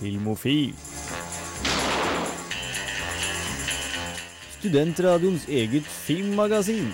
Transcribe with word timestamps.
Filmofil. 0.00 0.74
Studentradioens 4.58 5.48
eget 5.48 5.86
filmmagasin. 5.86 6.92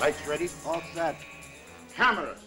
Lights 0.00 0.28
ready, 0.28 0.48
all 0.66 0.82
set. 0.94 1.16
Cameras. 1.96 2.42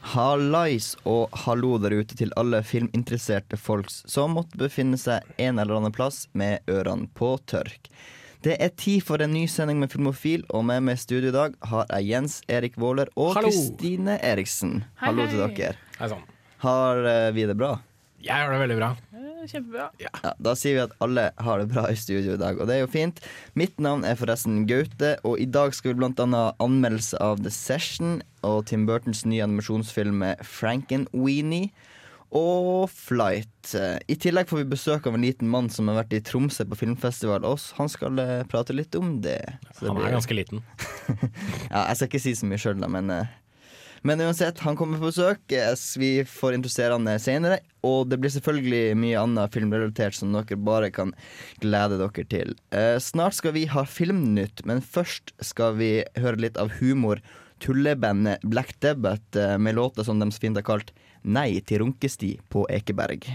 Hallais 0.00 0.96
og 1.06 1.28
hallo 1.44 1.76
der 1.78 1.94
ute 2.00 2.16
til 2.18 2.32
alle 2.38 2.62
filminteresserte 2.66 3.58
folks 3.58 4.00
som 4.10 4.32
måtte 4.38 4.58
befinne 4.58 4.98
seg 4.98 5.26
en 5.38 5.58
eller 5.58 5.76
annen 5.76 5.94
plass 5.94 6.24
med 6.32 6.66
ørene 6.70 7.10
på 7.14 7.36
tørk. 7.50 7.90
Det 8.40 8.54
er 8.56 8.70
tid 8.72 9.02
for 9.04 9.20
en 9.20 9.34
ny 9.36 9.42
sending 9.52 9.82
med 9.82 9.90
Filmofil, 9.92 10.46
og 10.48 10.62
med 10.64 10.80
meg 10.86 10.96
i 10.96 11.00
studio 11.02 11.28
i 11.28 11.34
dag 11.34 11.56
har 11.68 11.90
jeg 11.90 12.06
Jens 12.08 12.38
Erik 12.48 12.78
Våler 12.80 13.10
og 13.12 13.34
Kristine 13.36 14.14
Eriksen. 14.24 14.78
Hei, 14.96 15.10
Hallo 15.10 15.26
til 15.28 15.42
dere. 15.42 15.74
Hei 15.98 16.08
sånn. 16.08 16.22
Har 16.64 17.04
eh, 17.04 17.26
vi 17.36 17.44
det 17.50 17.58
bra? 17.60 17.74
Jeg 18.24 18.32
har 18.32 18.54
det 18.54 18.62
veldig 18.62 18.78
bra. 18.78 18.88
Kjempebra. 19.50 19.90
Ja, 20.00 20.32
Da 20.40 20.54
sier 20.56 20.78
vi 20.78 20.82
at 20.86 20.96
alle 21.04 21.26
har 21.36 21.60
det 21.60 21.68
bra 21.68 21.84
i 21.92 21.98
studio 22.00 22.38
i 22.38 22.40
dag, 22.40 22.56
og 22.56 22.68
det 22.68 22.78
er 22.78 22.82
jo 22.86 22.90
fint. 22.92 23.20
Mitt 23.60 23.76
navn 23.80 24.08
er 24.08 24.16
forresten 24.16 24.64
Gaute, 24.68 25.14
og 25.20 25.36
i 25.40 25.48
dag 25.48 25.76
skal 25.76 25.92
vi 25.92 26.00
blant 26.00 26.20
annet 26.24 26.40
ha 26.40 26.64
anmeldelse 26.64 27.20
av 27.20 27.44
The 27.44 27.52
Session 27.52 28.22
og 28.40 28.64
Tim 28.72 28.88
Burtons 28.88 29.26
nye 29.28 29.44
animasjonsfilm 29.44 30.24
Frankenweenie 30.48 31.74
og 32.36 32.88
Flight. 32.94 33.72
Eh, 33.74 33.98
I 34.06 34.16
tillegg 34.22 34.48
får 34.50 34.62
vi 34.62 34.68
besøk 34.72 35.06
av 35.10 35.16
en 35.18 35.24
liten 35.26 35.48
mann 35.50 35.68
som 35.72 35.88
har 35.90 36.02
vært 36.04 36.14
i 36.14 36.22
Tromsø 36.22 36.64
på 36.70 36.78
filmfestival. 36.78 37.44
Og 37.48 37.58
han 37.78 37.90
skal 37.90 38.18
eh, 38.22 38.42
prate 38.50 38.76
litt 38.76 38.94
om 38.98 39.16
det. 39.24 39.38
Det 39.80 39.88
Han 39.88 39.96
blir- 39.98 40.06
er 40.08 40.16
ganske 40.18 40.36
liten. 40.38 40.62
ja, 41.72 41.86
jeg 41.90 41.96
skal 42.00 42.08
ikke 42.10 42.22
si 42.22 42.34
så 42.38 42.46
mye 42.50 42.60
sjøl, 42.62 42.86
men 42.88 43.10
eh, 43.10 43.36
Men 44.02 44.16
uansett, 44.24 44.58
han 44.64 44.76
kommer 44.78 44.96
på 45.02 45.10
besøk. 45.10 45.42
Eh, 45.52 45.74
Vi 46.00 46.12
får 46.24 46.54
introdusere 46.56 46.94
han 46.96 47.10
senere. 47.20 47.58
Og 47.84 48.08
det 48.08 48.20
blir 48.20 48.30
selvfølgelig 48.32 48.94
mye 48.96 49.18
annet 49.20 49.52
filmrelatert 49.52 50.14
som 50.16 50.32
dere 50.32 50.56
bare 50.56 50.90
kan 50.90 51.12
glede 51.60 51.98
dere 52.00 52.24
til. 52.28 52.54
Eh, 52.72 52.96
Snart 53.02 53.34
skal 53.36 53.52
vi 53.52 53.66
ha 53.66 53.84
Filmnytt, 53.84 54.64
men 54.64 54.80
først 54.80 55.32
skal 55.44 55.74
vi 55.76 56.04
høre 56.16 56.36
litt 56.40 56.56
av 56.56 56.70
humor. 56.80 57.20
Tullebandet 57.60 58.40
Black 58.42 58.78
Debbath 58.80 59.36
eh, 59.36 59.58
med 59.58 59.74
låta 59.76 60.04
som 60.04 60.18
de 60.22 60.30
så 60.32 60.40
fint 60.40 60.56
har 60.56 60.64
kalt 60.64 60.92
'Nei 61.22 61.60
til 61.60 61.82
runkesti' 61.82 62.40
på 62.48 62.64
Ekeberg. 62.72 63.26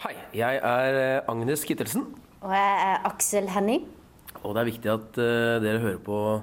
Hei, 0.00 0.14
jeg 0.32 0.60
er 0.62 0.94
eh, 0.96 1.28
Agnes 1.28 1.64
Kittelsen, 1.66 2.06
Og 2.40 2.52
jeg 2.54 2.76
er 2.86 3.06
Aksel 3.10 3.50
Henning, 3.50 3.88
og 4.42 4.54
det 4.54 4.60
er 4.60 4.70
viktig 4.70 4.90
at 4.90 5.18
uh, 5.18 5.58
dere 5.60 5.82
hører 5.82 5.98
på 5.98 6.42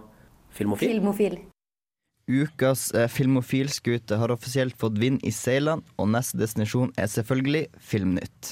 Filmofil. 0.52 0.89
filmofil. 0.89 1.39
Ukas 2.28 2.92
eh, 2.92 3.08
filmofilskute 3.08 4.17
har 4.20 4.31
offisielt 4.33 4.75
fått 4.75 4.97
vind 5.00 5.22
i 5.23 5.31
seilene, 5.31 5.80
og 5.95 6.09
neste 6.11 6.36
destinasjon 6.42 6.89
er 7.00 7.08
selvfølgelig 7.08 7.61
Filmnytt. 7.80 8.50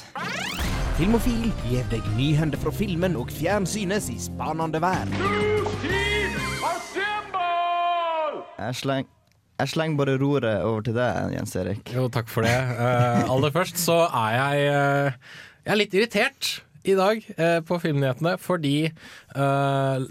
Filmofil 0.95 1.49
gir 1.67 1.83
deg 1.91 2.05
nyhender 2.15 2.61
fra 2.61 2.71
filmen 2.71 3.17
og 3.19 3.33
fjernsynets 3.35 4.07
i 4.13 4.15
spanende 4.29 4.79
verden. 4.79 5.11
Jeg 8.55 8.79
slenger 8.79 9.11
jeg 9.55 9.71
slenger 9.71 9.99
bare 9.99 10.15
roret 10.19 10.63
over 10.67 10.81
til 10.83 10.95
deg, 10.97 11.29
Jens 11.31 11.53
Erik. 11.55 11.91
Jo, 11.95 12.09
takk 12.11 12.27
for 12.27 12.43
det. 12.43 12.55
Uh, 12.75 13.21
aller 13.31 13.53
først 13.55 13.79
så 13.79 14.01
er 14.07 14.33
jeg, 14.35 14.65
uh, 14.75 15.45
jeg 15.63 15.71
er 15.71 15.79
litt 15.79 15.95
irritert 15.95 16.49
i 16.85 16.95
dag 16.95 17.21
eh, 17.37 17.59
på 17.65 17.77
Filmnyhetene 17.81 18.35
fordi 18.41 18.75
eh, 18.85 20.05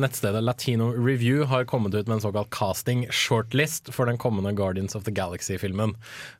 nettstedet 0.00 0.42
Latino 0.42 0.90
Review 0.92 1.46
har 1.50 1.66
kommet 1.70 1.94
ut 1.94 2.06
med 2.06 2.18
en 2.18 2.24
såkalt 2.24 2.50
casting 2.54 3.06
shortlist 3.10 3.92
for 3.94 4.10
den 4.10 4.18
kommende 4.18 4.52
Guardians 4.56 4.96
of 4.98 5.04
the 5.06 5.14
Galaxy-filmen. 5.14 5.94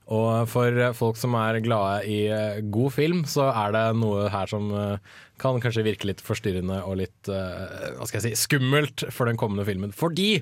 Og 0.07 0.47
for 0.47 0.83
folk 0.95 1.19
som 1.19 1.35
er 1.35 1.59
glade 1.65 2.05
i 2.07 2.19
eh, 2.31 2.61
god 2.63 2.93
film, 2.95 3.25
så 3.27 3.49
er 3.51 3.73
det 3.75 3.87
noe 3.99 4.29
her 4.31 4.47
som 4.51 4.69
eh, 4.71 5.15
kan 5.41 5.59
kanskje 5.61 5.85
virke 5.85 6.09
litt 6.09 6.23
forstyrrende 6.25 6.79
og 6.89 6.97
litt 7.03 7.29
eh, 7.29 7.91
hva 7.99 8.07
skal 8.09 8.21
jeg 8.21 8.25
si, 8.25 8.45
skummelt 8.47 9.05
for 9.13 9.29
den 9.29 9.37
kommende 9.41 9.67
filmen. 9.69 9.93
Fordi 9.93 10.39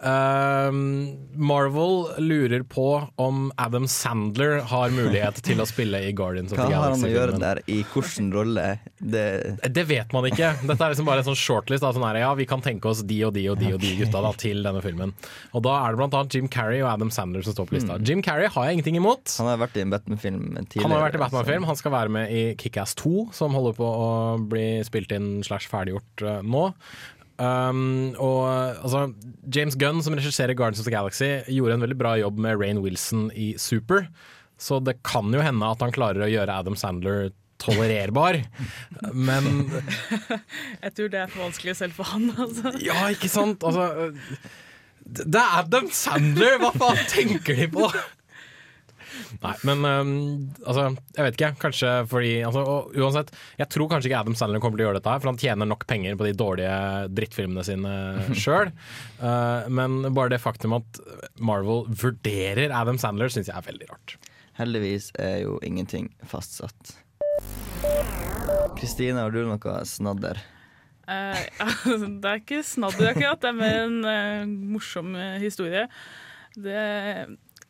uh, 0.00 0.72
Marvel 0.72 2.08
lurer 2.22 2.64
på 2.66 2.88
om 3.22 3.50
Adam 3.60 3.86
Sandler 3.90 4.64
har 4.72 4.94
mulighet 4.94 5.38
til 5.46 5.62
å 5.62 5.68
spille 5.68 6.00
i 6.08 6.14
Guardians 6.16 6.54
of 6.54 6.58
the 6.58 6.66
Galaxy. 6.72 6.74
Hva 6.74 6.82
har 6.82 6.96
han 6.96 7.06
å 7.06 7.12
gjøre 7.12 7.40
der? 7.42 7.62
I 7.70 7.78
hvilken 7.92 8.32
rolle? 8.34 8.66
Det, 8.98 9.26
Det 9.76 9.86
vet 9.86 10.16
man 10.16 10.26
ikke. 10.30 10.52
Dette 10.64 10.78
er 10.80 10.94
liksom 10.96 11.08
bare 11.08 11.22
en 11.22 11.28
sånn 11.30 11.38
shortlist. 11.38 11.84
Da, 11.86 11.92
sånn 11.94 12.06
her, 12.08 12.20
ja, 12.24 12.32
vi 12.38 12.48
kan 12.50 12.64
tenke 12.64 12.90
oss 12.90 13.04
de 13.06 13.20
og 13.28 13.36
de 13.36 13.46
og 13.52 13.60
de 13.62 13.74
og 13.76 13.80
de 13.84 13.92
gutta 14.00 14.24
da, 14.24 14.32
til 14.40 14.64
denne 14.66 14.82
filmen. 14.84 15.14
Og 15.52 15.62
Da 15.66 15.76
er 15.84 15.94
det 15.94 16.02
blant 16.02 16.18
annet 16.18 16.34
Jim 16.34 16.50
Carrey 16.50 16.82
og 16.82 16.90
Adam 16.96 17.12
Sandler 17.14 17.46
som 17.46 17.54
står 17.54 17.70
på 17.70 17.78
lista. 17.78 18.00
Jim 18.02 18.24
Carrey 18.26 18.50
har 18.50 18.70
jeg 18.70 18.80
ingenting 18.86 19.02
imot. 19.02 19.34
han 19.38 19.48
har 19.50 19.58
vært 19.60 19.76
i 19.76 19.82
en 19.82 19.92
Batman-film 19.92 20.46
tidligere. 20.54 20.86
Han 20.86 20.94
har 20.94 21.04
vært 21.06 21.18
i 21.18 21.22
Batman-film. 21.22 21.66
Han 21.66 21.78
skal 21.78 21.92
være 21.94 22.12
med 22.12 22.32
i 22.32 22.42
Kick-Ass 22.60 22.94
2, 23.00 23.32
som 23.34 23.54
holder 23.56 23.76
på 23.76 23.86
å 23.86 24.08
bli 24.50 24.82
spilt 24.86 25.12
inn 25.12 25.42
slash 25.46 25.68
ferdiggjort 25.70 26.26
eh, 26.26 26.42
nå. 26.46 26.64
Um, 27.36 28.14
og 28.22 28.46
altså, 28.48 29.10
James 29.52 29.76
Gunn, 29.76 30.00
som 30.04 30.16
regisserer 30.16 30.56
Guardians 30.56 30.80
of 30.80 30.88
the 30.88 30.94
Galaxy, 30.94 31.42
gjorde 31.52 31.76
en 31.76 31.84
veldig 31.84 31.98
bra 32.00 32.14
jobb 32.16 32.38
med 32.40 32.60
Rain 32.60 32.80
Wilson 32.84 33.28
i 33.34 33.54
Super. 33.60 34.06
Så 34.56 34.80
det 34.80 35.00
kan 35.04 35.34
jo 35.34 35.42
hende 35.44 35.68
at 35.68 35.82
han 35.84 35.92
klarer 35.92 36.24
å 36.24 36.30
gjøre 36.30 36.62
Adam 36.62 36.78
Sandler 36.78 37.34
tolererbar. 37.60 38.40
Men 39.28 39.66
Jeg 40.82 40.94
tror 40.96 41.10
det 41.12 41.24
er 41.24 41.32
for 41.32 41.48
vanskelig 41.48 41.76
selv 41.76 41.98
for 41.98 42.08
han. 42.14 42.30
Altså. 42.36 42.76
Ja, 42.84 43.08
ikke 43.12 43.32
sant? 43.32 43.64
Altså, 43.66 44.12
det 45.06 45.26
det 45.30 45.38
er 45.38 45.60
Adam 45.60 45.86
Sandler! 45.94 46.56
Hva 46.58 46.72
faen 46.74 47.04
tenker 47.06 47.54
de 47.54 47.68
på? 47.70 47.86
Nei, 49.42 49.54
men 49.68 49.84
um, 49.84 50.12
altså, 50.64 50.88
jeg 51.16 51.26
vet 51.26 51.38
ikke. 51.38 51.52
Kanskje 51.62 51.92
fordi 52.10 52.32
altså, 52.46 52.64
og 52.66 52.96
Uansett, 52.98 53.32
jeg 53.60 53.70
tror 53.72 53.90
kanskje 53.92 54.10
ikke 54.10 54.22
Adam 54.24 54.38
Sandler 54.38 54.62
kommer 54.62 54.80
til 54.80 54.86
å 54.86 54.90
gjøre 54.90 55.00
dette, 55.00 55.14
her 55.14 55.22
for 55.22 55.32
han 55.32 55.40
tjener 55.40 55.70
nok 55.70 55.86
penger 55.90 56.18
på 56.18 56.28
de 56.28 56.34
dårlige 56.36 56.78
drittfilmene 57.16 57.66
sine 57.66 57.94
sjøl. 58.42 58.72
men 59.72 59.98
bare 60.16 60.34
det 60.34 60.42
faktum 60.42 60.76
at 60.78 61.00
Marvel 61.38 61.86
vurderer 61.88 62.74
Adam 62.74 63.00
Sandler, 63.00 63.32
syns 63.32 63.50
jeg 63.50 63.56
er 63.56 63.68
veldig 63.68 63.90
rart. 63.92 64.18
Heldigvis 64.56 65.10
er 65.20 65.42
jo 65.44 65.58
ingenting 65.64 66.08
fastsatt. 66.24 66.96
Kristine, 68.76 69.20
har 69.20 69.32
du 69.32 69.42
noe 69.44 69.80
snadder? 69.88 70.40
Eh, 71.06 71.42
det 72.22 72.30
er 72.30 72.40
ikke 72.40 72.62
snadder 72.66 73.12
akkurat, 73.12 73.42
det 73.42 73.50
er 73.52 73.58
mer 73.58 73.76
en 73.84 73.98
uh, 74.04 74.54
morsom 74.74 75.14
eh, 75.14 75.36
historie. 75.42 75.86
Det, 76.56 76.80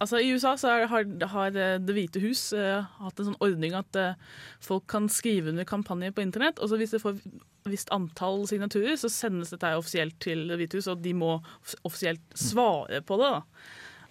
altså 0.03 0.21
I 0.21 0.31
USA 0.35 0.55
så 0.61 0.73
har, 0.91 1.07
har 1.33 1.57
eh, 1.57 1.77
Det 1.83 1.97
hvite 1.97 2.23
hus 2.23 2.49
uh, 2.57 2.87
hatt 3.01 3.21
en 3.21 3.31
sånn 3.31 3.43
ordning 3.45 3.77
at 3.79 3.99
uh, 3.99 4.17
folk 4.65 4.87
kan 4.91 5.09
skrive 5.13 5.53
under 5.53 5.69
kampanjer 5.69 6.15
på 6.17 6.25
internett. 6.25 6.61
Og 6.61 6.71
så 6.71 6.81
hvis 6.81 6.95
det 6.95 7.03
får 7.03 7.19
et 7.19 7.71
visst 7.71 7.91
antall 7.95 8.45
signaturer, 8.47 8.95
så 9.01 9.11
sendes 9.11 9.51
dette 9.55 9.73
offisielt 9.79 10.19
til 10.23 10.47
Det 10.51 10.61
hvite 10.61 10.81
hus, 10.81 10.91
og 10.93 11.03
de 11.03 11.15
må 11.17 11.39
offisielt 11.83 12.23
svare 12.39 13.03
på 13.03 13.19
det. 13.23 13.33
da. 13.39 13.43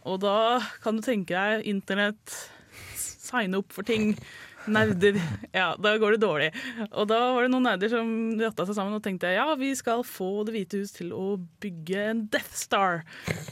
Og 0.05 0.19
da 0.21 0.37
kan 0.83 0.97
du 0.97 1.05
tenke 1.05 1.33
deg 1.33 1.65
internett, 1.69 2.35
signe 2.95 3.61
opp 3.61 3.71
for 3.73 3.87
ting. 3.87 4.13
Nerder. 4.71 5.19
Ja, 5.53 5.75
da 5.79 5.93
går 6.01 6.15
det 6.15 6.21
dårlig. 6.23 6.49
Og 6.91 7.07
da 7.09 7.19
var 7.35 7.45
det 7.45 7.51
noen 7.53 7.67
nerder 7.67 7.91
som 7.91 8.09
ratta 8.39 8.65
seg 8.67 8.77
sammen 8.77 8.97
og 8.97 9.03
tenkte 9.05 9.31
ja, 9.35 9.47
vi 9.59 9.71
skal 9.77 10.03
få 10.07 10.45
Det 10.47 10.55
hvite 10.55 10.81
hus 10.81 10.93
til 10.95 11.11
å 11.15 11.35
bygge 11.63 12.05
en 12.11 12.23
Death 12.33 12.57
Star. 12.57 13.03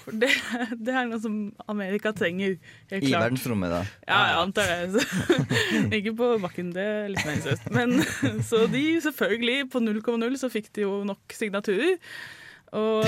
For 0.04 0.16
det, 0.24 0.32
det 0.80 0.94
er 0.96 1.10
noe 1.12 1.22
som 1.24 1.38
Amerika 1.72 2.14
trenger. 2.16 2.58
Helt 2.92 3.08
I 3.08 3.16
verdensrommet, 3.16 3.74
da. 3.74 3.82
Ja, 4.08 4.22
jeg 4.32 4.40
antar 4.44 4.72
det. 4.74 4.80
Så, 4.94 5.40
ikke 6.00 6.16
på 6.20 6.32
bakken, 6.44 6.72
det 6.76 6.86
er 6.86 7.12
litt 7.14 7.26
meningsløst. 7.28 7.70
Men 7.74 8.00
så 8.50 8.66
de 8.72 8.86
selvfølgelig, 9.06 9.70
på 9.74 9.84
0,0 9.84 10.40
så 10.42 10.52
fikk 10.54 10.72
de 10.76 10.88
jo 10.88 11.02
nok 11.08 11.38
signaturer. 11.38 12.00
Og, 12.74 13.06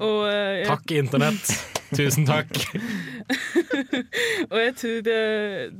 og 0.00 0.18
jeg- 0.28 0.66
Takk, 0.68 0.90
internett. 0.98 1.52
Tusen 1.92 2.24
takk. 2.24 2.48
Og 4.50 4.56
jeg 4.60 4.74
tror 4.80 5.00
det, 5.04 5.16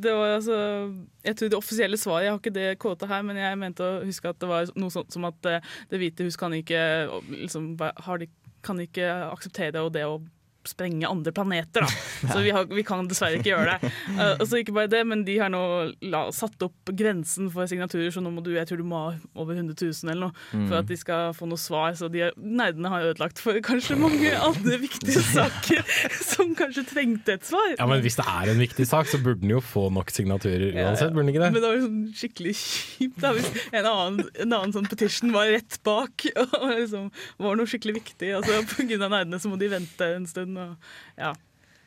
det 0.04 0.12
var 0.12 0.34
altså 0.36 0.56
Jeg 1.24 1.36
tror 1.38 1.48
det 1.48 1.56
offisielle 1.56 1.96
svaret 1.96 2.24
Jeg 2.26 2.32
har 2.34 2.38
ikke 2.40 2.52
det 2.54 2.66
kåta 2.82 3.08
her, 3.08 3.22
men 3.24 3.36
jeg 3.40 3.58
mente 3.60 3.80
å 3.86 4.02
huske 4.04 4.28
at 4.28 4.38
det 4.42 4.48
var 4.50 4.68
noe 4.76 4.92
sånt 4.92 5.12
som 5.14 5.24
at 5.28 5.48
eh, 5.48 5.64
Det 5.90 6.00
hvite 6.02 6.26
hus 6.28 6.36
kan 6.40 6.52
ikke 6.56 6.82
liksom, 7.30 7.70
har 7.80 8.20
de, 8.20 8.28
kan 8.64 8.80
ikke 8.84 9.08
akseptere 9.32 9.72
det 9.72 9.80
og 9.86 9.92
det 9.96 10.04
å 10.08 10.18
sprenge 10.68 11.08
andre 11.08 11.32
planeter. 11.34 11.84
Da. 11.86 11.88
Så 12.32 12.40
vi, 12.44 12.52
har, 12.54 12.66
vi 12.70 12.84
kan 12.86 13.06
dessverre 13.10 13.40
ikke 13.40 13.50
gjøre 13.52 13.76
det. 13.82 13.90
Uh, 14.14 14.34
og 14.40 14.44
så 14.48 14.60
ikke 14.62 14.74
bare 14.76 14.90
det, 14.92 15.00
men 15.08 15.24
de 15.26 15.36
har 15.40 15.50
nå 15.52 15.62
la, 16.12 16.24
satt 16.34 16.62
opp 16.64 16.92
grensen 16.96 17.48
for 17.52 17.66
signaturer, 17.70 18.10
så 18.14 18.22
nå 18.22 18.30
må 18.34 18.42
du 18.44 18.52
jeg 18.54 18.68
tror 18.68 18.78
du 18.82 18.86
må 18.86 19.00
ha 19.00 19.12
over 19.42 19.56
100 19.58 19.74
000 19.74 20.12
eller 20.12 20.26
noe 20.28 20.32
Mm. 20.52 20.66
for 20.68 20.76
at 20.78 20.88
de 20.88 20.96
skal 20.98 21.32
få 21.36 21.46
noe 21.48 21.60
svar. 21.60 21.94
Så 21.96 22.08
de, 22.12 22.24
nerdene 22.36 22.90
har 22.92 23.04
ødelagt 23.12 23.40
for 23.40 23.56
kanskje 23.64 23.96
mange 24.00 24.30
andre 24.36 24.78
viktige 24.82 25.22
saker 25.36 25.82
som 26.24 26.52
kanskje 26.58 26.84
trengte 26.88 27.36
et 27.38 27.46
svar. 27.46 27.74
Ja, 27.78 27.86
men 27.88 28.02
Hvis 28.04 28.16
det 28.18 28.26
er 28.28 28.50
en 28.52 28.60
viktig 28.60 28.86
sak, 28.88 29.08
så 29.10 29.20
burde 29.22 29.40
den 29.44 29.54
jo 29.54 29.60
få 29.64 29.86
nok 29.94 30.10
signaturer 30.12 30.72
uansett, 30.76 31.12
burde 31.14 31.26
den 31.26 31.32
ikke 31.34 31.44
det? 31.44 31.50
Men 31.54 31.60
det? 31.60 31.68
var 31.68 31.78
jo 31.78 31.84
sånn 31.86 32.02
skikkelig 32.18 32.54
kjipt 32.58 33.20
da, 33.22 33.32
hvis 33.36 33.48
en 33.72 33.88
annen, 33.88 34.20
en 34.44 34.56
annen 34.58 34.74
sånn 34.76 34.88
petition 34.90 35.32
var 35.34 35.50
rett 35.52 35.78
bak 35.86 36.26
og 36.42 36.66
liksom 36.72 37.08
var 37.42 37.58
noe 37.60 37.70
skikkelig 37.70 37.96
viktig. 38.00 38.32
Og 38.38 38.48
så 38.48 38.60
på 38.74 38.86
grunn 38.90 39.06
av 39.08 39.14
nerdene 39.16 39.40
så 39.42 39.52
må 39.52 39.58
de 39.60 39.70
vente 39.72 40.10
en 40.18 40.28
stund. 40.28 40.51
Og, 40.58 40.76
ja. 41.18 41.32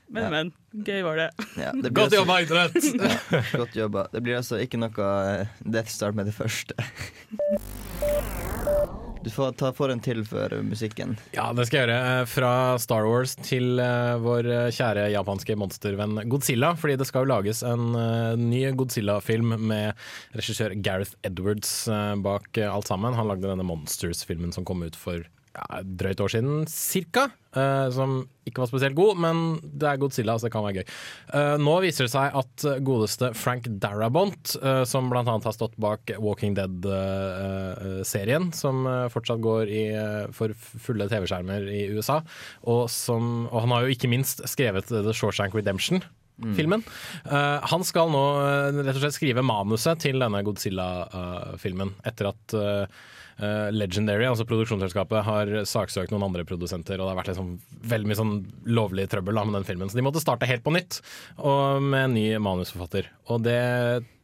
Men, 0.08 0.24
Ja. 0.24 0.30
men. 0.30 0.52
Gøy 0.86 1.02
var 1.02 1.16
det. 1.18 1.30
Ja, 1.58 1.72
det 1.74 1.90
Godt 1.98 2.12
altså- 2.14 2.20
jobba, 2.22 2.40
idrett! 2.42 2.76
Ja, 3.32 3.42
godt 3.58 3.76
jobba. 3.76 4.08
Det 4.14 4.22
blir 4.24 4.38
altså 4.38 4.60
ikke 4.62 4.78
noe 4.78 5.08
eh, 5.42 5.48
Death 5.66 5.90
Star 5.90 6.12
med 6.14 6.26
det 6.30 6.36
første. 6.38 6.76
Du 9.26 9.32
får 9.34 9.56
ta 9.58 9.72
for 9.74 9.90
en 9.90 9.98
til 10.06 10.20
for 10.30 10.54
musikken. 10.62 11.16
Ja, 11.34 11.48
det 11.58 11.64
skal 11.66 11.80
jeg 11.80 11.88
gjøre. 11.88 12.20
Eh, 12.22 12.28
Fra 12.30 12.50
Star 12.78 13.08
Wars 13.10 13.32
til 13.42 13.80
eh, 13.82 14.20
vår 14.22 14.46
kjære 14.76 15.08
japanske 15.16 15.56
monstervenn 15.58 16.20
Godzilla. 16.30 16.76
Fordi 16.78 16.94
det 17.02 17.08
skal 17.10 17.26
jo 17.26 17.32
lages 17.34 17.64
en 17.66 17.88
ny 18.44 18.62
Godzilla-film 18.78 19.56
med 19.72 19.98
regissør 20.38 20.76
Gareth 20.86 21.18
Edwards 21.26 21.72
bak 22.22 22.62
alt 22.68 22.86
sammen. 22.92 23.18
Han 23.18 23.32
lagde 23.32 23.50
denne 23.50 23.66
Monsters-filmen 23.66 24.54
som 24.54 24.68
kom 24.68 24.86
ut 24.86 24.94
for 25.00 25.26
ja, 25.56 25.82
drøyt 25.84 26.22
år 26.22 26.32
siden, 26.34 26.66
cirka. 26.72 27.30
uh, 27.56 27.88
som 27.96 28.18
ikke 28.44 28.62
var 28.62 28.68
spesielt 28.68 28.98
god, 28.98 29.20
men 29.24 29.44
det 29.64 29.88
er 29.88 30.00
Godzilla, 30.02 30.36
så 30.36 30.48
det 30.48 30.54
kan 30.54 30.66
være 30.66 30.82
gøy. 30.82 30.90
Uh, 31.32 31.56
nå 31.62 31.76
viser 31.86 32.06
det 32.06 32.12
seg 32.12 32.36
at 32.42 32.66
godeste 32.86 33.32
Frank 33.38 33.70
Darabont, 33.82 34.58
uh, 34.60 34.84
som 34.88 35.08
annet 35.16 35.48
har 35.48 35.56
stått 35.56 35.78
bak 35.82 36.12
Walking 36.20 36.58
Dead-serien, 36.58 38.52
som 38.56 38.84
fortsatt 39.14 39.40
går 39.44 39.72
i, 39.72 39.86
for 40.36 40.52
fulle 40.60 41.08
TV-skjermer 41.12 41.72
i 41.72 41.88
USA, 41.96 42.20
og, 42.68 42.86
som, 42.92 43.48
og 43.48 43.64
han 43.64 43.74
har 43.76 43.86
jo 43.86 43.96
ikke 43.96 44.12
minst 44.12 44.44
skrevet 44.52 44.92
The 44.92 45.16
Shawshank 45.16 45.56
Redemption. 45.56 46.04
Filmen. 46.56 46.84
Uh, 47.24 47.64
han 47.64 47.84
skal 47.88 48.10
nå 48.12 48.24
uh, 48.42 48.76
rett 48.82 48.98
og 48.98 49.04
slett 49.06 49.16
skrive 49.16 49.44
manuset 49.46 50.02
til 50.04 50.20
denne 50.20 50.42
Godzilla-filmen, 50.44 51.96
etter 52.04 52.34
at 52.34 52.56
Legendary, 53.76 54.24
altså 54.30 54.46
produksjonsselskapet, 54.48 55.26
har 55.28 55.50
saksøkt 55.68 56.14
noen 56.14 56.24
andre 56.30 56.46
produsenter, 56.48 57.00
og 57.00 57.04
det 57.04 57.12
har 57.12 57.20
vært 57.20 57.32
liksom 57.34 57.50
veldig 57.92 58.08
mye 58.08 58.20
sånn 58.20 58.36
lovlig 58.78 59.08
trøbbel 59.12 59.36
da, 59.36 59.44
med 59.48 59.58
den 59.60 59.68
filmen. 59.68 59.92
Så 59.92 60.00
de 60.00 60.06
måtte 60.06 60.24
starte 60.24 60.48
helt 60.48 60.64
på 60.64 60.72
nytt, 60.72 61.02
og 61.42 61.84
med 61.84 62.08
en 62.08 62.16
ny 62.16 62.26
manusforfatter. 62.40 63.10
Og 63.34 63.44
det 63.44 63.60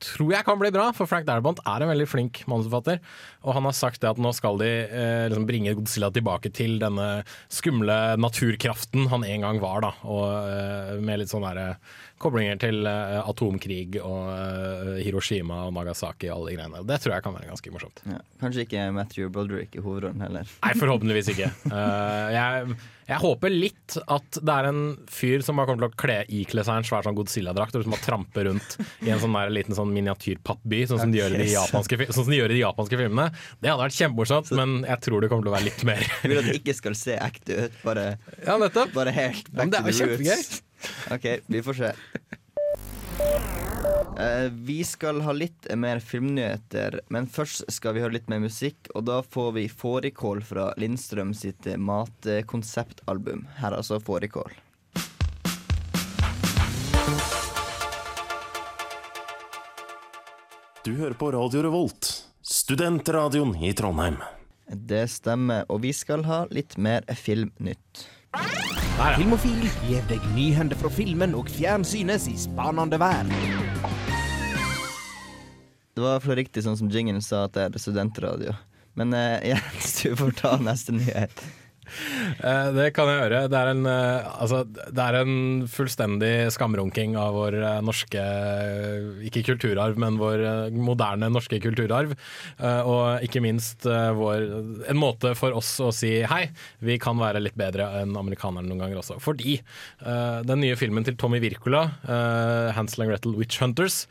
tror 0.02 0.31
jeg 0.34 0.46
kan 0.48 0.60
bli 0.62 0.72
bra, 0.74 0.90
for 0.96 1.10
Frank 1.10 1.28
Darabont 1.28 1.60
er 1.68 1.84
en 1.84 1.92
veldig 1.92 2.08
flink 2.10 2.42
manusforfatter. 2.50 3.02
Og 3.46 3.56
han 3.58 3.68
har 3.68 3.75
sagt 3.78 4.02
det 4.04 4.12
at 4.12 4.22
nå 4.22 4.31
skal 4.38 4.60
de 4.62 4.69
eh, 4.86 5.25
liksom 5.30 5.48
bringe 5.50 5.74
Godzilla 5.78 6.12
tilbake 6.13 6.52
til 6.54 6.78
denne 6.81 7.10
skumle 7.52 7.98
naturkraften 8.22 9.10
han 9.12 9.25
en 9.28 9.46
gang 9.48 9.62
var, 9.63 9.84
da. 9.86 9.92
Og 10.06 10.25
eh, 10.30 10.96
med 11.02 11.22
litt 11.22 11.34
sånn 11.34 11.46
der, 11.46 11.62
eh, 11.62 12.00
koblinger 12.21 12.59
til 12.62 12.85
uh, 12.88 13.19
atomkrig 13.25 13.97
og 14.01 14.29
uh, 14.29 14.94
Hiroshima 15.01 15.65
og 15.68 15.75
Nagasaki 15.75 16.29
og 16.29 16.38
alle 16.39 16.53
de 16.53 16.59
greiene. 16.59 16.85
Det 16.88 17.01
tror 17.03 17.15
jeg 17.18 17.25
kan 17.25 17.35
være 17.38 17.51
ganske 17.51 17.73
morsomt. 17.73 18.01
Ja. 18.07 18.21
Kanskje 18.41 18.65
ikke 18.68 18.88
Matthew 18.95 19.29
Broderick 19.33 19.77
i 19.77 19.83
hovedrollen 19.83 20.23
heller. 20.25 20.50
Nei, 20.62 20.73
forhåpentligvis 20.79 21.31
ikke. 21.33 21.51
Uh, 21.68 22.27
jeg, 22.38 22.77
jeg 23.12 23.19
håper 23.25 23.51
litt 23.53 23.97
at 24.06 24.39
det 24.39 24.56
er 24.56 24.69
en 24.69 24.81
fyr 25.12 25.44
som 25.45 25.59
bare 25.59 25.71
kommer 25.71 25.88
til 25.88 25.91
å 25.91 26.01
kle, 26.03 26.18
ikle 26.41 26.65
seg 26.68 26.81
en 26.81 26.88
svær 26.88 27.07
sånn 27.07 27.18
Godzilla-drakt 27.18 27.75
og 27.75 27.85
som 27.85 27.95
må 27.95 28.00
trampe 28.01 28.45
rundt 28.47 28.77
i 29.03 29.12
en 29.12 29.21
sånn 29.21 29.35
der, 29.35 29.51
liten 29.53 29.77
sånn 29.77 29.91
miniatyrpappby, 29.95 30.83
sånn, 30.89 31.03
som 31.03 31.13
de 31.13 31.21
gjør 31.21 31.35
i 31.35 31.44
de 31.44 31.51
japanske 31.51 32.00
sånn 32.07 32.24
som 32.24 32.31
de 32.31 32.39
gjør 32.39 32.53
i 32.56 32.59
de 32.59 32.63
japanske 32.63 33.01
filmene. 33.03 33.29
Det 33.59 33.71
hadde 33.71 33.83
vært 33.83 34.00
kjempemorsomt, 34.00 34.53
men 34.59 34.81
jeg 34.88 35.06
tror 35.07 35.24
det 35.24 35.31
kommer 35.31 35.47
til 35.47 35.53
å 35.53 35.57
være 35.57 35.67
litt 35.67 35.85
mer. 35.88 36.03
Jeg 36.21 36.31
vil 36.31 36.44
at 36.44 36.51
det 36.51 36.59
ikke 36.62 36.77
skal 36.77 36.97
se 36.97 37.17
ekte 37.19 37.63
ut. 37.65 37.79
Bare, 37.85 38.06
Ja, 38.45 38.57
bare 38.95 39.15
helt 39.15 39.50
back 39.51 39.71
det 39.74 39.81
to 39.81 39.89
the 39.91 39.97
kjempegøy. 40.00 40.62
OK, 41.12 41.28
vi 41.48 41.63
får 41.63 41.80
se. 41.81 41.92
Uh, 44.22 44.50
vi 44.51 44.83
skal 44.83 45.22
ha 45.25 45.33
litt 45.33 45.68
mer 45.75 46.01
filmnyheter, 46.04 47.00
men 47.10 47.30
først 47.31 47.66
skal 47.72 47.95
vi 47.95 48.04
høre 48.04 48.18
litt 48.19 48.30
mer 48.30 48.42
musikk. 48.44 48.89
Og 48.95 49.06
da 49.10 49.22
får 49.24 49.54
vi 49.57 49.68
Fårikål 49.69 50.44
fra 50.45 50.72
Lindstrøm 50.81 51.33
sitt 51.38 51.69
matkonseptalbum. 51.78 53.48
Her 53.62 53.72
er 53.72 53.80
altså 53.80 54.01
Fårikål. 54.04 54.51
Du 60.81 60.95
hører 60.98 61.13
på 61.13 61.27
Radio 61.31 61.62
Revolt, 61.62 62.07
studentradioen 62.42 63.54
i 63.62 63.69
Trondheim. 63.77 64.18
Det 64.66 65.04
stemmer, 65.13 65.68
og 65.69 65.84
vi 65.84 65.92
skal 65.94 66.25
ha 66.25 66.45
litt 66.50 66.74
mer 66.81 67.06
filmnytt. 67.13 68.07
Filmofil 69.01 69.63
gir 69.88 70.03
deg 70.12 70.25
nyhender 70.36 70.77
fra 70.77 70.89
filmen 70.94 71.31
og 71.33 71.48
fjernsynets 71.50 72.27
i 72.30 72.36
spanende 72.38 73.00
verden. 73.01 73.31
Det 75.98 76.03
var 76.03 76.21
for 76.21 76.38
riktig 76.38 76.62
sånn 76.68 76.77
som 76.77 76.92
Jingen 76.94 77.18
sa, 77.25 77.48
at 77.48 77.56
det 77.56 77.63
er 77.65 77.81
studentradio. 77.81 78.53
Men 78.94 79.15
eh, 79.18 79.42
Jens, 79.50 79.95
du 80.03 80.13
får 80.19 80.36
ta 80.38 80.53
neste 80.62 80.94
nyhet. 80.94 81.33
Eh, 82.41 82.67
Det 82.75 82.88
kan 82.95 83.09
jeg 83.09 83.19
gjøre. 83.23 83.41
Det 83.51 83.57
er 83.59 83.71
en, 83.71 83.85
eh, 83.89 84.29
altså, 84.41 84.63
det 84.65 85.03
er 85.03 85.17
en 85.21 85.67
fullstendig 85.71 86.33
skamrunking 86.55 87.17
av 87.19 87.35
vår 87.35 87.57
eh, 87.59 87.81
norske 87.85 88.23
Ikke 89.27 89.43
kulturarv, 89.51 89.97
men 90.01 90.19
vår 90.21 90.71
moderne 90.75 91.29
norske 91.31 91.59
kulturarv. 91.61 92.13
Og 92.61 93.23
ikke 93.25 93.41
minst 93.43 93.85
vår, 93.85 94.43
en 94.89 94.99
måte 94.99 95.33
for 95.38 95.55
oss 95.57 95.69
å 95.83 95.91
si 95.95 96.11
hei, 96.27 96.43
vi 96.83 96.97
kan 97.01 97.19
være 97.19 97.41
litt 97.41 97.57
bedre 97.59 97.88
enn 98.01 98.15
amerikanerne 98.17 98.69
noen 98.69 98.81
ganger 98.83 99.01
også. 99.01 99.19
Fordi 99.23 99.57
den 100.01 100.63
nye 100.63 100.77
filmen 100.79 101.05
til 101.07 101.17
Tommy 101.19 101.41
Wirkola, 101.43 101.83
'Hansel 102.75 103.05
and 103.05 103.13
Gretel 103.13 103.38
Witch 103.38 103.61
Hunters', 103.61 104.05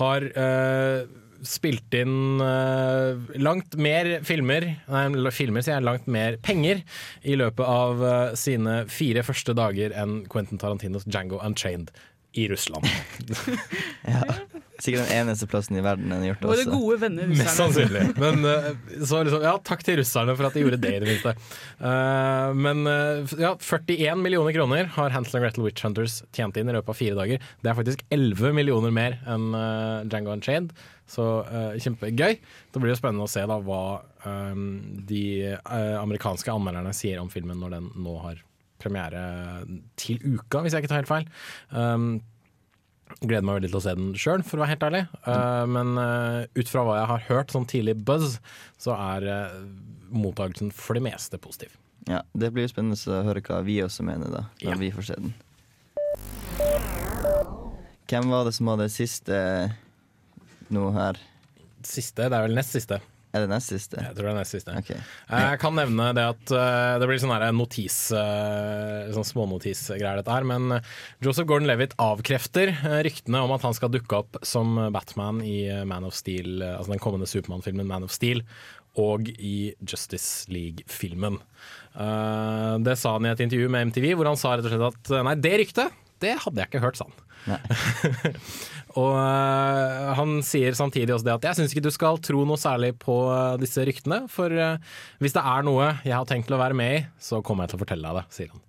har 0.00 0.26
spilt 1.44 1.94
inn 1.96 2.40
uh, 2.42 3.20
langt 3.40 3.76
mer 3.80 4.10
filmer, 4.26 4.66
nei, 4.88 5.04
filmer 5.34 5.64
sier 5.64 5.78
jeg, 5.78 5.86
langt 5.86 6.08
mer 6.10 6.38
penger 6.44 6.82
i 7.22 7.36
løpet 7.38 7.64
av 7.68 8.04
uh, 8.04 8.16
sine 8.38 8.82
fire 8.90 9.24
første 9.26 9.56
dager 9.56 9.94
enn 9.96 10.22
Quentin 10.32 10.60
Tarantinos 10.60 11.06
Django 11.08 11.42
Unchained 11.44 11.92
i 12.34 12.48
Russland. 12.50 12.88
Sikkert 14.82 15.06
den 15.06 15.20
eneste 15.20 15.46
plassen 15.46 15.76
i 15.78 15.82
verden 15.84 16.10
den 16.10 16.24
har 16.24 16.32
gjort 16.32 16.40
det 16.40 16.48
Våre 16.50 16.62
også. 16.64 16.78
gode 16.80 16.96
venner 17.04 17.28
Mest 17.30 17.54
sannsynlig. 17.54 18.02
Men 18.18 18.46
eh, 18.50 18.70
så 19.06 19.20
liksom, 19.22 19.44
ja, 19.46 19.52
takk 19.62 19.84
til 19.86 20.00
russerne 20.00 20.34
for 20.34 20.48
at 20.48 20.56
de 20.56 20.64
gjorde 20.64 20.80
det, 20.82 20.90
i 20.96 21.02
det 21.04 21.10
minste. 21.12 21.34
Uh, 21.78 22.50
men 22.58 22.82
eh, 22.90 23.36
ja, 23.38 23.52
41 23.54 24.18
millioner 24.24 24.56
kroner 24.56 24.90
har 24.96 25.14
Hansel 25.14 25.38
and 25.38 25.46
Gretel 25.46 25.66
Witch 25.68 25.86
Hunters 25.86 26.18
tjent 26.34 26.58
inn 26.58 26.72
i 26.72 26.74
løpet 26.74 26.90
av 26.90 26.98
fire 26.98 27.18
dager. 27.20 27.46
Det 27.62 27.70
er 27.70 27.78
faktisk 27.78 28.02
11 28.14 28.56
millioner 28.58 28.94
mer 28.94 29.20
enn 29.30 29.46
uh, 29.54 30.02
Django 30.10 30.34
Unchained, 30.34 30.74
så 31.06 31.28
kjempegøy. 31.78 32.38
Det 32.72 32.80
blir 32.80 32.94
jo 32.94 32.98
spennende 32.98 33.26
å 33.28 33.30
se 33.30 33.42
da 33.44 33.58
hva 33.60 33.82
eh, 34.24 34.62
de 35.04 35.24
amerikanske 36.00 36.48
anmelderne 36.48 36.94
sier 36.96 37.20
om 37.20 37.28
filmen 37.28 37.60
når 37.60 37.74
den 37.76 37.90
nå 38.00 38.14
har 38.22 38.40
premiere 38.80 39.20
til 40.00 40.18
uka, 40.24 40.62
hvis 40.64 40.74
jeg 40.74 40.84
ikke 40.84 40.92
tar 40.94 41.02
helt 41.02 41.10
feil. 41.10 41.28
Um, 41.70 42.08
Gleder 43.22 43.44
meg 43.46 43.60
veldig 43.60 43.70
til 43.70 43.78
å 43.78 43.84
se 43.84 43.94
den 43.96 44.10
sjøl, 44.18 44.42
for 44.44 44.58
å 44.58 44.64
være 44.64 44.74
helt 44.74 44.84
ærlig. 44.88 45.02
Uh, 45.24 45.64
men 45.70 45.94
uh, 46.00 46.42
ut 46.58 46.68
fra 46.70 46.82
hva 46.84 46.96
jeg 46.98 47.10
har 47.12 47.22
hørt, 47.30 47.54
sånn 47.54 47.68
tidlig 47.70 47.94
buzz, 48.04 48.38
så 48.80 48.96
er 48.98 49.28
uh, 49.30 49.54
mottakelsen 50.14 50.72
for 50.74 50.98
det 50.98 51.04
meste 51.06 51.38
positiv. 51.40 51.76
Ja, 52.10 52.20
Det 52.36 52.50
blir 52.52 52.68
spennende 52.68 52.98
å 53.14 53.22
høre 53.24 53.40
hva 53.46 53.62
vi 53.64 53.78
også 53.84 54.04
mener, 54.04 54.28
da, 54.34 54.42
når 54.60 54.74
Ja. 54.74 54.80
vi 54.82 54.90
får 54.92 55.08
se 55.08 55.20
den. 55.22 55.32
Hvem 58.10 58.28
var 58.30 58.44
det 58.44 58.52
som 58.54 58.68
hadde 58.68 58.90
siste 58.92 59.38
nå 60.74 60.90
her? 60.94 61.18
Siste, 61.84 62.28
det 62.28 62.36
er 62.36 62.44
vel 62.46 62.54
nest 62.56 62.74
siste. 62.76 63.00
Er 63.34 63.42
det 63.42 63.50
nest 63.50 63.72
siste? 63.72 63.98
Jeg 63.98 64.14
tror 64.14 64.28
det 64.28 64.32
er 64.32 64.38
nest 64.38 64.54
siste. 64.54 64.74
Okay. 64.78 65.00
Jeg 65.26 65.58
kan 65.62 65.74
nevne 65.74 66.12
det 66.14 66.26
at 66.34 66.52
uh, 66.54 66.94
det 67.02 67.08
blir 67.10 67.18
sånn 67.18 67.34
her 67.34 67.48
notis, 67.56 67.96
sånn 68.14 69.26
smånotisgreier 69.26 70.20
dette 70.20 70.30
her, 70.30 70.46
men 70.46 70.78
Joseph 71.24 71.48
Gordon-Levitt 71.50 71.96
avkrefter 72.02 72.70
ryktene 73.06 73.42
om 73.42 73.54
at 73.56 73.66
han 73.66 73.74
skal 73.74 73.90
dukke 73.94 74.22
opp 74.22 74.38
som 74.46 74.78
Batman 74.94 75.42
i 75.42 75.66
Man 75.88 76.06
of 76.06 76.14
Steel, 76.14 76.62
altså 76.62 76.94
den 76.94 77.02
kommende 77.02 77.28
Supermann-filmen 77.30 77.90
Man 77.90 78.06
of 78.06 78.14
Steel, 78.14 78.44
og 79.00 79.26
i 79.34 79.74
Justice 79.82 80.46
League-filmen. 80.54 81.40
Det 82.86 82.96
sa 82.98 83.16
han 83.16 83.26
i 83.26 83.32
et 83.32 83.42
intervju 83.42 83.70
med 83.72 83.90
MTV, 83.90 84.12
hvor 84.14 84.30
han 84.30 84.38
sa 84.38 84.54
rett 84.54 84.68
og 84.68 84.74
slett 84.74 84.88
at 84.92 85.26
nei, 85.26 85.34
det 85.42 85.54
ryktet, 85.64 86.00
det 86.22 86.36
hadde 86.44 86.62
jeg 86.62 86.70
ikke 86.70 86.84
hørt, 86.84 87.00
sa 87.00 87.10
han. 87.10 87.20
Og 89.00 89.14
øh, 89.18 90.12
han 90.18 90.36
sier 90.46 90.76
samtidig 90.78 91.14
også 91.16 91.26
det 91.26 91.34
at 91.34 91.48
jeg 91.48 91.58
syns 91.58 91.74
ikke 91.74 91.86
du 91.88 91.94
skal 91.94 92.20
tro 92.22 92.44
noe 92.46 92.60
særlig 92.60 92.92
på 93.02 93.16
øh, 93.26 93.56
disse 93.62 93.82
ryktene, 93.86 94.24
for 94.30 94.52
øh, 94.52 94.78
hvis 95.24 95.34
det 95.34 95.42
er 95.42 95.66
noe 95.66 95.90
jeg 96.06 96.14
har 96.14 96.28
tenkt 96.30 96.48
til 96.50 96.58
å 96.58 96.62
være 96.62 96.78
med 96.78 97.00
i, 97.00 97.02
så 97.18 97.42
kommer 97.42 97.66
jeg 97.66 97.74
til 97.74 97.80
å 97.80 97.84
fortelle 97.84 98.06
deg 98.06 98.20
det, 98.20 98.38
sier 98.38 98.54
han. 98.54 98.64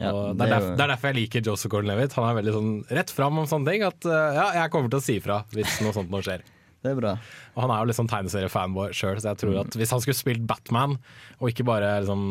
Ja, 0.00 0.12
og 0.14 0.22
det, 0.30 0.36
det 0.38 0.46
er 0.46 0.54
derfor, 0.54 0.70
det 0.76 0.84
er 0.84 0.92
derfor 0.94 1.10
jeg 1.10 1.18
liker 1.18 1.44
Joseph 1.44 1.72
Gordon-Levitt. 1.72 2.14
Han 2.16 2.28
er 2.28 2.38
veldig 2.38 2.54
sånn 2.54 2.70
rett 3.00 3.10
fram 3.12 3.40
om 3.42 3.48
sånne 3.50 3.72
ting. 3.72 3.82
At 3.84 4.06
ja, 4.06 4.46
jeg 4.62 4.72
kommer 4.72 4.92
til 4.92 5.00
å 5.00 5.04
si 5.04 5.16
ifra 5.18 5.42
hvis 5.52 5.80
noe 5.84 5.92
sånt 5.96 6.12
nå 6.12 6.22
skjer. 6.24 6.44
Det 6.80 6.94
er 6.94 6.96
bra. 6.96 7.10
Og 7.52 7.60
han 7.64 7.72
er 7.74 7.82
jo 7.82 7.88
litt 7.90 7.98
sånn 7.98 8.08
tegneseriefanboy 8.08 8.94
sjøl, 8.96 9.18
så 9.20 9.34
jeg 9.34 9.40
tror 9.42 9.58
at 9.60 9.76
hvis 9.76 9.90
han 9.92 10.00
skulle 10.00 10.16
spilt 10.16 10.46
Batman, 10.48 10.96
og 11.36 11.50
ikke 11.52 11.66
bare 11.68 11.90
liksom 12.00 12.22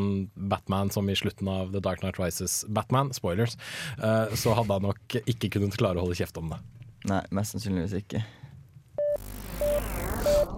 Batman 0.50 0.90
som 0.94 1.10
i 1.12 1.18
slutten 1.18 1.52
av 1.54 1.70
The 1.76 1.84
Dark 1.86 2.02
Knight 2.02 2.18
Rises 2.18 2.64
Batman, 2.66 3.14
spoilers, 3.14 3.60
eh, 4.02 4.34
så 4.34 4.56
hadde 4.58 4.80
han 4.80 4.90
nok 4.90 5.20
ikke 5.22 5.52
kunnet 5.54 5.78
klare 5.78 6.02
å 6.02 6.08
holde 6.08 6.18
kjeft 6.18 6.42
om 6.42 6.50
det. 6.56 6.58
Nei, 7.08 7.24
mest 7.32 7.56
sannsynligvis 7.56 7.96
ikke. 8.02 8.24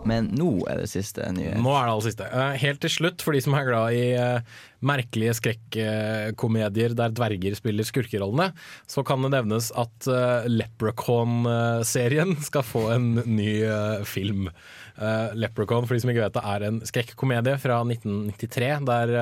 Men 0.07 0.31
nå 0.33 0.49
er 0.69 0.81
det 0.81 0.89
siste 0.89 1.27
nye. 1.35 1.53
Nå 1.61 1.73
er 1.75 1.85
det 1.85 1.93
aller 1.93 2.07
siste. 2.07 2.27
Eh, 2.27 2.55
Helt 2.63 2.81
til 2.81 2.93
slutt, 2.93 3.21
for 3.21 3.37
de 3.37 3.41
som 3.45 3.53
er 3.57 3.67
glad 3.67 3.97
i 3.97 4.05
eh, 4.17 4.57
merkelige 4.81 5.35
skrekkomedier 5.37 6.95
der 6.97 7.13
dverger 7.13 7.55
spiller 7.57 7.85
skurkerollene, 7.87 8.49
så 8.89 9.03
kan 9.05 9.21
det 9.23 9.33
nevnes 9.35 9.69
at 9.77 10.09
uh, 10.09 10.47
Leprechaun-serien 10.49 12.35
skal 12.49 12.65
få 12.65 12.87
en 12.95 13.13
ny 13.29 13.61
eh, 13.61 14.01
film. 14.07 14.49
Eh, 14.97 15.37
Leprechaun, 15.37 15.85
for 15.85 15.95
de 15.95 16.03
som 16.03 16.11
ikke 16.13 16.25
vet 16.25 16.37
det, 16.37 16.45
er 16.55 16.67
en 16.67 16.81
skrekkomedie 16.87 17.55
fra 17.61 17.81
1993, 17.85 18.71
der 18.89 19.15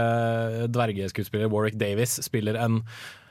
dvergeskuespiller 0.72 1.52
Warwick 1.52 1.80
Davis 1.80 2.18
spiller 2.24 2.60
en 2.60 2.84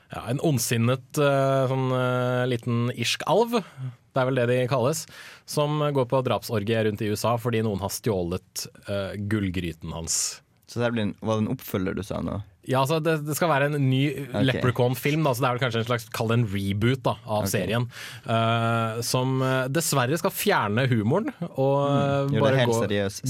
ja, 0.09 0.25
en 0.31 0.41
ondsinnet 0.45 1.21
eh, 1.21 1.63
sånn 1.69 1.89
eh, 1.95 2.43
liten 2.49 2.89
irsk 2.95 3.25
alv, 3.29 3.59
det 3.59 4.21
er 4.21 4.29
vel 4.29 4.41
det 4.41 4.47
de 4.49 4.59
kalles, 4.71 5.05
som 5.49 5.81
går 5.93 6.07
på 6.09 6.21
drapsorgie 6.25 6.83
rundt 6.87 7.03
i 7.05 7.11
USA 7.13 7.35
fordi 7.41 7.61
noen 7.65 7.81
har 7.83 7.93
stjålet 7.93 8.67
eh, 8.87 9.17
gullgryten 9.31 9.93
hans. 9.93 10.39
Så 10.69 10.81
det 10.83 10.93
blir 10.93 11.07
en, 11.07 11.17
var 11.25 11.39
det 11.39 11.47
en 11.47 11.53
oppfølger 11.55 11.97
du 11.97 12.05
sa 12.05 12.21
nå? 12.21 12.39
Ja, 12.69 12.83
altså 12.83 12.99
det, 13.01 13.15
det 13.25 13.33
skal 13.37 13.49
være 13.49 13.69
en 13.71 13.79
ny 13.89 14.03
okay. 14.27 14.43
Leprechaun-film, 14.45 15.25
så 15.25 15.41
det 15.41 15.47
er 15.47 15.55
vel 15.55 15.61
kanskje 15.63 15.79
en 15.81 15.87
slags 15.87 16.05
kall 16.13 16.29
det 16.29 16.35
en 16.37 16.45
reboot 16.51 17.01
da, 17.07 17.15
av 17.25 17.47
okay. 17.47 17.53
serien. 17.55 17.87
Uh, 18.27 18.99
som 19.05 19.39
eh, 19.41 19.69
dessverre 19.73 20.19
skal 20.19 20.33
fjerne 20.33 20.85
humoren 20.91 21.31
og 21.49 21.77
Mm, 21.89 22.35
eh, 22.35 22.41
bare 22.41 22.65
gå, 22.67 22.75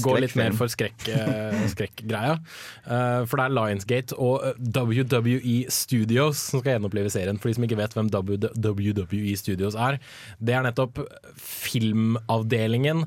gå 0.02 0.14
litt 0.20 0.34
mer 0.38 0.54
for 0.56 0.70
skrekk, 0.70 1.06
skrekkgreia. 1.72 2.36
Eh, 2.84 3.22
for 3.28 3.40
det 3.40 3.46
er 3.46 3.54
Lionsgate 3.54 4.18
og 4.20 4.60
WWE 4.60 5.56
Studios 5.72 6.42
som 6.50 6.62
skal 6.62 6.76
gjenopplive 6.76 7.12
serien. 7.12 7.38
For 7.40 7.50
de 7.50 7.56
som 7.56 7.66
ikke 7.66 7.78
vet 7.80 7.96
hvem 7.96 8.10
WWE 8.12 9.36
Studios 9.40 9.78
er, 9.78 10.00
det 10.42 10.56
er 10.56 10.66
nettopp 10.66 11.00
filmavdelingen 11.40 13.06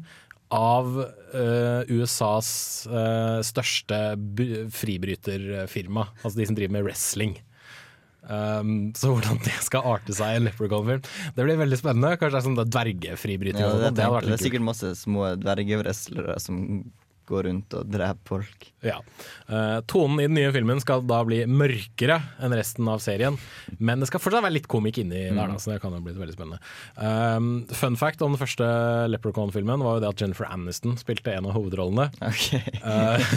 av 0.54 1.00
uh, 1.02 1.82
USAs 1.90 2.52
uh, 2.92 3.40
største 3.46 4.00
fribryterfirma, 4.74 6.08
altså 6.22 6.38
de 6.40 6.48
som 6.50 6.58
driver 6.58 6.78
med 6.78 6.88
wrestling. 6.88 7.36
Um, 8.24 8.94
så 8.96 9.12
hvordan 9.12 9.42
det 9.44 9.56
skal 9.66 9.84
arte 9.98 10.16
seg 10.16 10.32
i 10.32 10.40
en 10.40 10.46
Leprechaun-film, 10.48 11.02
det 11.36 11.48
blir 11.48 11.60
veldig 11.60 11.80
spennende. 11.80 12.14
Kanskje 12.20 12.38
det 12.38 12.42
er 12.42 12.48
sånn 12.48 12.76
dvergefribryter. 12.78 13.64
Ja, 13.64 13.72
det, 13.74 13.90
sånt, 13.90 14.00
det 14.00 14.30
det 14.30 14.38
er 14.38 14.44
sikkert 14.46 14.68
masse 14.70 14.94
små 15.02 15.34
dvergewrestlere 15.42 16.38
som 16.40 16.62
går 17.30 17.48
rundt 17.48 17.76
og 17.78 17.90
drepe 17.92 18.28
folk. 18.28 18.68
Ja. 18.84 18.98
Uh, 19.48 19.80
tonen 19.90 20.22
i 20.22 20.28
den 20.28 20.38
nye 20.38 20.52
filmen 20.56 20.82
skal 20.84 21.04
da 21.08 21.22
bli 21.28 21.44
mørkere 21.50 22.20
enn 22.44 22.56
resten 22.56 22.90
av 22.92 23.02
serien, 23.04 23.38
men 23.80 24.04
det 24.04 24.10
skal 24.10 24.22
fortsatt 24.24 24.46
være 24.46 24.58
litt 24.58 24.70
komikk 24.72 25.02
inni 25.04 25.26
der, 25.30 25.40
da, 25.40 25.58
så 25.62 25.74
det 25.74 25.80
kan 25.84 25.96
jo 25.96 26.02
bli 26.04 26.16
veldig 26.18 26.36
spennende. 26.36 26.60
Um, 26.98 27.52
fun 27.74 27.98
fact 28.00 28.24
om 28.26 28.36
den 28.36 28.42
første 28.42 28.68
Leprechaun-filmen 29.12 29.86
var 29.86 29.98
jo 29.98 30.04
det 30.04 30.12
at 30.12 30.24
Jennifer 30.24 30.50
Aniston 30.50 30.98
spilte 31.00 31.34
en 31.34 31.50
av 31.50 31.58
hovedrollene. 31.58 32.10
Eh, 32.84 33.34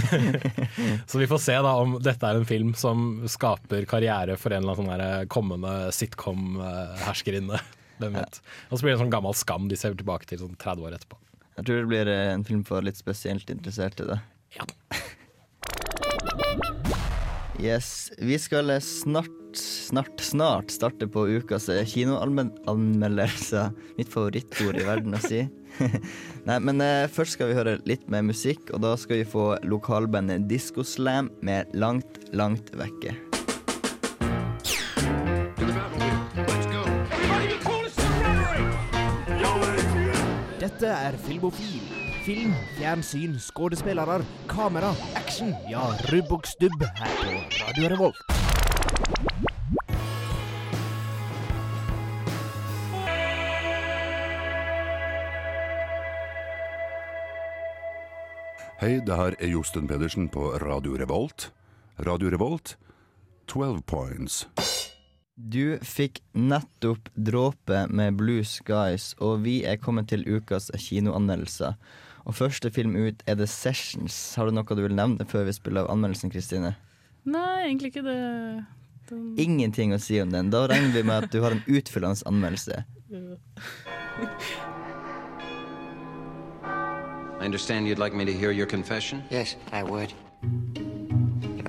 så 1.11 1.21
vi 1.21 1.29
får 1.31 1.41
se 1.43 1.57
da 1.63 1.73
om 1.83 1.97
dette 2.03 2.29
er 2.29 2.39
en 2.39 2.49
film 2.49 2.73
som 2.79 3.27
skaper 3.31 3.87
karriere 3.89 4.37
for 4.41 4.55
en 4.55 4.65
eller 4.65 4.81
annen 4.83 5.03
sånn 5.03 5.33
kommende 5.33 5.75
sitcom-herskerinne. 5.95 7.61
Hvem 8.01 8.19
vet. 8.19 8.41
Og 8.71 8.79
så 8.79 8.85
blir 8.85 8.93
det 8.93 8.99
en 8.99 9.07
sånn 9.07 9.15
gammel 9.15 9.37
skam 9.37 9.71
de 9.71 9.79
ser 9.79 9.97
tilbake 9.97 10.29
til 10.29 10.43
sånn 10.43 10.59
30 10.61 10.89
år 10.89 10.99
etterpå. 10.99 11.19
Jeg 11.57 11.65
tror 11.65 11.81
det 11.81 11.89
blir 11.89 12.13
eh, 12.13 12.33
en 12.35 12.45
film 12.45 12.65
for 12.69 12.85
litt 12.85 12.99
spesielt 13.01 13.51
interesserte. 13.53 14.05
Da. 14.09 14.21
Ja. 14.59 14.69
Yes, 17.57 18.13
Vi 18.19 18.37
skal 18.37 18.69
eh, 18.71 18.83
snart, 18.85 19.57
snart, 19.57 20.21
snart 20.21 20.71
starte 20.71 21.07
på 21.09 21.25
ukas 21.39 21.71
eh, 21.73 21.87
kinoanmeldelser. 21.89 23.71
Mitt 23.97 24.13
favorittord 24.13 24.77
i 24.77 24.85
verden 24.85 25.17
å 25.17 25.23
si. 25.25 25.47
Nei, 26.49 26.59
men 26.61 26.85
eh, 26.85 27.09
først 27.09 27.39
skal 27.39 27.51
vi 27.51 27.57
høre 27.57 27.79
litt 27.89 28.05
mer 28.13 28.27
musikk, 28.29 28.69
og 28.77 28.85
da 28.85 28.93
skal 29.01 29.23
vi 29.23 29.31
få 29.33 29.55
lokalbandet 29.65 30.45
Disco 30.53 30.85
Slam 30.85 31.33
med 31.41 31.73
Langt, 31.73 32.21
langt 32.37 32.75
vekke. 32.77 33.17
Dette 40.87 40.99
er 41.03 41.17
Filmofil. 41.19 41.81
Film, 42.23 42.53
fjernsyn, 42.77 43.33
skuespillere, 43.43 44.21
kamera, 44.47 44.93
action. 45.19 45.49
Ja, 45.67 45.83
rubb 46.13 46.31
og 46.33 46.47
stubb 46.47 46.85
her 46.99 47.11
på 47.19 47.33
Radio 47.59 47.89
Revolt. 47.91 48.23
Hei, 58.81 59.01
det 59.03 59.17
her 59.17 59.35
er 59.41 59.51
Josten 59.51 59.91
Pedersen 59.91 60.29
på 60.29 60.53
Radio 60.63 60.95
Revolt. 61.03 61.51
Radio 61.99 62.31
Revolt, 62.31 62.79
12 63.49 63.83
points. 63.83 64.45
Du 65.37 65.77
fikk 65.85 66.23
nettopp 66.33 67.11
dråpe 67.13 67.83
med 67.93 68.17
Blue 68.17 68.41
Skies, 68.41 69.11
og 69.21 69.43
vi 69.45 69.59
er 69.69 69.77
kommet 69.77 70.09
til 70.09 70.25
ukas 70.25 70.71
kinoanmeldelser. 70.73 71.77
Og 72.25 72.39
første 72.39 72.71
film 72.73 72.97
ut 72.97 73.21
er 73.29 73.37
The 73.37 73.47
Sessions. 73.47 74.17
Har 74.35 74.49
du 74.49 74.57
noe 74.57 74.65
du 74.65 74.81
vil 74.81 74.97
nevne 74.97 75.29
før 75.29 75.45
vi 75.45 75.53
spiller 75.53 75.85
av 75.85 75.93
anmeldelsen, 75.93 76.33
Kristine? 76.33 76.73
Nei, 77.29 77.67
egentlig 77.69 77.93
ikke 77.93 78.07
det. 78.09 78.17
Den, 79.11 79.35
Ingenting 79.37 79.93
å 79.93 80.01
si 80.01 80.17
om 80.25 80.33
den. 80.33 80.49
Da 80.51 80.65
regner 80.73 80.97
vi 80.97 81.05
med 81.05 81.29
at 81.29 81.35
du 81.35 81.43
har 81.45 81.53
en 81.53 81.63
utfyllende 81.69 82.25
anmeldelse. 82.27 82.87
I 87.37 87.45
understand 87.45 87.87
you'd 87.87 88.01
like 88.01 88.17
me 88.17 88.25
to 88.25 88.33
hear 88.33 88.51
your 88.53 88.67
confession? 88.67 89.23
Yes, 89.31 89.57
I 89.71 89.83
would. 89.85 90.15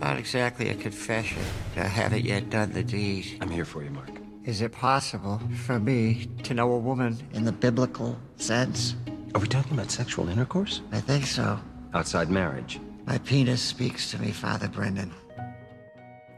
Not 0.08 0.20
exactly 0.20 0.70
a 0.70 0.76
confession. 0.76 1.44
I 1.76 1.80
haven't 1.82 2.24
yet 2.24 2.50
done 2.50 2.72
the 2.72 2.82
deed. 2.82 3.26
I'm 3.42 3.50
here 3.50 3.66
for 3.66 3.84
you, 3.84 3.90
Mark. 3.90 4.10
Is 4.46 4.62
it 4.62 4.72
possible 4.72 5.42
for 5.66 5.80
me 5.82 6.30
to 6.44 6.54
know 6.54 6.72
a 6.72 6.78
woman 6.78 7.18
in 7.34 7.44
the 7.44 7.52
biblical 7.52 8.16
sense? 8.38 8.96
Are 9.36 9.42
we 9.42 9.48
talking 9.48 9.74
about 9.74 9.92
sexual 9.92 10.30
intercourse? 10.30 10.82
I 10.94 11.02
think 11.02 11.26
so. 11.26 11.60
Outside 11.94 12.30
marriage? 12.30 12.80
My 13.06 13.18
penis 13.18 13.62
speaks 13.62 14.10
to 14.12 14.18
me, 14.22 14.32
Father 14.32 14.70
Brendan. 14.70 15.12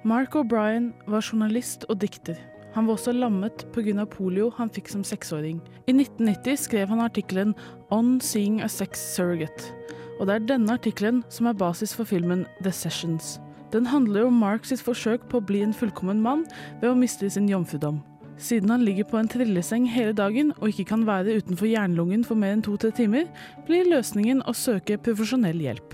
Mark 0.04 0.36
O'Brien 0.36 0.94
var 1.08 1.22
journalist 1.22 1.86
og 1.90 2.02
dikter. 2.02 2.36
Han 2.74 2.88
var 2.88 2.94
også 2.94 3.12
lammet 3.12 3.68
pga. 3.74 4.06
polio 4.06 4.50
han 4.58 4.70
fikk 4.70 4.90
som 4.90 5.04
seksåring. 5.04 5.62
I 5.88 5.92
1990 5.92 6.58
skrev 6.58 6.88
han 6.88 7.02
artikkelen 7.02 7.54
'On 7.92 8.20
Seeing 8.22 8.62
a 8.62 8.68
Sex 8.68 8.98
Surrogate'. 8.98 9.72
Og 10.20 10.28
det 10.28 10.36
er 10.36 10.40
denne 10.40 10.74
artikkelen 10.74 11.24
som 11.30 11.46
er 11.46 11.54
basis 11.54 11.96
for 11.96 12.04
filmen 12.04 12.46
'The 12.64 12.72
Sessions'. 12.72 13.49
Den 13.72 13.86
handler 13.86 14.26
om 14.26 14.34
Mark 14.42 14.66
sitt 14.66 14.82
forsøk 14.82 15.28
på 15.30 15.38
å 15.38 15.46
bli 15.46 15.62
en 15.62 15.76
fullkommen 15.78 16.22
mann 16.26 16.48
ved 16.82 16.90
å 16.90 16.98
miste 16.98 17.30
sin 17.30 17.50
jomfrudom. 17.50 18.00
Siden 18.40 18.72
han 18.72 18.86
ligger 18.88 19.04
på 19.04 19.18
en 19.20 19.28
trilleseng 19.28 19.86
hele 19.92 20.14
dagen 20.16 20.54
og 20.58 20.72
ikke 20.72 20.88
kan 20.94 21.04
være 21.06 21.36
utenfor 21.42 21.68
jernlungen 21.68 22.24
for 22.26 22.40
mer 22.40 22.56
enn 22.56 22.64
to-tre 22.66 22.90
timer, 22.96 23.28
blir 23.68 23.90
løsningen 23.92 24.42
å 24.48 24.56
søke 24.56 24.98
profesjonell 24.98 25.60
hjelp. 25.60 25.94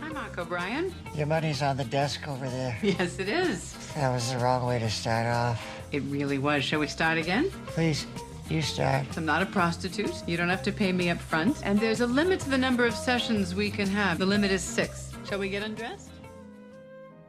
Hi, 0.00 0.10
Mark 0.12 0.36
O'Brien. 0.36 0.90
Your 1.14 1.30
money's 1.30 1.62
on 1.62 1.76
the 1.76 1.84
desk 1.84 2.26
over 2.28 2.50
there. 2.50 2.76
Yes, 2.82 3.18
it 3.18 3.28
is. 3.28 3.72
That 3.94 4.12
was 4.12 4.32
the 4.32 4.38
wrong 4.38 4.66
way 4.66 4.78
to 4.80 4.90
start 4.90 5.26
off. 5.26 5.64
It 5.92 6.02
really 6.10 6.38
was. 6.38 6.64
Shall 6.64 6.80
we 6.80 6.88
start 6.88 7.18
again? 7.18 7.50
Please, 7.66 8.06
you 8.50 8.60
start. 8.60 9.06
I'm 9.16 9.24
not 9.24 9.42
a 9.42 9.46
prostitute. 9.46 10.12
You 10.26 10.36
don't 10.36 10.50
have 10.50 10.64
to 10.64 10.72
pay 10.72 10.92
me 10.92 11.08
up 11.08 11.18
front. 11.18 11.56
And 11.64 11.78
there's 11.78 12.00
a 12.00 12.06
limit 12.06 12.40
to 12.40 12.50
the 12.50 12.58
number 12.58 12.84
of 12.84 12.94
sessions 12.94 13.54
we 13.54 13.70
can 13.70 13.88
have. 13.88 14.18
The 14.18 14.26
limit 14.26 14.50
is 14.50 14.62
six. 14.62 15.12
Shall 15.28 15.38
we 15.38 15.48
get 15.48 15.62
undressed? 15.62 16.09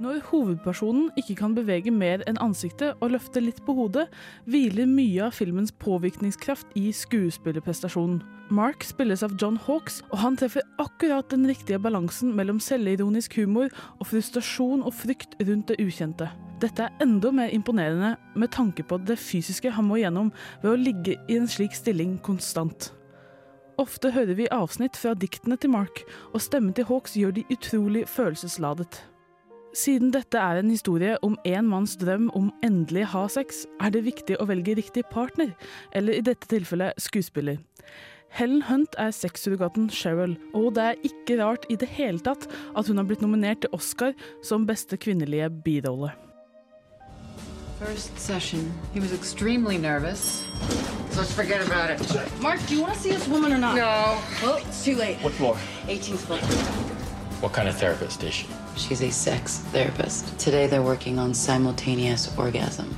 Når 0.01 0.23
hovedpersonen 0.31 1.11
ikke 1.19 1.35
kan 1.37 1.53
bevege 1.53 1.91
mer 1.93 2.23
enn 2.25 2.39
ansiktet 2.41 2.97
og 3.05 3.11
løfte 3.13 3.41
litt 3.43 3.59
på 3.67 3.75
hodet, 3.77 4.07
hviler 4.49 4.87
mye 4.89 5.27
av 5.27 5.35
filmens 5.37 5.69
påvirkningskraft 5.83 6.71
i 6.79 6.87
skuespillerprestasjonen. 6.95 8.23
Mark 8.49 8.81
spilles 8.81 9.21
av 9.21 9.35
John 9.37 9.59
Hawks, 9.67 9.99
og 10.09 10.23
han 10.23 10.39
treffer 10.41 10.65
akkurat 10.81 11.29
den 11.29 11.45
riktige 11.45 11.77
balansen 11.79 12.33
mellom 12.33 12.57
selvironisk 12.57 13.37
humor 13.37 13.69
og 13.99 14.09
frustrasjon 14.09 14.81
og 14.81 14.95
frykt 15.03 15.37
rundt 15.43 15.69
det 15.69 15.77
ukjente. 15.85 16.31
Dette 16.65 16.87
er 16.87 17.05
enda 17.05 17.29
mer 17.37 17.53
imponerende 17.53 18.15
med 18.33 18.53
tanke 18.57 18.81
på 18.81 18.97
det 19.05 19.19
fysiske 19.21 19.69
han 19.77 19.85
må 19.85 20.01
gjennom 20.01 20.33
ved 20.63 20.71
å 20.71 20.81
ligge 20.81 21.19
i 21.29 21.37
en 21.37 21.47
slik 21.49 21.77
stilling 21.77 22.17
konstant. 22.25 22.89
Ofte 23.77 24.09
hører 24.17 24.33
vi 24.37 24.49
avsnitt 24.49 24.97
fra 24.97 25.13
diktene 25.13 25.61
til 25.61 25.75
Mark, 25.77 26.03
og 26.33 26.41
stemmen 26.41 26.73
til 26.73 26.89
Hawks 26.89 27.13
gjør 27.21 27.37
de 27.37 27.45
utrolig 27.53 28.07
følelsesladet. 28.09 29.03
Siden 29.71 30.09
dette 30.11 30.35
er 30.35 30.59
en 30.59 30.69
historie 30.69 31.15
om 31.23 31.37
en 31.47 31.67
manns 31.71 31.93
drøm 31.95 32.27
om 32.35 32.49
endelig 32.65 33.05
ha 33.13 33.23
sex, 33.31 33.63
er 33.79 33.93
det 33.95 34.03
viktig 34.03 34.35
å 34.41 34.47
velge 34.49 34.75
riktig 34.75 35.05
partner, 35.13 35.53
eller 35.95 36.17
i 36.17 36.23
dette 36.27 36.49
tilfellet 36.51 36.99
skuespiller. 36.99 37.61
Helen 38.35 38.65
Hunt 38.67 38.95
er 38.99 39.13
sexsurrogaten 39.15 39.87
Cheryl, 39.91 40.35
og 40.55 40.75
det 40.75 40.83
er 40.83 41.07
ikke 41.07 41.39
rart 41.39 41.65
i 41.71 41.77
det 41.79 41.87
hele 41.95 42.19
tatt 42.19 42.49
at 42.51 42.87
hun 42.87 42.99
har 42.99 43.07
blitt 43.07 43.23
nominert 43.23 43.63
til 43.63 43.71
Oscar 43.75 44.11
som 44.43 44.67
beste 44.67 44.99
kvinnelige 44.99 45.47
birolle. 45.63 46.11
First 47.79 48.19
session, 48.19 48.71
he 48.93 48.99
was 48.99 49.13
extremely 49.13 49.77
nervous. 49.77 50.45
Let's 51.15 51.33
forget 51.33 51.65
about 51.65 51.89
it. 51.89 51.99
Mark, 52.41 52.59
do 52.67 52.75
you 52.75 52.81
want 52.81 52.93
to 52.93 52.99
see 52.99 53.11
this 53.11 53.27
woman 53.27 53.51
or 53.53 53.57
not? 53.57 53.75
No. 53.75 54.19
Well, 54.43 54.57
it's 54.57 54.83
too 54.83 54.95
late. 54.95 55.17
What 55.23 55.33
floor? 55.33 55.55
18th 55.87 56.23
floor. 56.27 56.39
What 57.41 57.53
kind 57.53 57.67
of 57.67 57.75
therapist 57.75 58.23
is 58.23 58.33
she? 58.35 58.47
She's 58.75 59.01
a 59.01 59.09
sex 59.09 59.57
therapist. 59.73 60.37
Today 60.37 60.67
they're 60.67 60.83
working 60.83 61.17
on 61.17 61.33
simultaneous 61.33 62.37
orgasm. 62.37 62.95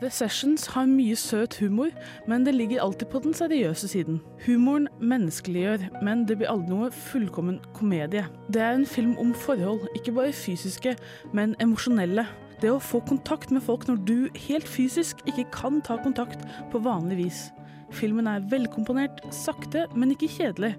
The 0.00 0.10
Sessions 0.10 0.66
har 0.66 0.84
mye 0.86 1.16
søt 1.16 1.56
humor, 1.58 1.88
men 2.26 2.44
det 2.44 2.54
ligger 2.54 2.82
alltid 2.82 3.08
på 3.08 3.18
den 3.18 3.34
seriøse 3.34 3.88
siden. 3.88 4.20
Humoren 4.46 4.88
menneskeliggjør, 5.00 5.88
men 6.02 6.26
det 6.28 6.36
blir 6.38 6.52
aldri 6.52 6.68
noe 6.68 6.90
fullkommen 6.92 7.56
komedie. 7.74 8.26
Det 8.52 8.62
er 8.62 8.76
en 8.76 8.86
film 8.86 9.16
om 9.18 9.32
forhold, 9.34 9.88
ikke 9.96 10.12
bare 10.12 10.32
fysiske, 10.32 10.92
men 11.32 11.56
emosjonelle. 11.60 12.26
Det 12.60 12.68
å 12.70 12.82
få 12.82 13.00
kontakt 13.00 13.50
med 13.50 13.64
folk 13.64 13.88
når 13.88 14.04
du 14.04 14.28
helt 14.48 14.68
fysisk 14.68 15.24
ikke 15.24 15.48
kan 15.56 15.80
ta 15.80 15.96
kontakt 16.04 16.44
på 16.70 16.84
vanlig 16.84 17.24
vis. 17.24 17.46
Filmen 17.94 18.26
er 18.28 18.44
velkomponert, 18.50 19.22
sakte, 19.32 19.86
men 19.96 20.12
ikke 20.12 20.28
kjedelig. 20.28 20.74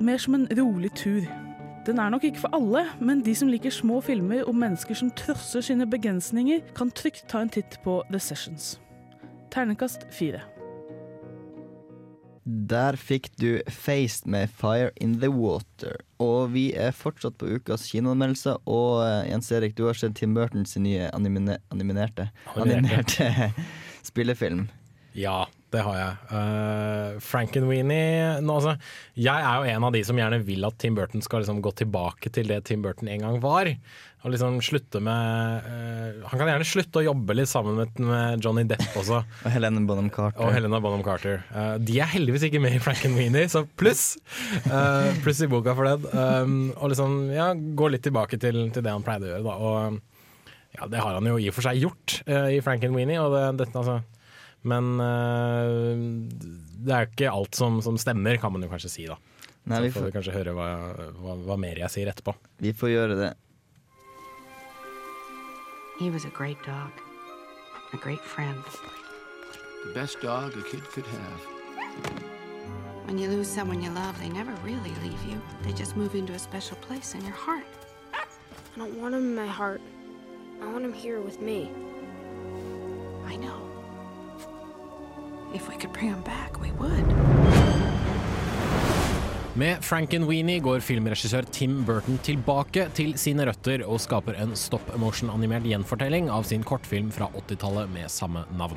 Mer 0.00 0.18
som 0.22 0.34
en 0.38 0.48
rolig 0.58 0.92
tur. 0.96 1.26
Den 1.86 2.00
er 2.02 2.10
nok 2.10 2.24
ikke 2.26 2.42
for 2.46 2.56
alle, 2.56 2.86
men 3.00 3.22
de 3.22 3.34
som 3.36 3.50
liker 3.52 3.70
små 3.70 4.00
filmer 4.02 4.48
om 4.48 4.58
mennesker 4.58 4.96
som 4.98 5.12
trosser 5.14 5.62
sine 5.62 5.86
begrensninger, 5.86 6.64
kan 6.74 6.90
trygt 6.90 7.28
ta 7.30 7.44
en 7.44 7.52
titt 7.52 7.78
på 7.84 8.00
The 8.10 8.18
Sessions. 8.18 8.76
Ternekast 9.54 10.08
fire. 10.10 10.42
Der 12.46 12.96
fikk 12.96 13.28
du 13.40 13.60
'Faced' 13.66 14.26
med 14.26 14.48
'Fire 14.48 14.90
In 14.96 15.20
The 15.20 15.28
Water'. 15.28 15.98
Og 16.18 16.52
vi 16.52 16.72
er 16.74 16.90
fortsatt 16.90 17.38
på 17.38 17.46
ukas 17.46 17.90
kinoanmeldelser. 17.90 18.56
Og 18.66 19.02
eh, 19.02 19.30
Jens 19.30 19.52
Erik, 19.52 19.78
du 19.78 19.86
har 19.86 19.92
sett 19.92 20.14
Tim 20.16 20.34
Burtons 20.34 20.76
nye 20.76 21.10
animine, 21.14 21.58
animinerte, 21.70 22.30
animerte 22.56 23.52
spillefilm. 24.10 24.68
Ja, 25.16 25.46
det 25.72 25.82
har 25.82 25.96
jeg. 25.96 26.16
Uh, 26.30 27.20
Frankenweenie 27.24 28.38
nå, 28.44 28.58
altså, 28.58 28.76
Jeg 29.18 29.42
er 29.42 29.56
jo 29.58 29.70
en 29.72 29.86
av 29.88 29.94
de 29.94 30.02
som 30.06 30.18
gjerne 30.18 30.42
vil 30.44 30.66
at 30.68 30.76
Tim 30.80 30.96
Burton 30.96 31.24
skal 31.24 31.42
liksom 31.42 31.62
gå 31.64 31.72
tilbake 31.80 32.30
til 32.32 32.52
det 32.52 32.62
Tim 32.68 32.84
Burton 32.84 33.08
en 33.10 33.24
gang 33.24 33.38
var. 33.42 33.70
Og 34.26 34.32
liksom 34.32 34.58
slutte 34.64 35.00
med 35.04 35.66
uh, 35.66 36.26
Han 36.30 36.40
kan 36.40 36.50
gjerne 36.50 36.66
slutte 36.68 37.00
å 37.00 37.04
jobbe 37.08 37.36
litt 37.38 37.50
sammen 37.50 37.78
med, 37.80 38.00
med 38.02 38.44
Johnny 38.44 38.66
Depp 38.68 38.84
også. 38.92 39.22
Og 39.44 39.54
Helene 39.54 39.84
Bonham 39.88 40.10
Carter. 40.12 40.42
Og 40.44 40.52
Helena 40.54 40.80
Bonham 40.84 41.04
Carter. 41.06 41.40
Uh, 41.50 41.76
de 41.80 42.00
er 42.02 42.12
heldigvis 42.12 42.48
ikke 42.50 42.60
med 42.62 42.76
i 42.76 42.82
Frankenweenie, 42.82 43.48
så 43.52 43.64
pluss! 43.80 44.18
Uh, 44.68 45.14
pluss 45.24 45.40
i 45.44 45.48
boka 45.50 45.76
for 45.78 45.88
det. 45.88 46.12
Um, 46.12 46.74
og 46.76 46.92
liksom, 46.92 47.16
ja, 47.34 47.52
gå 47.56 47.88
litt 47.92 48.04
tilbake 48.06 48.40
til, 48.42 48.66
til 48.74 48.84
det 48.84 48.92
han 48.92 49.06
pleide 49.06 49.30
å 49.30 49.32
gjøre, 49.32 49.46
da. 49.46 49.56
Og 49.56 50.76
ja, 50.76 50.90
det 50.92 51.00
har 51.00 51.16
han 51.16 51.30
jo 51.30 51.38
i 51.40 51.48
og 51.48 51.56
for 51.56 51.64
seg 51.64 51.80
gjort 51.80 52.18
i 52.28 52.58
Frankenweenie, 52.60 53.16
og 53.22 53.32
det, 53.32 53.44
dette, 53.62 53.80
altså 53.80 54.02
men 54.66 54.92
uh, 54.98 55.94
det 56.86 56.92
er 56.92 57.06
jo 57.06 57.12
ikke 57.12 57.32
alt 57.32 57.58
som, 57.58 57.80
som, 57.84 57.98
stemmer, 58.00 58.38
kan 58.42 58.52
man 58.54 58.66
jo 58.66 58.70
kanskje 58.72 58.92
si, 58.92 59.06
da. 59.08 59.18
Nei, 59.66 59.80
Så 59.86 59.96
får 59.96 60.06
vi 60.06 60.14
kanskje 60.14 60.34
høre 60.34 60.54
hva, 60.54 60.68
hva, 61.18 61.34
hva, 61.42 61.56
mer 61.58 61.78
jeg 61.80 61.90
sier 61.94 62.10
etterpå. 62.10 62.36
Vi 62.62 62.70
får 62.76 62.92
gjøre 62.92 63.18
det. 63.18 63.32
He 65.98 66.10
was 66.10 66.24
a 66.24 66.30
great 66.30 66.58
dog. 66.66 66.92
A 67.92 67.96
great 67.96 68.20
friend. 68.20 68.62
The 69.86 69.94
best 69.94 70.20
dog 70.20 70.54
a 70.54 70.62
kid 70.70 70.84
could 70.92 71.06
have. 71.06 71.40
When 73.06 73.18
you 73.18 73.28
lose 73.28 73.48
someone 73.48 73.82
you 73.82 73.90
love, 73.90 74.18
they 74.18 74.28
never 74.28 74.52
really 74.64 74.94
leave 75.02 75.22
you. 75.30 75.40
They 75.62 75.72
just 75.72 75.96
move 75.96 76.14
into 76.14 76.32
a 76.34 76.38
special 76.38 76.76
place 76.78 77.14
in 77.14 77.22
your 77.22 77.34
heart. 77.34 77.66
I 78.12 78.78
don't 78.78 79.00
want 79.00 79.14
him 79.14 79.22
in 79.30 79.34
my 79.34 79.46
heart. 79.46 79.80
I 80.60 80.66
want 80.72 80.84
him 80.84 80.92
here 80.92 81.20
with 81.20 81.40
me. 81.40 81.70
I 83.26 83.36
know. 83.36 83.65
If 85.54 85.68
we 85.68 85.76
could 85.76 85.92
bring 85.92 86.10
him 86.10 86.22
back, 86.22 86.60
we 86.60 86.72
would. 86.80 87.06
Med 89.56 89.80
Frankenweenie 89.80 90.60
går 90.60 90.82
filmregissør 90.84 91.46
Tim 91.48 91.78
Burton 91.88 92.18
tilbake 92.26 92.90
til 92.98 93.14
sine 93.16 93.46
røtter 93.48 93.86
og 93.86 94.02
skaper 94.04 94.36
en 94.42 94.52
stop 94.58 94.90
motion-animert 95.00 95.64
gjenfortelling 95.64 96.28
av 96.28 96.44
sin 96.44 96.66
kortfilm 96.66 97.08
fra 97.14 97.30
80-tallet 97.32 97.88
med 97.94 98.12
samme 98.12 98.44
navn. 98.58 98.76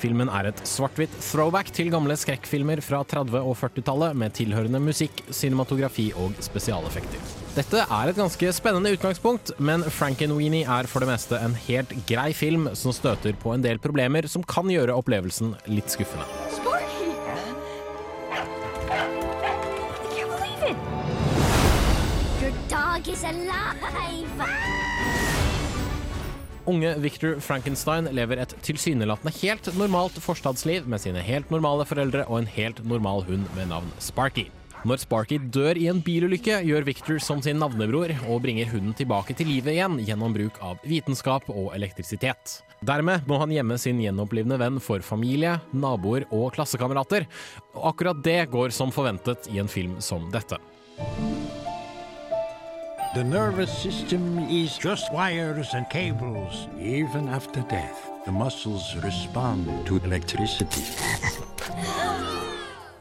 Filmen 0.00 0.30
er 0.32 0.48
et 0.48 0.60
svart-hvitt 0.64 1.12
throwback 1.20 1.68
til 1.76 1.90
gamle 1.92 2.14
skrekkfilmer 2.16 2.80
fra 2.84 3.02
30- 3.04 3.36
og 3.42 3.52
40-tallet 3.60 4.16
med 4.16 4.32
tilhørende 4.38 4.80
musikk, 4.80 5.20
cinematografi 5.28 6.06
og 6.16 6.38
spesialeffekter. 6.40 7.20
Dette 7.52 7.82
er 7.84 8.12
et 8.12 8.16
ganske 8.16 8.52
spennende 8.56 8.94
utgangspunkt, 8.96 9.52
men 9.58 9.84
Frankenweenie 9.84 10.64
er 10.64 10.88
for 10.88 11.04
det 11.04 11.10
meste 11.10 11.40
en 11.44 11.56
helt 11.66 11.92
grei 12.08 12.30
film 12.32 12.70
som 12.78 12.96
støter 12.96 13.36
på 13.36 13.52
en 13.52 13.64
del 13.64 13.82
problemer 13.82 14.28
som 14.30 14.46
kan 14.46 14.70
gjøre 14.72 14.96
opplevelsen 14.96 15.56
litt 15.68 15.92
skuffende. 15.92 16.24
Your 22.40 22.54
dog 22.72 23.08
is 23.08 23.24
alive! 23.24 24.79
Unge 26.70 26.94
Victor 27.02 27.40
Frankenstein 27.42 28.06
lever 28.14 28.38
et 28.44 28.52
tilsynelatende 28.62 29.32
helt 29.40 29.66
normalt 29.74 30.18
forstadsliv 30.22 30.86
med 30.86 31.02
sine 31.02 31.22
helt 31.26 31.50
normale 31.50 31.86
foreldre 31.88 32.22
og 32.28 32.40
en 32.40 32.50
helt 32.54 32.82
normal 32.86 33.24
hund 33.26 33.48
med 33.56 33.72
navn 33.72 33.90
Sparky. 33.98 34.46
Når 34.86 35.02
Sparky 35.02 35.36
dør 35.52 35.76
i 35.76 35.88
en 35.90 35.98
bilulykke, 36.00 36.62
gjør 36.64 36.86
Victor 36.86 37.18
som 37.20 37.42
sin 37.44 37.58
navnebror 37.60 38.14
og 38.30 38.40
bringer 38.46 38.70
hunden 38.70 38.94
tilbake 38.96 39.34
til 39.36 39.50
livet 39.50 39.74
igjen 39.74 39.98
gjennom 40.06 40.32
bruk 40.32 40.56
av 40.64 40.80
vitenskap 40.88 41.50
og 41.52 41.74
elektrisitet. 41.76 42.60
Dermed 42.86 43.26
må 43.28 43.36
han 43.42 43.52
gjemme 43.52 43.76
sin 43.82 44.00
gjenopplivende 44.00 44.56
venn 44.62 44.78
for 44.80 45.04
familie, 45.04 45.58
naboer 45.76 46.24
og 46.30 46.54
klassekamerater. 46.56 47.28
Akkurat 47.76 48.22
det 48.24 48.46
går 48.54 48.72
som 48.72 48.94
forventet 48.94 49.50
i 49.52 49.60
en 49.60 49.68
film 49.68 49.98
som 50.00 50.30
dette. 50.32 50.56
The 53.12 53.24
nervous 53.24 53.76
system 53.76 54.38
is 54.38 54.78
just 54.78 55.12
wires 55.12 55.74
and 55.74 55.84
cables. 55.90 56.68
Even 56.78 57.28
after 57.28 57.60
death, 57.62 58.08
the 58.24 58.30
muscles 58.30 58.94
respond 59.02 59.66
to 59.86 59.96
electricity. 60.04 60.84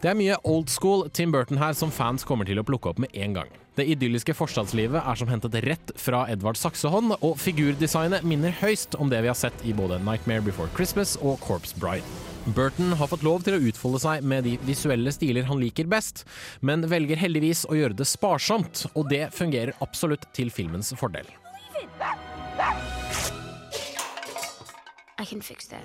Det 0.01 0.09
er 0.09 0.17
mye 0.17 0.39
old 0.43 0.71
school 0.73 1.05
Tim 1.13 1.29
Burton 1.31 1.61
her 1.61 1.75
som 1.77 1.91
fans 1.93 2.25
kommer 2.25 2.49
til 2.49 2.57
å 2.57 2.65
plukke 2.65 2.89
opp 2.89 3.03
med 3.03 3.13
en 3.13 3.37
gang. 3.37 3.53
Det 3.77 3.85
idylliske 3.85 4.33
forstadslivet 4.33 4.97
er 4.97 5.19
som 5.21 5.29
hentet 5.29 5.59
rett 5.67 5.93
fra 6.01 6.23
Edvard 6.33 6.57
Saksehånd, 6.57 7.19
og 7.21 7.37
figurdesignet 7.37 8.25
minner 8.25 8.57
høyst 8.63 8.97
om 8.97 9.13
det 9.13 9.21
vi 9.21 9.29
har 9.29 9.37
sett 9.37 9.61
i 9.61 9.77
både 9.77 10.01
Nightmare 10.01 10.41
Before 10.41 10.73
Christmas 10.73 11.19
og 11.21 11.37
Corpse 11.45 11.77
Bride. 11.77 12.28
Burton 12.55 12.93
har 12.93 13.07
fått 13.11 13.23
lov 13.25 13.43
til 13.45 13.57
å 13.57 13.61
utfolde 13.69 13.99
seg 14.03 14.23
med 14.25 14.45
de 14.47 14.55
visuelle 14.67 15.11
stiler 15.15 15.47
han 15.49 15.59
liker 15.61 15.89
best, 15.89 16.25
men 16.61 16.85
velger 16.89 17.19
heldigvis 17.19 17.65
å 17.69 17.77
gjøre 17.77 17.97
det 17.99 18.07
sparsomt, 18.09 18.85
og 18.95 19.09
det 19.11 19.29
fungerer 19.35 19.73
absolutt 19.85 20.25
til 20.33 20.51
filmens 20.53 20.93
fordel. 20.99 21.27
I 25.19 25.25
can 25.25 25.41
fix 25.41 25.67
that. 25.67 25.83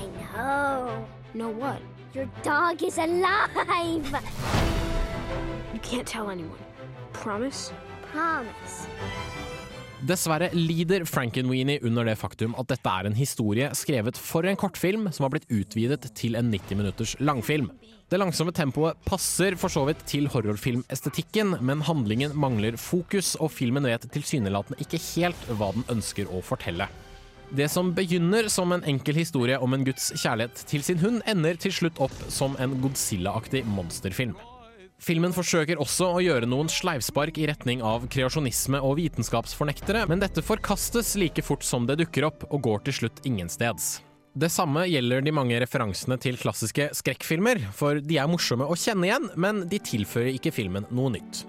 I 0.00 0.08
know. 0.24 1.04
Your 2.12 2.26
dog 2.42 2.82
is 2.82 2.98
alive! 2.98 4.16
You 5.72 5.80
can't 5.80 6.06
tell 6.06 6.30
anyone. 6.30 6.58
Promise? 7.12 7.72
Promise. 8.10 8.86
Dessverre 10.00 10.48
lider 10.56 11.04
Frankenweenie 11.04 11.82
under 11.84 12.06
det 12.08 12.14
faktum 12.16 12.54
at 12.58 12.70
dette 12.70 12.88
er 12.88 13.04
en 13.04 13.16
historie 13.16 13.66
skrevet 13.76 14.16
for 14.16 14.46
en 14.48 14.56
kortfilm 14.56 15.10
som 15.12 15.26
har 15.26 15.34
blitt 15.34 15.50
utvidet 15.52 16.06
til 16.16 16.38
en 16.40 16.48
90 16.48 16.78
minutters 16.78 17.12
langfilm. 17.20 17.68
Det 18.08 18.18
langsomme 18.18 18.54
tempoet 18.56 18.96
passer 19.04 19.58
for 19.60 19.72
så 19.72 19.84
vidt 19.86 20.00
til 20.08 20.30
horrorfilmestetikken, 20.32 21.58
men 21.60 21.84
handlingen 21.84 22.32
mangler 22.32 22.80
fokus, 22.80 23.34
og 23.36 23.52
filmen 23.52 23.84
vet 23.86 24.08
tilsynelatende 24.14 24.80
ikke 24.80 25.02
helt 25.12 25.44
hva 25.52 25.68
den 25.76 25.84
ønsker 25.92 26.32
å 26.32 26.40
fortelle. 26.42 26.88
Det 27.52 27.68
som 27.68 27.92
begynner 27.92 28.48
som 28.48 28.72
en 28.72 28.86
enkel 28.88 29.20
historie 29.20 29.58
om 29.60 29.76
en 29.76 29.84
gutts 29.84 30.14
kjærlighet 30.14 30.64
til 30.70 30.86
sin 30.86 31.02
hund, 31.04 31.20
ender 31.28 31.60
til 31.60 31.76
slutt 31.76 32.00
opp 32.00 32.16
som 32.32 32.56
en 32.62 32.78
Godzilla-aktig 32.80 33.66
monsterfilm. 33.68 34.38
Filmen 35.00 35.32
forsøker 35.32 35.80
også 35.80 36.10
å 36.12 36.20
gjøre 36.20 36.48
noen 36.50 36.68
sleivspark 36.68 37.38
i 37.40 37.46
retning 37.48 37.80
av 37.80 38.04
kreasjonisme 38.12 38.82
og 38.84 38.98
vitenskapsfornektere, 38.98 40.02
men 40.10 40.20
dette 40.20 40.44
forkastes 40.44 41.14
like 41.16 41.40
fort 41.40 41.64
som 41.64 41.86
det 41.88 41.96
dukker 42.02 42.26
opp, 42.28 42.44
og 42.52 42.60
går 42.66 42.82
til 42.84 42.98
slutt 42.98 43.22
ingensteds. 43.24 44.02
Det 44.36 44.50
samme 44.52 44.84
gjelder 44.86 45.24
de 45.24 45.32
mange 45.34 45.56
referansene 45.58 46.20
til 46.20 46.36
klassiske 46.38 46.90
skrekkfilmer, 47.00 47.62
for 47.74 48.02
de 48.04 48.20
er 48.20 48.28
morsomme 48.30 48.68
å 48.68 48.76
kjenne 48.76 49.08
igjen, 49.08 49.30
men 49.40 49.64
de 49.72 49.80
tilfører 49.88 50.36
ikke 50.36 50.52
filmen 50.54 50.84
noe 50.92 51.16
nytt. 51.16 51.46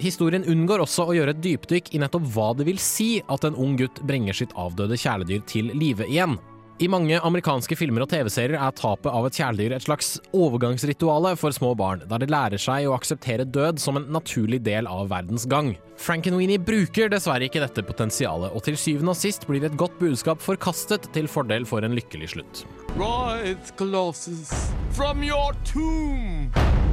Historien 0.00 0.46
unngår 0.48 0.86
også 0.86 1.08
å 1.10 1.18
gjøre 1.18 1.34
et 1.34 1.42
dypdykk 1.42 1.92
i 1.92 2.00
nettopp 2.00 2.30
hva 2.32 2.52
det 2.56 2.68
vil 2.70 2.78
si 2.80 3.16
at 3.26 3.44
en 3.44 3.58
ung 3.58 3.74
gutt 3.82 3.98
bringer 4.06 4.38
sitt 4.38 4.54
avdøde 4.58 4.96
kjæledyr 4.98 5.42
til 5.50 5.74
live 5.74 6.06
igjen. 6.06 6.38
I 6.82 6.88
mange 6.90 7.14
amerikanske 7.22 7.76
filmer 7.78 8.02
og 8.02 8.08
TV-serier 8.10 8.58
er 8.58 8.72
tapet 8.74 9.12
av 9.14 9.28
et 9.28 9.36
kjæledyr 9.38 9.76
et 9.76 9.84
slags 9.84 10.16
overgangsrituale 10.34 11.36
for 11.38 11.54
små 11.54 11.76
barn, 11.78 12.02
der 12.10 12.18
de 12.18 12.26
lærer 12.32 12.58
seg 12.58 12.88
å 12.88 12.96
akseptere 12.96 13.46
død 13.46 13.78
som 13.78 14.00
en 14.00 14.08
naturlig 14.10 14.58
del 14.66 14.88
av 14.90 15.06
verdens 15.12 15.46
gang. 15.46 15.76
Frankenweenie 16.02 16.58
bruker 16.58 17.12
dessverre 17.12 17.46
ikke 17.46 17.62
dette 17.62 17.86
potensialet, 17.86 18.50
og 18.50 18.66
til 18.66 18.74
syvende 18.74 19.14
og 19.14 19.20
sist 19.20 19.46
blir 19.46 19.62
et 19.68 19.78
godt 19.78 19.94
budskap 20.02 20.42
forkastet 20.42 21.06
til 21.14 21.30
fordel 21.30 21.68
for 21.70 21.86
en 21.86 21.94
lykkelig 21.94 22.32
slutt. 22.34 22.64
Rise, 22.98 23.76
Colossus, 23.78 24.50
from 24.98 25.22
your 25.22 25.54
tomb! 25.62 26.91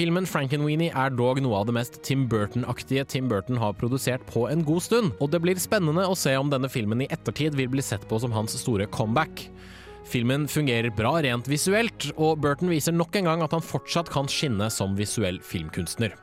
Filmen 0.00 0.24
Frankenweenie 0.24 0.94
er 0.96 1.10
dog 1.12 1.42
noe 1.44 1.58
av 1.58 1.66
det 1.68 1.74
mest 1.76 1.98
Tim 2.06 2.22
Burton-aktige 2.24 3.02
Tim 3.04 3.26
Burton 3.28 3.58
har 3.60 3.74
produsert 3.76 4.22
på 4.32 4.46
en 4.48 4.62
god 4.64 4.80
stund, 4.80 5.10
og 5.20 5.28
det 5.28 5.42
blir 5.44 5.58
spennende 5.60 6.06
å 6.08 6.14
se 6.16 6.32
om 6.40 6.48
denne 6.48 6.70
filmen 6.72 7.02
i 7.04 7.08
ettertid 7.12 7.52
vil 7.58 7.68
bli 7.68 7.84
sett 7.84 8.06
på 8.08 8.16
som 8.22 8.32
hans 8.32 8.54
store 8.56 8.86
comeback. 8.88 9.42
Filmen 10.08 10.46
fungerer 10.48 10.88
bra 10.96 11.18
rent 11.20 11.50
visuelt, 11.52 12.06
og 12.16 12.40
Burton 12.40 12.72
viser 12.72 12.96
nok 12.96 13.18
en 13.20 13.28
gang 13.28 13.44
at 13.44 13.52
han 13.52 13.66
fortsatt 13.66 14.08
kan 14.14 14.30
skinne 14.32 14.70
som 14.72 14.94
visuell 14.96 15.42
filmkunstner. 15.44 16.16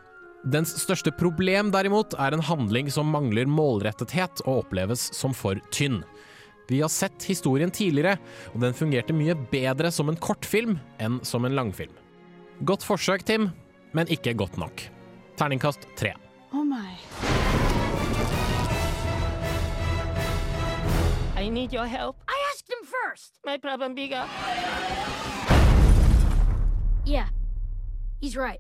Dens 0.50 0.74
største 0.82 1.14
problem 1.14 1.70
derimot 1.76 2.18
er 2.18 2.34
en 2.34 2.46
handling 2.50 2.90
som 2.90 3.14
mangler 3.14 3.46
målrettethet 3.46 4.42
og 4.48 4.64
oppleves 4.64 5.06
som 5.14 5.38
for 5.38 5.62
tynn. 5.70 6.02
Vi 6.66 6.82
har 6.82 6.90
sett 6.90 7.30
historien 7.30 7.70
tidligere, 7.70 8.18
og 8.56 8.66
den 8.66 8.74
fungerte 8.74 9.14
mye 9.14 9.38
bedre 9.54 9.94
som 9.94 10.10
en 10.10 10.18
kortfilm 10.18 10.80
enn 10.98 11.22
som 11.22 11.46
en 11.46 11.62
langfilm. 11.62 11.94
Godt 12.66 12.82
forsøk, 12.82 13.22
Tim, 13.22 13.52
men 13.94 14.08
ikke 14.08 14.34
godt 14.34 14.58
nok. 14.58 14.82
Terningkast 15.38 15.88
tre. 15.96 16.14
Oh 16.54 16.64
my. 16.66 16.98
I 21.38 21.50
need 21.50 21.74
your 21.74 21.86
help. 21.86 22.16
I 22.28 22.38
asked 22.54 22.70
him 22.70 22.86
first. 22.86 23.40
My 23.46 23.58
problem 23.58 23.96
bigger. 23.96 24.24
Yeah, 27.06 27.28
he's 28.22 28.36
right. 28.36 28.60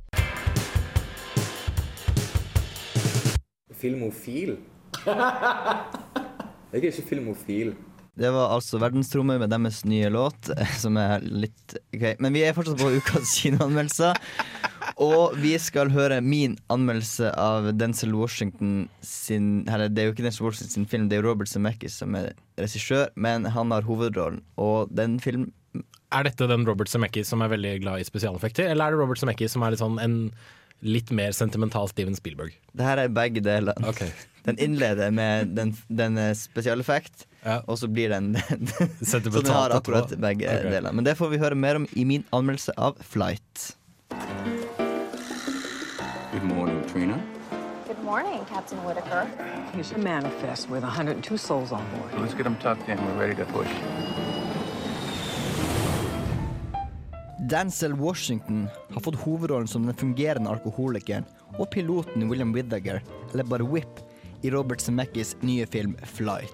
Filmofil? 3.72 4.58
Jeg 6.72 6.84
er 6.84 6.92
ikke 6.92 7.02
filmofil. 7.10 7.76
Det 8.18 8.30
var 8.34 8.54
altså 8.56 8.80
Verdensrommet 8.82 9.38
med 9.42 9.52
deres 9.54 9.84
nye 9.86 10.10
låt, 10.10 10.50
som 10.82 10.98
er 10.98 11.22
litt 11.22 11.78
grei. 11.94 12.16
Men 12.24 12.34
vi 12.34 12.44
er 12.48 12.56
fortsatt 12.58 12.80
på 12.82 12.96
ukas 12.98 13.36
kinoanmeldelser. 13.42 14.18
Og 15.04 15.36
vi 15.38 15.54
skal 15.62 15.92
høre 15.94 16.18
min 16.26 16.56
anmeldelse 16.74 17.30
av 17.38 17.70
Denzel 17.78 18.16
Washington 18.18 18.88
sin 19.06 19.68
Eller 19.70 19.92
det 19.92 20.02
er 20.02 20.08
jo 20.08 20.16
ikke 20.16 20.26
Denzel 20.26 20.48
Washington 20.48 20.74
sin 20.74 20.88
film, 20.90 21.10
det 21.12 21.20
er 21.20 21.28
Robert 21.28 21.52
Zemeckis 21.52 22.00
som 22.02 22.16
er 22.18 22.32
regissør, 22.58 23.12
men 23.14 23.46
han 23.54 23.74
har 23.76 23.86
hovedrollen. 23.86 24.42
Og 24.58 24.90
den 24.90 25.20
film 25.22 25.52
Er 26.14 26.24
dette 26.26 26.48
den 26.50 26.66
Robert 26.66 26.90
Zemeckis 26.90 27.30
som 27.30 27.44
er 27.44 27.52
veldig 27.52 27.76
glad 27.84 28.02
i 28.02 28.08
spesialeffekter, 28.08 28.72
eller 28.72 28.88
er 28.88 28.96
det 28.96 29.02
Robert 29.04 29.22
Zemeckis 29.22 29.54
som 29.54 29.66
er 29.66 29.76
litt 29.76 29.84
sånn 29.84 30.00
en 30.02 30.18
litt 30.86 31.12
mer 31.12 31.32
sentimental 31.32 31.90
Steven 31.90 32.16
Spielberg? 32.16 32.58
Det 32.74 32.86
her 32.86 33.02
er 33.04 33.14
begge 33.14 33.44
deler. 33.44 33.78
Den 34.48 34.60
innleder 34.64 35.12
med 35.12 35.50
den, 35.58 35.74
den 35.92 36.16
spesialeffekt, 36.40 37.26
ja. 37.44 37.58
og 37.68 37.82
så 37.82 37.90
blir 37.92 38.14
den 38.14 38.38
Så 39.10 39.20
den 39.20 39.50
har 39.52 39.76
akkurat 39.76 40.14
begge 40.16 40.48
okay. 40.48 40.70
deler. 40.72 40.96
Men 40.96 41.04
det 41.04 41.18
får 41.20 41.34
vi 41.34 41.40
høre 41.42 41.56
mer 41.56 41.82
om 41.82 41.88
i 41.92 42.06
min 42.08 42.24
anmeldelse 42.32 42.72
av 42.80 42.96
Flight. 43.04 43.74
Good 46.32 46.48
morning, 46.48 46.80
Trina. 46.88 47.20
Good 47.88 48.04
morning, 48.06 48.46
Captain 48.46 48.80
Whitaker. 48.86 49.28
He's 49.76 49.92
a 49.92 49.98
manifest 49.98 50.70
with 50.70 50.84
102 50.84 51.38
souls 51.38 51.74
on 51.74 51.84
board. 51.92 52.22
Let's 52.22 52.34
get 52.34 52.44
them 52.44 52.56
tucked 52.56 52.88
in. 52.88 52.98
We're 52.98 53.20
ready 53.20 53.36
to 53.36 53.46
push. 53.46 53.68
Denzel 57.50 57.94
Washington 57.94 58.68
har 58.94 59.02
fått 59.02 59.16
hovedrollen 59.16 59.68
som 59.68 59.86
den 59.86 59.96
fungerende 59.96 60.50
alkoholikeren 60.52 61.24
og 61.56 61.70
piloten 61.72 62.26
William 62.28 62.50
Whittaker, 62.52 63.00
eller 63.32 63.48
bare 63.48 63.64
Whip, 63.64 64.02
i 64.44 64.50
Robert 64.52 64.82
Zemeckis 64.84 65.32
nye 65.42 65.66
film 65.66 65.96
Flight. 66.04 66.52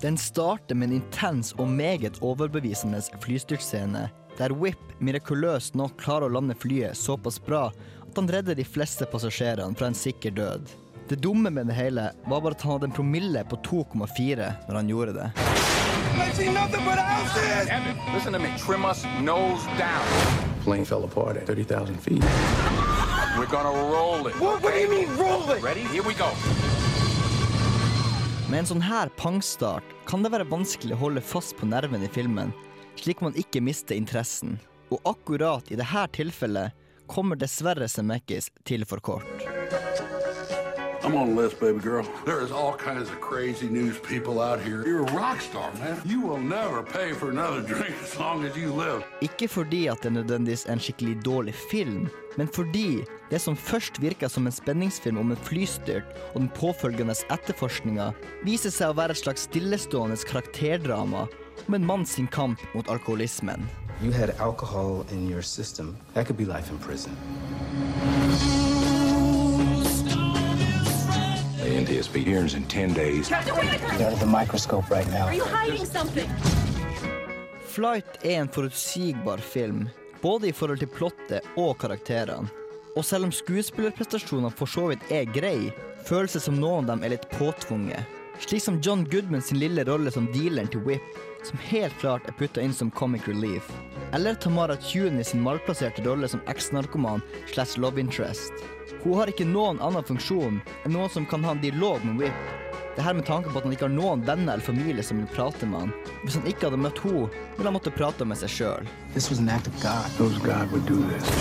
Den 0.00 0.16
starter 0.18 0.74
med 0.74 0.88
en 0.88 0.94
intens 0.96 1.52
og 1.58 1.68
meget 1.68 2.22
overbevisende 2.22 3.02
flystyrtscene, 3.20 4.06
der 4.38 4.56
Whip 4.56 4.96
mirakuløst 5.00 5.76
nok 5.76 5.98
klarer 6.00 6.30
å 6.30 6.38
lande 6.38 6.56
flyet 6.56 6.96
såpass 6.96 7.36
bra 7.36 7.66
at 7.68 8.16
han 8.16 8.32
redder 8.32 8.56
de 8.56 8.64
fleste 8.64 9.04
passasjerene 9.12 9.76
fra 9.76 9.92
en 9.92 10.00
sikker 10.00 10.32
død. 10.40 10.72
Det 11.08 11.16
dumme 11.16 11.50
med 11.50 11.66
det 11.66 11.74
hele 11.74 12.12
var 12.24 12.40
bare 12.40 12.56
at 12.56 12.62
han 12.62 12.72
hadde 12.72 12.86
en 12.88 12.92
promille 12.96 13.44
på 13.44 13.56
2,4 13.56 14.52
når 14.68 14.74
han 14.74 14.88
gjorde 14.88 15.12
det. 15.12 15.30
I 16.14 16.30
see 16.32 16.52
nothing 16.52 16.84
but 16.84 16.98
houses. 16.98 17.68
Evan, 17.68 17.96
listen 18.14 18.32
to 18.32 18.38
me. 18.38 18.54
Trim 18.58 18.84
us 18.84 19.04
nose 19.20 19.66
down. 19.78 20.06
Plane 20.64 20.84
fell 20.84 21.04
apart 21.04 21.36
at 21.36 21.46
30,000 21.46 21.96
feet. 21.98 22.24
We're 23.36 23.50
gonna 23.50 23.74
roll 23.92 24.26
it. 24.28 24.40
What, 24.40 24.62
what 24.62 24.72
do 24.74 24.80
you 24.80 24.88
mean 24.88 25.08
roll 25.18 25.50
it? 25.50 25.62
Ready? 25.62 25.80
Here 25.80 26.02
we 26.02 26.14
go. 26.14 26.30
Med 28.50 28.62
en 28.62 28.68
sånn 28.70 28.84
her 28.84 29.10
pangstart 29.18 29.84
kan 30.08 30.24
det 30.24 30.30
være 30.32 30.48
vanskelig 30.48 30.96
å 30.96 31.02
holde 31.02 31.20
fast 31.20 31.56
på 31.58 31.68
nerven 31.68 32.04
i 32.06 32.08
filmen, 32.08 32.52
slik 32.96 33.20
man 33.20 33.36
ikke 33.36 33.60
mister 33.60 33.98
interessen. 33.98 34.56
Og 34.88 35.02
akkurat 35.04 35.68
i 35.68 35.76
dette 35.76 36.06
tilfellet 36.16 36.72
kommer 37.10 37.36
dessverre 37.36 37.88
Semekis 37.90 38.48
til 38.64 38.86
for 38.88 39.04
kort. 39.04 39.44
I'm 41.04 41.16
on 41.16 41.34
the 41.34 41.42
list, 41.42 41.60
baby 41.60 41.80
girl. 41.80 42.06
There 42.24 42.40
is 42.40 42.50
all 42.50 42.72
kinds 42.72 43.10
of 43.10 43.20
crazy 43.20 43.68
news 43.68 43.98
people 43.98 44.40
out 44.40 44.58
here. 44.58 44.82
You're 44.86 45.04
a 45.04 45.12
rock 45.12 45.40
star, 45.42 45.70
man. 45.74 46.00
You 46.06 46.20
will 46.22 46.38
never 46.38 46.82
pay 46.82 47.12
for 47.12 47.30
another 47.30 47.60
drink 47.72 47.94
as 48.02 48.18
long 48.18 48.44
as 48.44 48.56
you 48.56 48.72
live. 48.72 49.04
Ikke 49.20 49.48
fordi 49.48 49.86
at 49.86 50.02
det 50.02 50.12
nødvendigvis 50.12 50.64
er 50.66 50.72
en 50.72 50.80
skikkelig 50.80 51.24
dårlig 51.24 51.54
film, 51.70 52.08
men 52.36 52.48
fordi 52.48 53.04
det 53.30 53.38
som 53.40 53.56
først 53.56 54.00
virka 54.00 54.28
som 54.28 54.46
en 54.46 54.52
spenningsfilm 54.52 55.18
om 55.18 55.30
en 55.30 55.44
flystyrt 55.44 56.08
og 56.32 56.40
den 56.40 56.48
påfølgende 56.56 57.14
etterforskninga, 57.30 58.12
viser 58.44 58.72
seg 58.72 58.94
å 58.94 58.96
være 58.96 59.12
et 59.12 59.20
slags 59.20 59.44
stillestående 59.50 60.16
karakterdrama 60.24 61.26
om 61.68 61.74
en 61.74 61.86
mann 61.86 62.06
sin 62.06 62.26
kamp 62.26 62.60
mot 62.74 62.88
alkoholismen. 62.88 63.68
You 64.02 64.10
had 64.10 64.30
alcohol 64.40 65.04
in 65.12 65.28
your 65.28 65.42
system. 65.42 65.96
That 66.14 66.26
could 66.26 66.38
be 66.38 66.46
life 66.46 66.70
in 66.70 66.78
prison. 66.78 67.12
The 71.84 71.92
NTSB 71.92 72.24
hearings 72.24 72.54
in 72.54 72.64
10 72.64 72.94
days. 72.94 73.30
You're 73.30 73.38
under 74.08 74.16
the 74.16 74.26
microscope 74.26 74.90
right 74.90 75.06
now. 75.10 75.26
Are 75.26 75.34
you 75.34 75.44
hiding 75.44 75.86
something? 75.86 76.30
Flight 77.66 78.06
er 78.22 78.40
en 78.40 78.48
forutsigbar 78.48 79.38
film, 79.38 79.88
både 80.22 80.48
i 80.48 80.52
forhold 80.52 80.78
til 80.78 80.88
plottet 80.88 81.44
og 81.56 81.78
karakterene. 81.78 82.48
Og 82.96 83.04
selv 83.04 83.24
om 83.24 83.32
skuespillerprestasjonene 83.32 84.52
for 84.54 84.70
så 84.70 84.86
vidt 84.92 85.10
er 85.10 85.28
grei, 85.34 85.72
føles 86.06 86.32
det 86.32 86.44
som 86.46 86.56
noen 86.60 86.84
av 86.86 86.94
dem 86.94 87.04
er 87.04 87.16
litt 87.16 87.26
påtvunget. 87.34 88.06
Slik 88.38 88.62
som 88.62 88.80
John 88.80 89.04
Goodman 89.10 89.42
sin 89.42 89.58
lille 89.58 89.84
rolle 89.84 90.12
som 90.14 90.30
dealeren 90.32 90.70
til 90.70 90.84
Whip, 90.86 91.18
som 91.46 91.58
helt 91.58 91.94
klart 92.00 92.28
er 92.28 92.36
putta 92.38 92.62
inn 92.62 92.74
som 92.74 92.90
comic 92.90 93.28
relief. 93.28 93.70
Eller 94.12 94.34
Tamara 94.34 94.76
Tune 94.76 95.24
sin 95.24 95.42
malplasserte 95.42 96.04
rolle 96.06 96.28
som 96.28 96.40
eksnarkoman 96.48 97.22
slash 97.52 97.78
love 97.78 98.00
interest. 98.00 98.52
Hun 99.02 99.18
har 99.18 99.32
ikke 99.32 99.46
noen 99.48 99.80
annen 99.84 100.04
funksjon 100.04 100.60
enn 100.84 100.94
noen 100.94 101.10
som 101.12 101.26
kan 101.26 101.44
ha 101.44 101.54
en 101.56 101.62
dialog 101.64 102.04
med 102.04 102.22
Whip. 102.22 102.52
Det 102.96 103.02
her 103.02 103.14
med 103.14 103.26
tanke 103.26 103.50
på 103.50 103.58
at 103.58 103.66
han 103.66 103.74
ikke 103.74 103.88
har 103.88 103.94
noen 103.94 104.22
venner 104.26 104.54
eller 104.54 104.64
familie 104.64 105.02
som 105.02 105.18
vil 105.18 105.28
prate 105.34 105.66
med 105.66 105.86
han. 105.86 105.92
Hvis 106.22 106.38
han 106.38 106.46
ikke 106.46 106.68
hadde 106.68 106.78
møtt 106.78 107.02
henne, 107.02 107.26
ville 107.56 107.66
han 107.68 107.74
måtte 107.74 107.92
prate 107.94 108.28
med 108.28 108.38
seg 108.38 108.54
sjøl. 108.54 108.90
This 109.16 109.30
was 109.30 109.42
an 109.42 109.50
act 109.50 109.66
of 109.66 109.74
God. 109.82 110.06
Those 110.20 110.38
God 110.46 110.70
would 110.70 110.86
do 110.86 111.02
this. 111.10 111.34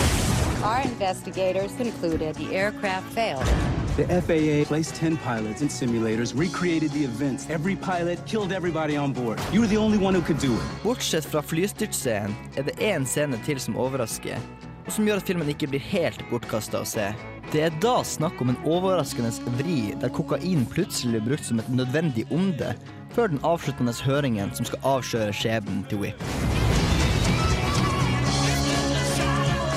Our 0.63 0.81
investigators 0.81 1.75
concluded 1.77 2.35
the 2.35 2.55
aircraft 2.55 3.07
failed. 3.13 3.82
The 3.95 4.07
FAA 4.07 4.65
placed 4.65 4.95
10 4.95 5.17
pilots 5.17 5.61
in 5.61 5.67
simulators, 5.67 6.35
recreated 6.35 6.89
the 6.93 7.03
events. 7.03 7.47
Every 7.47 7.75
pilot 7.75 8.25
killed 8.25 8.51
everybody 8.51 8.97
on 8.97 9.13
board. 9.13 9.39
You 9.51 9.61
were 9.61 9.67
the 9.67 9.77
only 9.77 9.99
one 9.99 10.15
who 10.15 10.21
could 10.23 10.39
do 10.39 10.51
it. 10.55 10.61
Bortsett 10.83 11.25
fra 11.25 11.41
flystyrtscenen 11.41 12.33
er 12.57 12.63
det 12.63 12.73
én 12.81 13.05
scene 13.05 13.37
til 13.45 13.59
som 13.61 13.77
overrasker, 13.77 14.41
og 14.87 14.91
som 14.95 15.05
gjør 15.05 15.21
at 15.21 15.29
filmen 15.29 15.53
ikke 15.53 15.69
blir 15.69 15.85
helt 15.91 16.25
bortkasta 16.31 16.81
å 16.81 16.89
se. 16.89 17.11
Det 17.53 17.61
er 17.67 17.77
da 17.85 17.99
snakk 18.01 18.41
om 18.41 18.49
en 18.49 18.57
overraskende 18.65 19.29
vri, 19.59 19.93
der 20.01 20.09
kokain 20.09 20.65
plutselig 20.73 21.21
blir 21.21 21.35
brukt 21.35 21.45
som 21.45 21.61
et 21.61 21.69
nødvendig 21.69 22.25
onde, 22.33 22.73
før 23.13 23.29
den 23.29 23.45
avsluttende 23.45 23.93
høringen 23.93 24.49
som 24.57 24.65
skal 24.65 24.81
avsløre 24.97 25.37
skjebnen 25.37 25.85
til 25.85 26.01
Whip. 26.01 26.29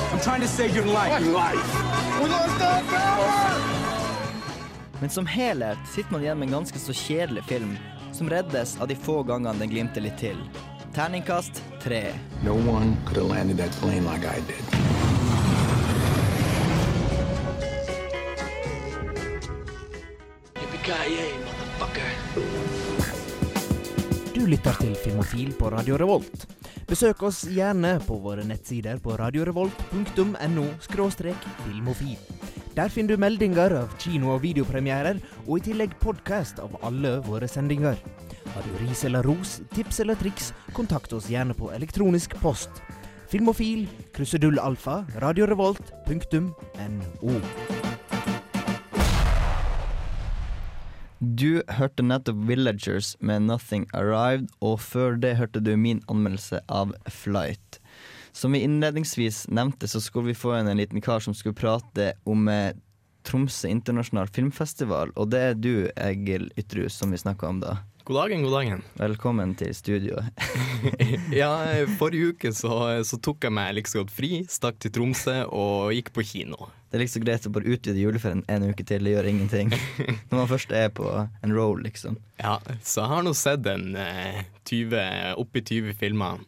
I'm 0.09 0.25
trying 0.25 0.41
to 0.41 0.49
save 0.49 0.75
your 0.75 0.89
life. 0.89 1.21
Your 1.21 1.37
life. 1.37 1.69
We 2.23 2.31
lost 2.33 2.63
our 2.65 2.83
power! 2.89 3.76
Men 5.01 5.11
som 5.11 5.27
helhet 5.27 5.79
sitter 5.95 6.13
man 6.13 6.23
igjen 6.23 6.39
med 6.39 6.47
en 6.47 6.53
ganske 6.53 6.79
så 6.79 6.93
kjedelig 6.93 7.45
film, 7.45 7.77
som 8.13 8.31
reddes 8.31 8.81
av 8.81 8.89
de 8.89 8.97
få 8.97 9.23
gangene 9.23 9.59
den 9.59 9.71
glimter 9.71 10.01
litt 10.01 10.17
til. 10.19 10.39
Terningkast 10.97 11.63
tre. 11.83 12.15
No 12.45 12.57
one 12.57 12.97
could 13.05 13.19
have 13.19 13.29
landed 13.29 13.59
that 13.59 13.73
plane 13.81 14.05
like 14.05 14.25
I 14.25 14.41
did. 14.41 14.65
Du 24.35 24.47
lytter 24.47 24.73
til 24.81 24.95
Filmofil 24.95 25.53
på 25.59 25.71
Radio 25.71 25.97
Revolt. 25.97 26.47
Besøk 26.87 27.23
oss 27.27 27.43
gjerne 27.51 27.97
på 28.07 28.17
våre 28.23 28.45
nettsider 28.47 29.01
på 29.03 29.17
radiorevolt.no 29.19 30.67
filmofil. 30.87 32.19
Der 32.77 32.91
finner 32.93 33.17
du 33.17 33.21
meldinger 33.23 33.73
av 33.73 33.95
kino- 33.97 34.35
og 34.35 34.43
videopremierer, 34.43 35.17
og 35.47 35.55
i 35.57 35.63
tillegg 35.71 35.95
podkast 36.03 36.59
av 36.61 36.75
alle 36.85 37.15
våre 37.25 37.49
sendinger. 37.49 37.97
Har 38.53 38.67
du 38.67 38.75
ris 38.83 39.01
eller 39.09 39.25
ros, 39.25 39.63
tips 39.73 40.03
eller 40.05 40.19
triks, 40.21 40.51
kontakt 40.77 41.15
oss 41.17 41.31
gjerne 41.33 41.57
på 41.57 41.71
elektronisk 41.73 42.37
post. 42.43 42.83
Filmofil, 43.33 43.87
krusedullalfa, 44.13 45.07
radiorevolt, 45.25 45.89
punktum, 46.05 46.53
radiorevolt.no. 46.77 47.87
Du 51.17 51.63
hørte 51.79 52.05
nettopp 52.05 52.37
Villagers 52.45 53.17
med 53.21 53.41
'Nothing 53.49 53.87
Arrived', 53.95 54.53
og 54.61 54.81
før 54.81 55.17
det 55.17 55.37
hørte 55.37 55.61
du 55.65 55.77
min 55.77 56.03
anmeldelse 56.09 56.61
av 56.69 56.93
'Flight'. 57.09 57.81
Som 58.37 58.53
vi 58.53 58.59
innledningsvis 58.59 59.49
nevnte, 59.49 59.89
så 59.89 60.01
skulle 60.01 60.27
vi 60.27 60.35
få 60.35 60.59
inn 60.59 60.69
en 60.69 60.77
liten 60.77 61.01
kar 61.01 61.21
som 61.25 61.35
skulle 61.35 61.57
prate 61.57 62.13
om 62.29 62.49
eh, 62.53 62.75
Tromsø 63.25 63.69
internasjonal 63.73 64.29
filmfestival, 64.29 65.15
og 65.17 65.31
det 65.33 65.39
er 65.41 65.55
du, 65.57 65.71
Egil 65.97 66.51
Ytrehus, 66.61 66.99
som 67.01 67.15
vi 67.15 67.19
snakka 67.23 67.49
om 67.49 67.63
da. 67.63 67.79
God 68.05 68.19
dagen, 68.21 68.43
god 68.45 68.53
dagen. 68.59 68.83
Velkommen 69.01 69.55
til 69.57 69.73
studio. 69.75 70.21
Ja, 71.41 71.49
forrige 71.97 72.35
uke 72.35 72.53
så, 72.53 72.77
så 73.09 73.17
tok 73.25 73.47
jeg 73.49 73.55
meg 73.57 73.71
liksom 73.79 74.03
godt 74.03 74.13
fri, 74.13 74.31
stakk 74.53 74.83
til 74.85 74.93
Tromsø 74.93 75.39
og 75.49 75.95
gikk 75.97 76.13
på 76.13 76.25
kino. 76.29 76.69
Det 76.91 76.99
er 77.01 77.05
liksom 77.07 77.25
greit 77.25 77.49
å 77.49 77.53
bare 77.55 77.73
utvide 77.73 78.03
juleferien 78.03 78.43
en 78.53 78.67
uke 78.69 78.85
til, 78.85 79.09
det 79.09 79.15
gjør 79.15 79.31
ingenting. 79.31 79.73
Når 80.29 80.43
man 80.43 80.53
først 80.53 80.77
er 80.77 80.93
på 80.93 81.09
en 81.25 81.57
roll, 81.57 81.81
liksom. 81.89 82.21
Ja, 82.37 82.59
så 82.85 83.01
jeg 83.01 83.15
har 83.15 83.25
nå 83.25 83.33
sett 83.33 83.65
en 83.73 83.97
eh, 83.97 84.45
20, 84.69 85.01
oppi 85.41 85.65
20 85.73 85.97
filmer. 86.05 86.45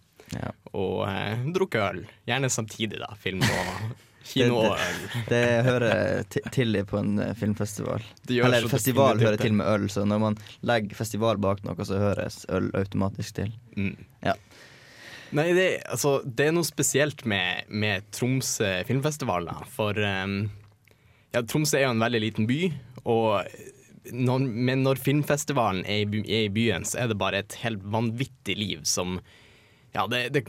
Og 0.77 1.07
eh, 1.09 1.47
drukket 1.55 1.81
øl. 1.93 2.05
Gjerne 2.29 2.51
samtidig, 2.53 2.99
da. 3.01 3.09
Film 3.23 3.41
og 3.47 3.71
kino 4.29 4.59
og 4.61 4.75
øl. 4.77 4.99
Det, 5.31 5.43
hører 5.65 6.23
ti- 6.29 6.43
til 6.53 6.77
i 6.77 6.83
på 6.85 6.99
en 7.01 7.15
eh, 7.25 7.35
filmfestival. 7.39 8.05
Det 8.29 8.37
gjør 8.37 8.49
Eller 8.51 8.67
så 8.67 8.73
festival 8.75 9.15
definitivt 9.17 9.27
hører 9.29 9.39
det. 9.39 9.47
til 9.47 9.57
med 9.61 9.71
øl, 9.75 9.87
så 9.95 10.05
når 10.05 10.23
man 10.27 10.37
legger 10.69 10.99
festival 10.99 11.41
bak 11.41 11.63
noe, 11.65 11.87
så 11.89 12.01
høres 12.03 12.43
øl 12.53 12.69
automatisk 12.77 13.39
til. 13.41 13.55
Mm. 13.79 13.95
Ja. 14.27 14.35
Nei, 15.37 15.51
det, 15.53 15.67
altså, 15.93 16.19
det 16.25 16.47
er 16.49 16.55
noe 16.57 16.65
spesielt 16.65 17.25
med, 17.29 17.67
med 17.69 18.07
Tromsø 18.17 18.69
filmfestival, 18.89 19.45
da. 19.51 19.59
For 19.69 19.97
um, 20.01 20.39
ja, 21.35 21.43
Tromsø 21.45 21.77
er 21.81 21.85
jo 21.89 21.91
en 21.97 22.01
veldig 22.05 22.21
liten 22.25 22.47
by, 22.49 22.63
og 23.09 23.45
når, 24.09 24.47
men 24.49 24.81
når 24.87 25.01
filmfestivalen 25.05 25.83
er 25.85 26.07
i, 26.07 26.09
by, 26.09 26.23
er 26.25 26.47
i 26.47 26.53
byen, 26.53 26.87
så 26.89 27.03
er 27.03 27.11
det 27.11 27.19
bare 27.21 27.43
et 27.45 27.59
helt 27.61 27.83
vanvittig 27.93 28.57
liv 28.57 28.87
som 28.89 29.19
Ja, 29.95 30.07
det, 30.11 30.29
det, 30.35 30.43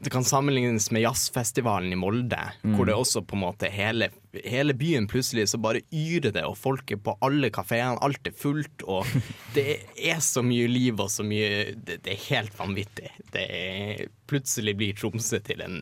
det 0.00 0.10
kan 0.10 0.24
sammenlignes 0.26 0.88
med 0.90 1.02
jazzfestivalen 1.04 1.92
i 1.92 1.98
Molde, 2.00 2.38
Mm. 2.64 2.74
hvor 2.76 2.86
det 2.88 2.94
også 2.96 3.22
på 3.26 3.36
en 3.36 3.42
måte 3.44 3.68
hele, 3.70 4.08
hele 4.44 4.74
byen 4.74 5.06
plutselig 5.08 5.46
så 5.52 5.58
bare 5.62 5.80
yrer 5.92 6.32
det, 6.32 6.42
og 6.44 6.56
folk 6.58 6.90
er 6.92 6.96
på 7.04 7.14
alle 7.22 7.50
kafeene, 7.54 7.98
alt 8.02 8.26
er 8.26 8.32
fullt, 8.36 8.82
og 8.88 9.06
det 9.56 9.78
er 9.96 10.20
så 10.24 10.42
mye 10.42 10.66
liv 10.68 11.00
og 11.00 11.10
så 11.12 11.22
mye 11.24 11.74
Det, 11.76 12.00
det 12.04 12.14
er 12.16 12.24
helt 12.30 12.56
vanvittig. 12.58 13.10
Det 13.32 13.44
er, 13.48 14.06
plutselig 14.30 14.74
blir 14.80 14.96
Tromsø 14.98 15.38
til 15.44 15.60
en 15.64 15.80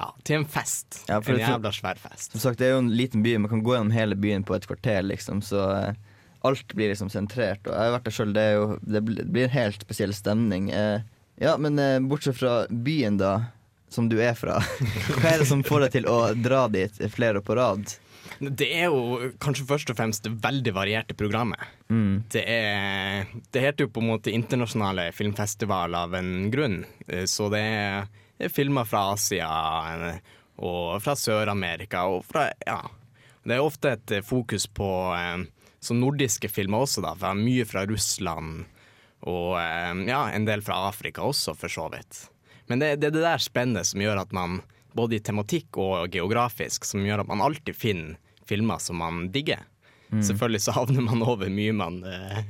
ja, 0.00 0.06
til 0.24 0.38
en 0.40 0.46
fest. 0.48 1.02
Ja, 1.10 1.18
en 1.20 1.36
jævla 1.42 1.72
svær 1.76 1.98
fest. 2.00 2.32
Som 2.32 2.40
sagt, 2.40 2.58
det 2.60 2.68
er 2.70 2.76
jo 2.76 2.84
en 2.86 2.92
liten 2.96 3.20
by, 3.24 3.34
man 3.42 3.50
kan 3.52 3.60
gå 3.66 3.74
gjennom 3.74 3.90
hele 3.92 4.16
byen 4.16 4.44
på 4.48 4.54
et 4.56 4.64
kvarter, 4.70 5.02
liksom, 5.04 5.42
så 5.44 5.64
eh, 5.76 5.98
alt 6.48 6.72
blir 6.72 6.88
liksom 6.88 7.10
sentrert. 7.12 7.60
Og 7.68 7.74
jeg 7.74 7.82
har 7.90 7.96
vært 7.98 8.06
der 8.08 8.14
sjøl, 8.16 8.32
det, 8.32 8.46
det 8.94 9.02
blir- 9.04 9.18
det 9.20 9.32
blir 9.34 9.44
en 9.48 9.52
helt 9.58 9.82
spesiell 9.84 10.14
stemning. 10.16 10.70
Eh, 10.72 11.02
ja, 11.40 11.56
men 11.58 11.78
eh, 11.80 11.98
bortsett 12.04 12.38
fra 12.38 12.66
byen, 12.70 13.16
da, 13.20 13.34
som 13.90 14.06
du 14.10 14.18
er 14.22 14.36
fra, 14.38 14.60
hva 15.18 15.32
er 15.34 15.42
det 15.42 15.48
som 15.50 15.64
får 15.66 15.86
deg 15.86 15.96
til 15.98 16.08
å 16.10 16.18
dra 16.38 16.66
dit 16.72 17.00
flere 17.14 17.42
på 17.42 17.56
rad? 17.58 17.96
Det 18.40 18.68
er 18.72 18.86
jo 18.88 19.30
kanskje 19.42 19.66
først 19.68 19.90
og 19.92 19.98
fremst 19.98 20.24
det 20.24 20.30
veldig 20.40 20.72
varierte 20.76 21.16
programmet. 21.18 21.60
Mm. 21.92 22.22
Det, 22.32 22.40
er, 22.48 23.26
det 23.52 23.62
heter 23.64 23.84
jo 23.84 23.92
på 23.92 24.00
en 24.00 24.10
måte 24.14 24.32
internasjonale 24.32 25.10
filmfestival 25.12 25.96
av 25.98 26.14
en 26.16 26.30
grunn. 26.52 26.78
Eh, 27.08 27.26
Så 27.28 27.50
det 27.52 27.60
er, 27.60 28.06
det 28.38 28.48
er 28.48 28.54
filmer 28.54 28.88
fra 28.88 29.10
Asia 29.12 29.50
eh, 30.12 30.20
og 30.64 31.00
fra 31.04 31.16
Sør-Amerika 31.16 32.06
og 32.12 32.24
fra 32.28 32.48
Ja. 32.68 32.80
Det 33.40 33.56
er 33.56 33.64
ofte 33.64 33.94
et 33.96 34.12
fokus 34.28 34.66
på 34.68 34.88
eh, 35.16 35.44
så 35.80 35.96
nordiske 35.96 36.48
filmer 36.52 36.84
også, 36.84 37.00
da. 37.04 37.14
Fra, 37.16 37.32
mye 37.36 37.64
fra 37.68 37.86
Russland 37.88 38.66
og 39.28 39.56
eh, 39.60 40.04
ja, 40.08 40.22
en 40.32 40.46
del 40.48 40.62
fra 40.64 40.78
Afrika 40.88 41.22
også, 41.26 41.54
for 41.58 41.68
så 41.72 41.88
vidt. 41.92 42.24
Men 42.70 42.78
det, 42.80 42.94
det 43.02 43.10
er 43.10 43.16
det 43.18 43.24
der 43.26 43.42
spennet 43.42 43.88
som 43.88 44.00
gjør 44.00 44.22
at 44.22 44.32
man, 44.36 44.60
både 44.94 45.18
i 45.18 45.22
tematikk 45.26 45.76
og 45.82 46.08
geografisk, 46.14 46.86
som 46.88 47.02
gjør 47.06 47.24
at 47.24 47.30
man 47.30 47.42
alltid 47.44 47.76
finner 47.76 48.16
filmer 48.48 48.80
som 48.82 48.98
man 49.02 49.28
digger. 49.34 49.62
Mm. 50.10 50.22
Selvfølgelig 50.26 50.62
så 50.64 50.72
havner 50.74 51.04
man 51.06 51.22
over 51.22 51.50
mye 51.52 51.74
man 51.76 52.00
eh, 52.06 52.40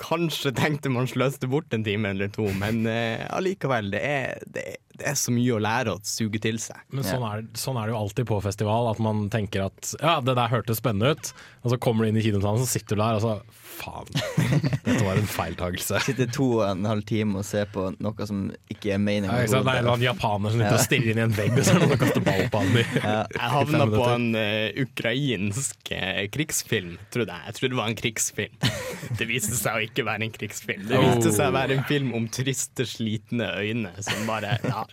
kanskje 0.00 0.52
tenkte 0.56 0.90
man 0.92 1.08
sløste 1.08 1.48
bort 1.48 1.72
en 1.76 1.84
time 1.84 2.10
eller 2.14 2.28
to, 2.32 2.46
men 2.60 2.82
eh, 2.88 3.22
allikevel, 3.36 3.90
det 3.92 4.00
er, 4.04 4.42
det, 4.48 4.64
er- 4.74 4.80
det 5.00 5.08
er 5.08 5.16
så 5.16 5.32
mye 5.32 5.56
å 5.56 5.60
lære 5.62 5.94
og 5.96 6.04
suge 6.06 6.40
til 6.42 6.58
seg. 6.60 6.80
Men 6.92 7.06
sånn 7.06 7.24
er, 7.24 7.46
sånn 7.58 7.78
er 7.80 7.88
det 7.88 7.94
jo 7.94 8.02
alltid 8.02 8.28
på 8.28 8.40
festival, 8.44 8.90
at 8.92 9.00
man 9.02 9.28
tenker 9.32 9.66
at 9.70 9.94
ja, 9.96 10.18
det 10.24 10.36
der 10.36 10.52
hørtes 10.52 10.82
spennende 10.82 11.14
ut, 11.16 11.32
og 11.64 11.72
så 11.72 11.80
kommer 11.80 12.04
du 12.04 12.12
inn 12.12 12.20
i 12.20 12.24
kinosalen, 12.24 12.60
så 12.60 12.78
sitter 12.78 12.98
du 12.98 13.02
der 13.02 13.18
og 13.18 13.24
så 13.24 13.60
faen, 13.80 14.08
dette 14.84 15.04
var 15.06 15.16
en 15.16 15.28
feiltagelse. 15.30 16.00
Sitter 16.04 16.28
to 16.32 16.48
og 16.58 16.64
en 16.66 16.88
halv 16.88 17.04
time 17.08 17.40
og 17.40 17.46
ser 17.48 17.68
på 17.72 17.86
noe 17.96 18.26
som 18.28 18.48
ikke 18.72 18.94
er 18.96 19.00
meningen. 19.00 19.30
Ja, 19.32 19.46
ikke 19.46 19.54
sant? 19.54 19.68
Det 19.70 19.76
er 19.80 19.90
en 19.94 20.04
japaner 20.04 20.54
som 20.54 20.62
sitter 20.62 20.76
og 20.76 20.84
stirrer 20.84 21.12
inn 21.14 21.22
i 21.22 21.24
en 21.24 21.36
vegg, 21.36 21.54
og 21.56 21.64
så 21.64 21.74
er 21.74 21.78
det 21.78 21.86
noen 21.86 21.94
som 21.94 22.02
kaster 22.04 22.26
ball 22.26 22.44
på 22.52 22.62
ham. 22.64 22.78
Ja. 23.00 23.16
Jeg 23.40 23.52
havna 23.54 23.88
på 23.94 24.06
en 24.10 24.28
uh, 24.36 24.82
ukrainsk 24.84 25.92
uh, 25.94 26.22
krigsfilm, 26.34 26.94
trodde 27.14 27.34
jeg. 27.34 27.46
Jeg 27.48 27.56
trodde 27.56 27.72
det 27.74 27.80
var 27.80 27.92
en 27.92 28.00
krigsfilm. 28.00 28.56
Det 29.20 29.26
viste 29.26 29.56
seg 29.58 29.74
å 29.74 29.82
ikke 29.82 30.04
være 30.06 30.26
en 30.26 30.32
krigsfilm. 30.34 30.84
Det 30.86 30.98
viste 31.00 31.32
seg 31.34 31.48
å 31.50 31.54
være 31.56 31.74
en 31.78 31.86
film 31.88 32.12
om 32.16 32.28
triste, 32.30 32.84
slitne 32.86 33.48
øyne 33.58 33.90
som 34.04 34.28
bare 34.28 34.58
Ja. 34.60 34.84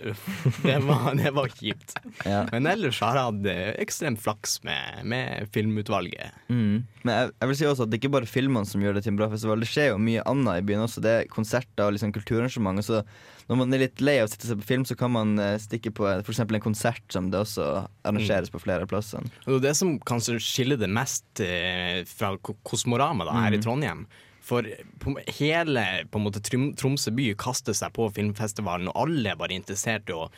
Det 0.64 0.76
var, 0.86 1.08
det 1.18 1.32
var 1.36 1.48
kjipt. 1.54 1.94
Ja. 2.26 2.44
Men 2.52 2.68
ellers 2.70 3.00
har 3.04 3.18
jeg 3.18 3.28
hatt 3.30 3.48
eh, 3.52 3.72
ekstremt 3.84 4.22
flaks 4.24 4.58
med, 4.68 5.02
med 5.10 5.48
filmutvalget. 5.56 6.36
Mm. 6.52 6.84
Men 7.08 7.14
jeg, 7.14 7.32
jeg 7.40 7.50
vil 7.52 7.58
si 7.60 7.68
også 7.70 7.86
at 7.88 7.92
det 7.92 7.98
er 7.98 8.04
ikke 8.04 8.14
bare 8.18 8.30
filmene 8.30 8.68
som 8.68 8.84
gjør 8.84 8.98
det 8.98 9.06
til 9.06 9.14
en 9.16 9.20
bra 9.22 9.30
festival. 9.32 9.64
Det 9.64 9.70
skjer 9.72 9.92
jo 9.94 9.98
mye 10.04 10.24
annet 10.28 10.62
i 10.62 10.66
byen 10.70 10.84
også. 10.86 11.04
Det 11.06 11.14
er 11.22 11.32
konserter 11.32 11.88
og 11.88 11.96
liksom 11.96 12.14
kulturarrangement. 12.16 12.84
Så 12.86 13.02
når 13.48 13.62
man 13.62 13.74
er 13.78 13.84
litt 13.86 14.02
lei 14.04 14.18
av 14.22 14.28
å 14.28 14.32
sitte 14.34 14.48
og 14.48 14.52
se 14.54 14.60
på 14.60 14.68
film, 14.74 14.84
så 14.90 14.98
kan 15.00 15.14
man 15.16 15.36
eh, 15.40 15.56
stikke 15.64 15.94
på 15.96 16.08
f.eks. 16.20 16.44
en 16.44 16.64
konsert 16.64 17.06
som 17.16 17.30
det 17.32 17.42
også 17.46 17.68
arrangeres 18.08 18.52
på 18.54 18.60
flere 18.64 18.84
av 18.88 18.92
plassene. 18.92 19.32
Det 19.64 19.74
som 19.80 19.96
kanskje 20.08 20.38
skiller 20.44 20.80
det 20.82 20.90
mest 20.92 21.42
eh, 21.44 22.02
fra 22.10 22.34
Kosmorama 22.68 23.28
da, 23.30 23.38
her 23.46 23.56
i 23.56 23.58
Mm. 23.58 23.64
Trondheim. 23.64 24.02
For 24.48 24.68
på, 25.04 25.18
hele 25.40 25.84
på 26.08 26.20
en 26.20 26.24
måte, 26.24 26.42
Tromsø 26.42 27.12
by 27.16 27.32
kaster 27.40 27.76
seg 27.76 27.92
på 27.98 28.08
filmfestivalen, 28.16 28.88
og 28.94 29.02
alle 29.04 29.34
er 29.34 29.40
bare 29.40 29.58
interessert 29.58 30.08
i 30.08 30.16
å 30.16 30.30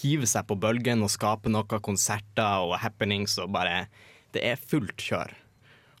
hive 0.00 0.28
seg 0.30 0.46
på 0.48 0.56
bølgen 0.60 1.04
og 1.04 1.12
skape 1.12 1.50
noe 1.52 1.80
konserter 1.84 2.64
og 2.64 2.78
happenings 2.82 3.36
og 3.42 3.52
bare 3.56 3.86
Det 4.32 4.42
er 4.44 4.60
fullt 4.60 5.00
kjør. 5.00 5.30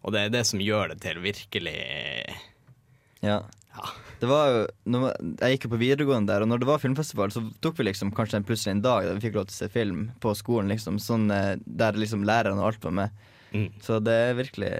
Og 0.04 0.12
det 0.12 0.20
er 0.20 0.34
det 0.34 0.44
som 0.46 0.60
gjør 0.60 0.92
det 0.92 1.00
til 1.04 1.22
virkelig 1.24 1.78
Ja. 3.24 3.40
Det 4.18 4.26
var 4.26 4.48
jo, 4.50 4.62
jeg 5.38 5.54
gikk 5.54 5.68
jo 5.68 5.70
på 5.70 5.78
videregående 5.78 6.32
der, 6.32 6.42
og 6.42 6.48
når 6.50 6.62
det 6.62 6.66
var 6.66 6.80
filmfestival, 6.82 7.30
så 7.30 7.44
tok 7.62 7.76
vi 7.78 7.86
liksom 7.86 8.10
kanskje 8.14 8.40
en, 8.40 8.46
plutselig 8.48 8.72
en 8.74 8.82
dag 8.82 9.06
der 9.06 9.14
vi 9.14 9.28
fikk 9.28 9.36
lov 9.36 9.46
til 9.46 9.54
å 9.54 9.58
se 9.60 9.68
film 9.70 10.00
på 10.18 10.32
skolen, 10.34 10.72
liksom, 10.72 10.98
sånn, 11.02 11.28
eh, 11.30 11.52
der 11.62 11.98
liksom 11.98 12.24
lærerne 12.26 12.58
og 12.58 12.72
alt 12.72 12.88
var 12.88 12.96
med. 12.98 13.28
Mm. 13.52 13.68
Så 13.82 13.98
det 14.04 14.12
er 14.12 14.38
virkelig 14.38 14.72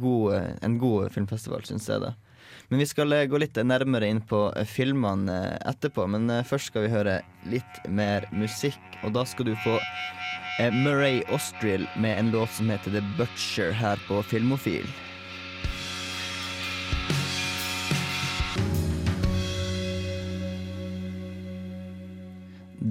god, 0.00 0.34
eh, 0.34 0.52
en 0.64 0.78
god 0.80 1.12
filmfestival, 1.14 1.64
syns 1.68 1.88
jeg. 1.90 2.00
da 2.00 2.14
Men 2.68 2.80
vi 2.80 2.86
skal 2.88 3.12
eh, 3.12 3.26
gå 3.28 3.40
litt 3.40 3.60
nærmere 3.60 4.08
inn 4.08 4.22
på 4.24 4.46
eh, 4.56 4.66
filmene 4.68 5.38
eh, 5.52 5.70
etterpå. 5.70 6.06
Men 6.10 6.30
først 6.48 6.72
skal 6.72 6.86
vi 6.86 6.94
høre 6.94 7.20
litt 7.52 7.80
mer 7.88 8.28
musikk, 8.32 8.80
og 9.04 9.14
da 9.16 9.26
skal 9.28 9.50
du 9.50 9.56
få 9.64 9.78
Murray 10.70 11.24
Austrill 11.34 11.82
med 11.98 12.14
en 12.18 12.28
låt 12.30 12.52
som 12.54 12.68
heter 12.70 12.94
The 12.94 13.02
Butcher 13.18 13.72
her 13.74 13.98
på 14.06 14.20
Filmofil. 14.22 14.86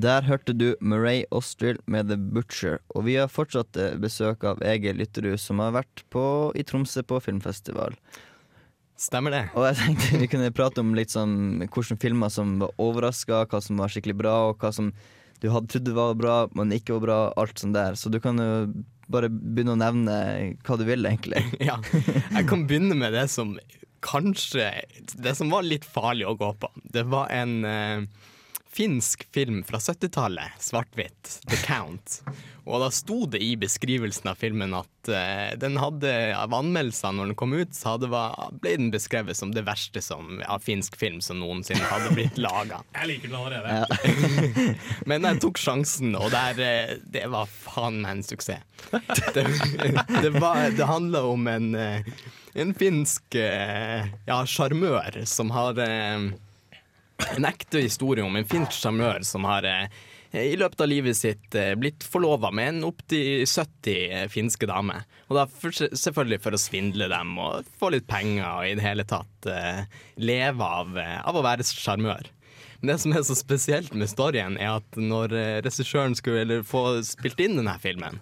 Der 0.04 0.26
hørte 0.28 0.52
du 0.52 0.74
Murray 0.84 1.24
Austrill 1.32 1.78
med 1.88 2.10
The 2.12 2.18
Butcher, 2.20 2.82
og 2.92 3.06
vi 3.08 3.16
har 3.16 3.32
fortsatt 3.32 3.78
eh, 3.80 3.96
besøk 4.02 4.44
av 4.44 4.60
Egil 4.68 4.98
Lytterud, 5.00 5.40
som 5.40 5.62
har 5.64 5.72
vært 5.78 6.04
på, 6.12 6.24
i 6.60 6.66
Tromsø 6.68 7.06
på 7.08 7.22
filmfestival. 7.24 7.96
Stemmer 9.00 9.32
det. 9.32 9.44
Og 9.56 9.70
jeg 9.70 9.78
tenkte 9.80 10.20
vi 10.20 10.28
kunne 10.32 10.52
prate 10.56 10.84
om 10.84 10.92
litt 10.98 11.14
sånn 11.14 11.64
hvilke 11.64 11.96
filmer 12.02 12.34
som 12.34 12.58
var 12.60 12.74
overraska, 12.84 13.46
hva 13.48 13.62
som 13.64 13.80
var 13.80 13.94
skikkelig 13.94 14.18
bra, 14.20 14.34
og 14.50 14.60
hva 14.60 14.74
som 14.76 14.92
du 15.40 15.48
hadde 15.54 15.72
trodd 15.72 15.94
var 15.96 16.20
bra, 16.20 16.36
men 16.56 16.76
ikke 16.76 16.98
var 16.98 17.06
bra. 17.06 17.22
Alt 17.40 17.64
sånt 17.64 17.78
der. 17.78 17.96
Så 18.00 18.12
du 18.12 18.20
kan 18.24 18.40
jo 18.40 18.52
bare 19.12 19.32
begynne 19.32 19.78
å 19.78 19.80
nevne 19.80 20.18
hva 20.68 20.80
du 20.80 20.84
vil, 20.88 21.08
egentlig. 21.08 21.46
ja. 21.70 21.80
Jeg 21.94 22.44
kan 22.52 22.68
begynne 22.68 23.00
med 23.00 23.16
det 23.16 23.30
som 23.32 23.56
kanskje 24.04 24.68
Det 25.16 25.32
som 25.32 25.48
var 25.48 25.64
litt 25.64 25.88
farlig 25.88 26.28
å 26.28 26.36
gå 26.36 26.52
på. 26.60 26.68
Det 26.92 27.06
var 27.08 27.32
en 27.32 27.60
eh, 27.64 28.32
finsk 28.74 29.28
film 29.34 29.64
fra 29.64 29.78
70-tallet, 29.78 30.56
svart-hvitt, 30.60 31.40
The 31.50 31.58
Count. 31.66 32.22
Og 32.64 32.80
da 32.80 32.88
sto 32.96 33.26
det 33.28 33.42
i 33.44 33.52
beskrivelsen 33.60 34.30
av 34.32 34.40
filmen 34.40 34.72
at 34.78 35.10
uh, 35.12 35.52
den 35.60 35.76
hadde 35.82 36.10
av 36.38 36.54
anmeldelsene 36.56 37.18
når 37.20 37.32
den 37.32 37.38
kom 37.38 37.54
ut, 37.54 37.74
så 37.76 37.98
var, 38.10 38.38
ble 38.64 38.76
den 38.80 38.92
beskrevet 38.94 39.36
som 39.38 39.52
det 39.54 39.66
verste 39.68 40.02
som, 40.02 40.40
av 40.48 40.64
finsk 40.64 40.96
film 40.98 41.20
som 41.22 41.42
noensinne 41.44 41.84
hadde 41.90 42.14
blitt 42.16 42.40
laga. 42.42 42.80
Jeg 42.98 43.12
liker 43.12 43.34
den 43.34 43.40
allerede. 43.42 44.78
Men 45.12 45.28
jeg 45.28 45.42
tok 45.44 45.60
sjansen, 45.62 46.16
og 46.18 46.32
der, 46.34 46.64
uh, 46.64 46.96
det 47.14 47.26
var 47.34 47.52
faen 47.52 48.00
meg 48.02 48.18
en 48.18 48.24
suksess. 48.26 48.64
Det, 49.36 49.44
det, 50.24 50.32
var- 50.40 50.72
det 50.74 50.88
handla 50.90 51.26
om 51.30 51.46
en, 51.52 51.70
uh, 51.76 52.16
en 52.58 52.74
finsk 52.78 53.36
ja, 53.36 54.40
sjarmør 54.48 55.22
som 55.30 55.50
har 55.54 55.80
en 57.36 57.48
ekte 57.48 57.84
historie 57.84 58.26
om 58.26 58.36
en 58.36 58.48
finsk 58.50 58.76
sjarmør 58.78 59.24
som 59.28 59.46
har 59.50 59.66
eh, 59.68 59.88
i 60.34 60.56
løpet 60.58 60.82
av 60.82 60.90
livet 60.90 61.18
sitt 61.18 61.56
eh, 61.58 61.74
blitt 61.78 62.06
forlova 62.10 62.50
med 62.56 62.72
en 62.72 62.88
opptil 62.90 63.44
70 63.46 64.32
finske 64.34 64.70
damer. 64.70 65.04
Og 65.30 65.38
da 65.38 65.48
for, 65.50 65.74
selvfølgelig 65.74 66.42
for 66.42 66.58
å 66.58 66.62
svindle 66.62 67.10
dem 67.12 67.36
og 67.42 67.70
få 67.80 67.92
litt 67.94 68.08
penger 68.10 68.48
og 68.48 68.70
i 68.70 68.78
det 68.80 68.86
hele 68.86 69.06
tatt 69.10 69.50
eh, 69.50 69.84
leve 70.18 70.72
av, 70.82 70.98
eh, 70.98 71.20
av 71.22 71.38
å 71.38 71.46
være 71.46 71.68
sjarmør. 71.68 72.32
Men 72.84 72.92
det 72.92 72.98
som 73.00 73.14
er 73.16 73.22
så 73.24 73.36
spesielt 73.40 73.94
med 73.96 74.10
storyen, 74.12 74.58
er 74.60 74.82
at 74.82 74.98
når 75.00 75.38
eh, 75.38 75.60
regissøren 75.64 76.18
skulle 76.20 76.64
få 76.68 77.00
spilt 77.08 77.40
inn 77.40 77.56
denne 77.56 77.78
filmen, 77.80 78.18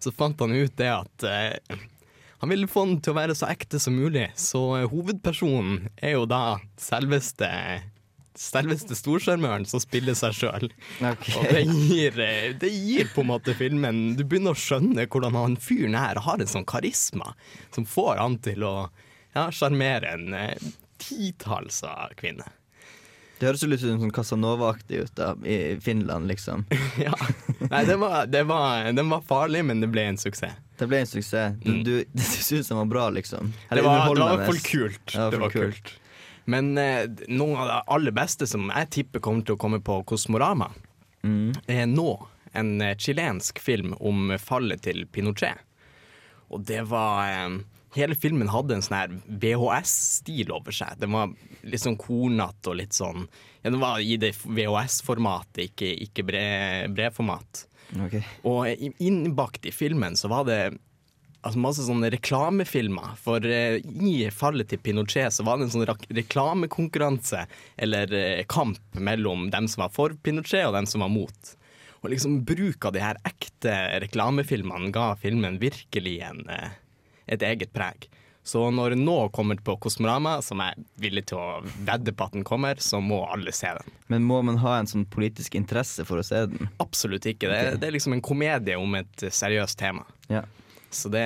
så 0.00 0.12
fant 0.14 0.40
han 0.40 0.54
ut 0.56 0.72
det 0.78 0.88
at 0.88 1.26
eh, 1.28 1.82
han 2.40 2.52
ville 2.52 2.70
få 2.70 2.86
den 2.86 3.02
til 3.04 3.12
å 3.12 3.18
være 3.18 3.36
så 3.36 3.50
ekte 3.50 3.80
som 3.82 3.98
mulig, 3.98 4.30
så 4.40 4.62
eh, 4.78 4.88
hovedpersonen 4.88 5.90
er 6.00 6.16
jo 6.16 6.24
da 6.30 6.56
selveste 6.80 7.50
Selveste 8.36 8.96
storsjarmøren 8.98 9.64
som 9.68 9.80
spiller 9.80 10.16
seg 10.18 10.36
sjøl. 10.36 10.68
Og 11.00 11.46
det 11.48 11.62
gir, 11.64 12.20
eh, 12.20 12.50
det 12.60 12.70
gir 12.72 13.08
på 13.14 13.24
en 13.24 13.30
måte 13.30 13.54
filmen 13.56 14.16
Du 14.18 14.24
begynner 14.24 14.52
å 14.52 14.60
skjønne 14.60 15.06
hvordan 15.08 15.38
han 15.38 15.56
fyren 15.60 15.96
her 15.96 16.20
har 16.26 16.40
en 16.40 16.50
sånn 16.50 16.68
karisma 16.68 17.32
som 17.74 17.88
får 17.88 18.20
han 18.20 18.38
til 18.44 18.66
å 18.66 18.74
ja, 19.36 19.50
en 19.50 20.34
eh, 20.34 20.68
titalls 20.96 21.82
av 21.84 22.14
kvinner. 22.16 22.52
Det 23.36 23.50
høres 23.50 23.62
jo 23.62 23.68
litt 23.68 23.82
sånn 23.84 24.12
Casanova-aktig 24.16 25.02
ut 25.04 25.16
da, 25.18 25.34
i 25.44 25.76
Finland, 25.84 26.24
liksom. 26.30 26.64
Nei, 27.72 27.82
det 27.84 27.98
var, 28.00 28.24
det 28.32 28.46
var, 28.48 28.86
den 28.96 29.12
var 29.12 29.20
farlig, 29.28 29.60
men 29.68 29.82
det 29.84 29.90
ble 29.92 30.06
en 30.08 30.16
suksess. 30.20 30.56
Det 30.80 30.88
ble 30.88 31.02
en 31.04 31.08
suksess. 31.10 31.58
Du, 31.60 31.72
du, 31.84 31.92
du 32.08 32.22
syns 32.24 32.72
den 32.72 32.80
var 32.80 32.88
bra, 32.88 33.04
liksom? 33.12 33.52
Det 33.52 33.76
Eller 33.76 33.84
var, 33.84 34.08
det 34.08 34.22
var 34.24 34.32
i 34.32 34.40
hvert 34.40 34.50
fall 34.50 34.62
kult. 34.64 35.12
Ja, 35.12 35.28
Det 35.32 35.40
var 35.42 35.52
kult. 35.52 35.92
Men 36.50 36.78
eh, 36.78 37.04
noen 37.28 37.58
av 37.58 37.68
det 37.68 37.78
aller 37.96 38.14
beste 38.14 38.46
som 38.46 38.68
jeg 38.70 38.90
tipper 38.94 39.22
kommer 39.24 39.46
til 39.46 39.56
å 39.56 39.60
komme 39.60 39.80
på 39.84 40.00
Kosmorama, 40.06 40.70
er 41.66 41.86
nå 41.90 42.10
en 42.56 42.80
eh, 42.80 42.96
chilensk 42.96 43.58
film 43.58 43.96
om 43.98 44.30
fallet 44.38 44.84
til 44.86 45.06
Pinochet. 45.10 45.58
Og 46.54 46.62
det 46.68 46.84
var 46.90 47.24
eh, 47.30 47.56
Hele 47.96 48.12
filmen 48.12 48.50
hadde 48.52 48.74
en 48.76 48.82
sånn 48.84 48.94
her 48.98 49.12
VHS-stil 49.40 50.50
over 50.52 50.74
seg. 50.74 50.98
Den 51.00 51.14
var 51.14 51.30
litt 51.64 51.80
sånn 51.80 51.96
kornete 51.96 52.68
og 52.68 52.76
litt 52.76 52.92
sånn 52.92 53.22
Ja, 53.62 53.70
den 53.70 53.80
var 53.80 54.02
i 54.04 54.18
det 54.20 54.34
VHS-formatet, 54.36 55.70
ikke, 55.70 55.88
ikke 56.04 56.26
bre, 56.28 56.42
brevformat. 56.92 57.62
Okay. 58.04 58.20
Og 58.44 58.68
innbakt 59.00 59.64
i 59.64 59.72
filmen 59.72 60.18
så 60.18 60.28
var 60.28 60.44
det 60.44 60.60
altså 61.46 61.62
masse 61.62 61.84
sånne 61.86 62.10
reklamefilmer. 62.14 63.14
For 63.22 63.44
eh, 63.46 63.78
i 63.82 64.16
fallet 64.34 64.70
til 64.70 64.82
Pinochet 64.82 65.34
så 65.34 65.46
var 65.46 65.58
det 65.58 65.68
en 65.68 65.74
sånn 65.76 65.86
reklamekonkurranse, 66.18 67.46
eller 67.86 68.12
eh, 68.16 68.42
kamp, 68.50 68.82
mellom 68.96 69.48
dem 69.54 69.70
som 69.70 69.86
var 69.86 69.94
for 69.94 70.16
Pinochet 70.26 70.66
og 70.66 70.76
dem 70.76 70.90
som 70.90 71.04
var 71.06 71.12
mot. 71.12 71.54
Og 72.02 72.10
liksom 72.12 72.42
bruk 72.46 72.84
av 72.86 72.94
de 72.94 73.02
her 73.02 73.18
ekte 73.26 73.72
reklamefilmene 74.04 74.92
ga 74.94 75.12
filmen 75.20 75.60
virkelig 75.62 76.20
en, 76.28 76.44
eh, 76.52 76.76
et 77.26 77.42
eget 77.46 77.72
preg. 77.74 78.08
Så 78.46 78.60
når 78.70 78.94
nå 78.94 79.14
kommer 79.34 79.58
på 79.58 79.74
Kosmorama, 79.82 80.36
som 80.38 80.60
jeg 80.62 80.76
er 80.76 80.84
villig 81.02 81.24
til 81.32 81.40
å 81.42 81.62
vedde 81.88 82.12
på 82.14 82.28
at 82.28 82.36
den 82.36 82.44
kommer, 82.46 82.78
så 82.78 83.00
må 83.02 83.24
alle 83.26 83.50
se 83.50 83.72
den. 83.74 83.96
Men 84.12 84.28
må 84.28 84.38
man 84.46 84.60
ha 84.62 84.76
en 84.78 84.86
sånn 84.86 85.02
politisk 85.10 85.56
interesse 85.58 86.06
for 86.06 86.22
å 86.22 86.26
se 86.26 86.44
den? 86.52 86.70
Absolutt 86.78 87.26
ikke. 87.26 87.48
Det, 87.50 87.56
okay. 87.58 87.80
det 87.82 87.88
er 87.88 87.96
liksom 87.96 88.14
en 88.14 88.22
komedie 88.22 88.78
om 88.78 88.94
et 89.00 89.26
seriøst 89.34 89.80
tema. 89.82 90.06
Ja. 90.30 90.44
Så 90.90 91.10
det, 91.12 91.24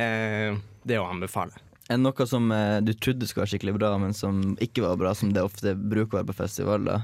det 0.85 0.97
er 0.97 1.03
å 1.03 1.11
anbefale. 1.11 1.57
Er 1.91 1.99
det 1.99 2.05
noe 2.05 2.27
som 2.29 2.53
eh, 2.55 2.79
du 2.87 2.93
trodde 2.95 3.27
skulle 3.27 3.45
være 3.45 3.57
skikkelig 3.57 3.75
bra, 3.81 3.95
men 3.99 4.15
som 4.15 4.55
ikke 4.63 4.85
var 4.85 4.99
bra, 5.01 5.15
som 5.17 5.33
det 5.35 5.43
ofte 5.43 5.75
bruker 5.75 6.15
å 6.15 6.21
være 6.21 6.31
på 6.31 6.39
festivaler? 6.39 7.03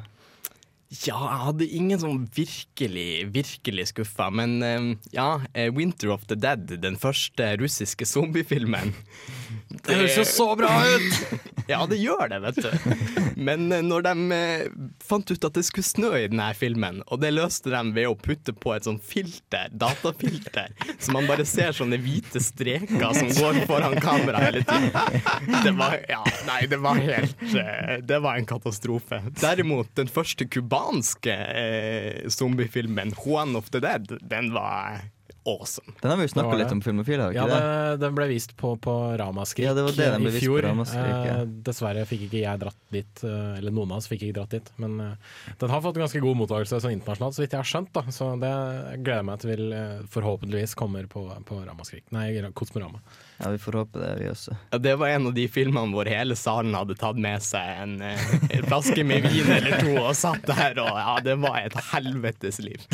Ja, 0.86 1.16
jeg 1.18 1.38
hadde 1.42 1.66
ingen 1.66 1.98
sånn 1.98 2.20
virkelig, 2.36 3.26
virkelig 3.34 3.88
skuffa. 3.90 4.28
Men 4.30 4.60
eh, 4.62 4.92
ja, 5.16 5.40
eh, 5.52 5.66
'Winter 5.74 6.12
of 6.14 6.28
the 6.30 6.38
Dead', 6.38 6.76
den 6.78 6.96
første 6.96 7.56
russiske 7.58 8.06
zombiefilmen 8.06 8.94
Det 9.86 9.96
høres 9.98 10.16
jo 10.16 10.24
så 10.26 10.46
bra 10.58 10.70
ut! 10.86 11.40
ja, 11.72 11.80
det 11.90 11.98
gjør 11.98 12.30
det, 12.30 12.38
vet 12.44 12.60
du. 12.62 12.94
Men 13.34 13.66
eh, 13.74 13.82
når 13.82 14.04
de 14.06 14.36
eh, 14.36 14.76
fant 15.02 15.30
ut 15.30 15.46
at 15.48 15.58
det 15.58 15.64
skulle 15.66 15.86
snø 15.86 16.12
i 16.20 16.28
denne 16.30 16.46
filmen, 16.58 17.02
og 17.10 17.20
det 17.22 17.32
løste 17.34 17.72
de 17.74 17.80
ved 17.96 18.06
å 18.06 18.14
putte 18.14 18.54
på 18.54 18.76
et 18.76 18.86
sånt 18.86 19.02
filter, 19.06 19.70
datafilter, 19.74 20.70
så 21.02 21.14
man 21.14 21.26
bare 21.26 21.46
ser 21.48 21.74
sånne 21.76 21.98
hvite 22.02 22.42
streker 22.42 23.18
som 23.18 23.30
går 23.34 23.60
foran 23.66 23.98
kamera 24.02 24.44
hele 24.46 24.62
tiden. 24.66 24.94
Det 25.66 25.74
var, 25.78 25.98
ja, 26.10 26.22
nei, 26.46 26.60
det 26.70 26.78
var 26.82 27.00
helt 27.02 27.42
Det 28.06 28.18
var 28.22 28.38
en 28.38 28.46
katastrofe. 28.48 29.20
Derimot, 29.40 29.90
den 29.98 30.10
første 30.10 30.46
kubanske 30.76 31.34
eh, 31.34 32.28
zombiefilmen, 32.28 33.14
'Juan 33.16 33.56
of 33.56 33.70
the 33.70 33.80
Dead', 33.80 34.18
den 34.20 34.52
var 34.54 35.00
awesome. 35.46 35.92
Den 36.00 36.10
har 36.10 36.16
vi 36.16 36.24
jo 36.26 36.28
snakka 36.28 36.56
litt 36.58 36.72
om 36.72 36.80
Filmofil, 36.82 37.20
har 37.20 37.30
vi 37.30 37.38
ikke 37.38 37.48
ja, 37.48 37.58
det? 37.60 37.98
den 38.02 38.16
ble 38.18 38.26
vist 38.30 38.56
på, 38.58 38.72
på 38.82 38.94
Ramaskrik 39.18 39.66
Ja, 39.68 39.74
det 39.78 39.84
var 39.86 39.94
det, 39.94 40.08
den 40.16 40.26
ble 40.26 40.32
i 40.34 40.40
fjor. 40.42 40.58
Ramaskrik, 40.66 41.12
ja. 41.28 41.36
Eh, 41.36 41.44
dessverre 41.68 42.02
fikk 42.08 42.26
ikke 42.26 42.40
jeg 42.42 42.62
dratt 42.62 42.80
dit, 42.94 43.22
eh, 43.22 43.52
eller 43.60 43.74
noen 43.74 43.94
av 43.94 44.02
oss 44.02 44.10
fikk 44.10 44.26
ikke 44.26 44.38
dratt 44.40 44.56
dit. 44.56 44.72
Men 44.82 44.98
eh, 45.04 45.36
den 45.60 45.72
har 45.72 45.84
fått 45.84 46.00
ganske 46.02 46.22
god 46.24 46.40
mottakelse 46.42 46.82
sånn 46.82 46.96
internasjonalt, 46.96 47.38
så 47.38 47.44
vidt 47.44 47.54
jeg 47.54 47.62
har 47.62 47.70
skjønt. 47.70 47.92
da 47.94 48.04
Så 48.10 48.32
det 48.42 48.52
gleder 48.96 49.22
jeg 49.22 49.28
meg 49.30 49.40
til 49.42 49.54
vil 49.54 49.78
forhåpentligvis 50.16 50.76
kommer 50.78 51.06
på, 51.10 51.28
på 51.46 51.62
Ramaskrik. 51.62 52.08
Nei, 52.16 52.28
Kosmorama. 52.56 53.04
Ja, 53.38 53.50
vi 53.52 53.58
får 53.58 53.72
håpe 53.72 54.00
det, 54.00 54.12
vi 54.20 54.28
også. 54.30 54.56
Ja, 54.70 54.78
det 54.78 54.94
var 54.96 55.08
en 55.08 55.26
av 55.26 55.34
de 55.36 55.44
filmene 55.52 55.92
hvor 55.92 56.08
hele 56.08 56.36
salen 56.38 56.74
hadde 56.76 56.96
tatt 56.98 57.18
med 57.20 57.44
seg 57.44 57.82
en, 57.82 57.96
eh, 58.04 58.30
en 58.56 58.64
flaske 58.64 59.04
med 59.04 59.26
vin 59.28 59.50
eller 59.52 59.76
to 59.82 59.92
og 60.00 60.14
satt 60.16 60.46
der, 60.48 60.80
og 60.80 60.96
ja, 60.96 61.16
det 61.24 61.36
var 61.42 61.58
et 61.60 61.76
helvetes 61.90 62.60
liv. 62.64 62.86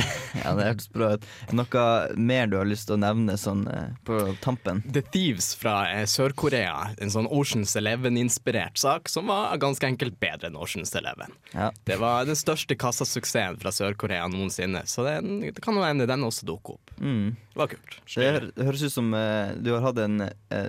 Ja, 0.43 0.55
det 0.59 0.67
hørtes 0.67 0.91
bra 0.93 1.13
ut. 1.15 1.27
Noe 1.55 1.85
mer 2.19 2.51
du 2.51 2.57
har 2.59 2.67
lyst 2.67 2.89
til 2.89 2.97
å 2.97 3.03
nevne 3.03 3.37
sånn 3.39 3.67
eh, 3.71 3.95
på 4.07 4.19
tampen? 4.43 4.83
The 4.91 5.05
Thieves 5.15 5.53
fra 5.59 5.77
eh, 5.93 6.05
Sør-Korea, 6.11 6.93
en 6.99 7.15
sånn 7.15 7.31
Oceans 7.31 7.77
Eleven-inspirert 7.79 8.81
sak 8.81 9.13
som 9.13 9.31
var 9.31 9.55
ganske 9.63 9.87
enkelt 9.87 10.19
bedre 10.23 10.51
enn 10.51 10.59
Oceans 10.59 10.95
Eleven. 10.99 11.37
Ja. 11.55 11.71
Det 11.87 12.01
var 12.03 12.27
den 12.27 12.39
største 12.39 12.75
kassasuksessen 12.79 13.61
fra 13.63 13.71
Sør-Korea 13.75 14.27
noensinne, 14.33 14.83
så 14.91 15.07
det, 15.07 15.21
det 15.45 15.63
kan 15.63 15.79
jo 15.79 15.87
hende 15.87 16.09
den 16.11 16.27
også 16.27 16.49
dukker 16.51 16.81
opp. 16.81 16.95
Mm. 16.99 17.37
Det 17.53 17.61
var 17.61 17.71
kult. 17.75 17.99
Det, 18.15 18.31
det 18.57 18.67
høres 18.69 18.85
ut 18.87 18.95
som 18.95 19.13
uh, 19.15 19.53
du 19.61 19.73
har 19.75 19.85
hatt 19.85 20.01
en 20.01 20.25
uh, 20.25 20.69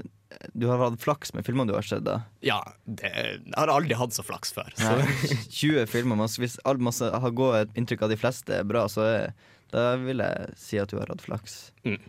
Du 0.52 0.68
har 0.68 0.82
hatt 0.82 1.00
flaks 1.02 1.34
med 1.38 1.46
filmene 1.48 1.72
du 1.72 1.78
har 1.78 1.86
sett, 1.88 2.04
da. 2.08 2.20
Ja, 2.44 2.60
det, 2.84 3.12
jeg 3.14 3.56
har 3.56 3.72
aldri 3.72 3.96
hatt 3.98 4.16
så 4.16 4.26
flaks 4.26 4.52
før. 4.56 4.74
Så. 4.76 4.90
Nei, 5.00 5.38
20 5.62 5.88
filmer. 5.92 6.20
Man, 6.20 6.32
hvis 6.42 6.60
alt 6.68 6.84
masse 6.84 7.08
har 7.08 7.38
gått 7.38 7.62
et 7.62 7.80
inntrykk 7.80 8.08
av 8.08 8.14
de 8.16 8.20
fleste 8.20 8.60
er 8.60 8.68
bra, 8.68 8.88
så 8.92 9.06
er, 9.08 9.54
da 9.74 9.94
vil 10.02 10.24
jeg 10.26 10.60
si 10.60 10.82
at 10.82 10.92
du 10.92 11.00
har 11.00 11.14
hatt 11.14 11.24
flaks. 11.24 11.72
Mm. 11.88 12.02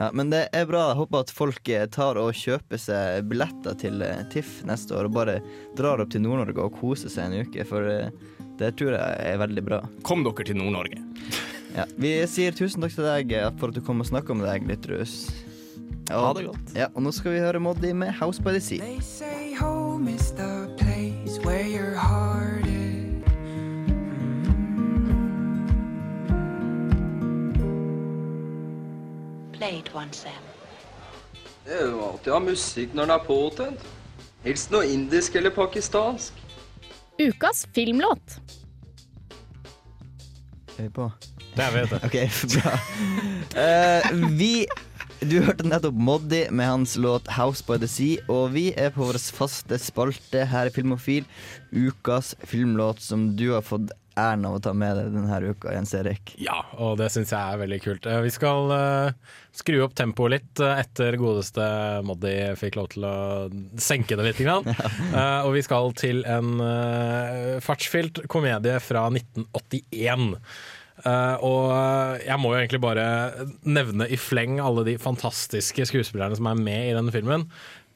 Ja, 0.00 0.10
Men 0.12 0.30
det 0.32 0.46
er 0.56 0.68
bra. 0.68 0.86
Jeg 0.90 1.00
håper 1.00 1.24
at 1.24 1.32
folk 1.34 1.68
eh, 1.68 1.86
tar 1.92 2.18
og 2.20 2.36
kjøper 2.36 2.80
seg 2.80 3.26
billetter 3.30 3.74
til 3.80 4.00
eh, 4.06 4.22
TIFF 4.32 4.60
neste 4.68 4.94
år 4.96 5.08
og 5.10 5.16
bare 5.18 5.40
drar 5.78 6.00
opp 6.00 6.12
til 6.14 6.22
Nord-Norge 6.24 6.62
og 6.62 6.78
koser 6.78 7.12
seg 7.12 7.26
en 7.28 7.48
uke, 7.48 7.66
for 7.68 7.88
eh, 7.90 8.12
det 8.60 8.74
tror 8.76 8.92
jeg 8.92 9.30
er 9.32 9.38
veldig 9.40 9.62
bra. 9.64 9.78
Kom 10.04 10.24
dere 10.26 10.44
til 10.44 10.58
Nord-Norge. 10.60 11.00
Ja, 11.72 11.86
vi 12.02 12.10
sier 12.28 12.52
tusen 12.56 12.82
takk 12.82 12.92
til 12.96 13.06
deg 13.06 13.32
eh, 13.32 13.46
for 13.60 13.70
at 13.70 13.78
du 13.78 13.84
kom 13.84 14.02
og 14.02 14.08
snakka 14.10 14.34
med 14.36 14.48
deg, 14.50 14.66
Lytterus. 14.68 15.30
Ha 16.10 16.32
det 16.34 16.48
godt. 16.48 16.72
Ja, 16.74 16.88
og 16.90 17.04
nå 17.06 17.12
skal 17.14 17.36
vi 17.36 17.42
høre 17.44 17.60
Moddi 17.62 17.92
med 17.94 18.10
House 18.18 18.42
by 18.42 18.52
the 18.56 18.60
Sea. 18.60 18.82
They 18.82 18.98
say 19.00 19.54
home 19.54 20.08
is 20.10 20.32
the 20.32 20.68
place 20.76 21.38
where 21.46 21.64
your 21.64 21.94
heart 21.94 22.66
is. 22.66 23.22
Play 29.56 29.82
once, 29.94 30.26
Sam. 30.26 30.44
Det 31.64 31.78
er 31.78 31.86
jo 31.86 32.02
alltid 32.02 32.32
å 32.32 32.36
ha 32.40 32.42
musikk 32.42 32.94
når 32.98 33.06
den 33.06 33.14
er 33.14 33.26
påtent. 33.30 33.88
Helst 34.42 34.72
noe 34.74 34.88
indisk 34.90 35.36
eller 35.38 35.54
pakistansk. 35.54 36.39
Ukas 37.20 37.66
filmlåt. 37.74 38.40
Er 40.78 40.82
vi 40.86 40.90
på? 40.90 41.10
Det 41.52 41.64
er 41.66 41.74
vi, 41.74 41.82
vet 41.82 41.90
jeg. 41.92 42.04
OK, 42.08 42.38
bra. 42.54 42.78
Uh, 43.52 44.30
vi 44.38 44.54
Du 45.20 45.34
hørte 45.44 45.66
nettopp 45.68 45.98
Moddi 46.00 46.46
med 46.48 46.64
hans 46.64 46.94
låt 46.96 47.28
'House 47.28 47.60
by 47.66 47.76
the 47.76 47.90
Sea', 47.90 48.24
og 48.32 48.54
vi 48.54 48.70
er 48.72 48.88
på 48.94 49.04
vår 49.04 49.18
faste 49.36 49.76
spalte 49.76 50.46
her 50.48 50.70
i 50.70 50.72
Filmofil. 50.72 51.26
Ukas 51.76 52.32
filmlåt 52.40 53.04
som 53.04 53.36
du 53.36 53.50
har 53.52 53.60
fått 53.60 53.92
æren 54.18 54.46
av 54.48 54.56
å 54.56 54.62
ta 54.62 54.72
med 54.76 54.96
deg 54.98 55.12
denne 55.14 55.52
uka, 55.52 55.72
Jens 55.74 55.92
Erik. 55.96 56.34
Ja, 56.42 56.58
og 56.80 56.98
det 57.00 57.10
syns 57.14 57.32
jeg 57.34 57.40
er 57.40 57.60
veldig 57.60 57.78
kult. 57.84 58.08
Eh, 58.08 58.20
Vi 58.24 58.32
skal 58.34 58.72
uh, 58.72 59.36
skru 59.56 59.80
opp 59.84 59.94
tempoet 59.98 60.34
litt 60.34 60.62
eh, 60.62 60.82
etter 60.82 61.18
godeste 61.20 61.64
Moddi 62.06 62.34
fikk 62.58 62.78
lov 62.78 62.90
til 62.94 63.06
å 63.06 63.14
senke 63.80 64.18
det 64.18 64.30
litt. 64.30 64.42
Grann. 64.42 64.68
Uh, 65.10 65.42
og 65.48 65.54
vi 65.56 65.62
skal 65.64 65.90
til 65.98 66.20
en 66.28 66.60
uh, 66.62 67.58
fartsfylt 67.64 68.22
komedie 68.30 68.76
fra 68.82 69.02
1981. 69.10 70.36
Uh, 71.02 71.36
og 71.44 72.20
jeg 72.22 72.38
må 72.40 72.52
jo 72.52 72.60
egentlig 72.60 72.80
bare 72.84 73.06
nevne 73.66 74.06
i 74.06 74.18
fleng 74.20 74.60
alle 74.62 74.84
de 74.86 74.94
fantastiske 75.02 75.88
skuespillerne 75.90 76.38
som 76.38 76.48
er 76.50 76.62
med 76.62 76.90
i 76.90 76.94
denne 76.96 77.14
filmen. 77.14 77.48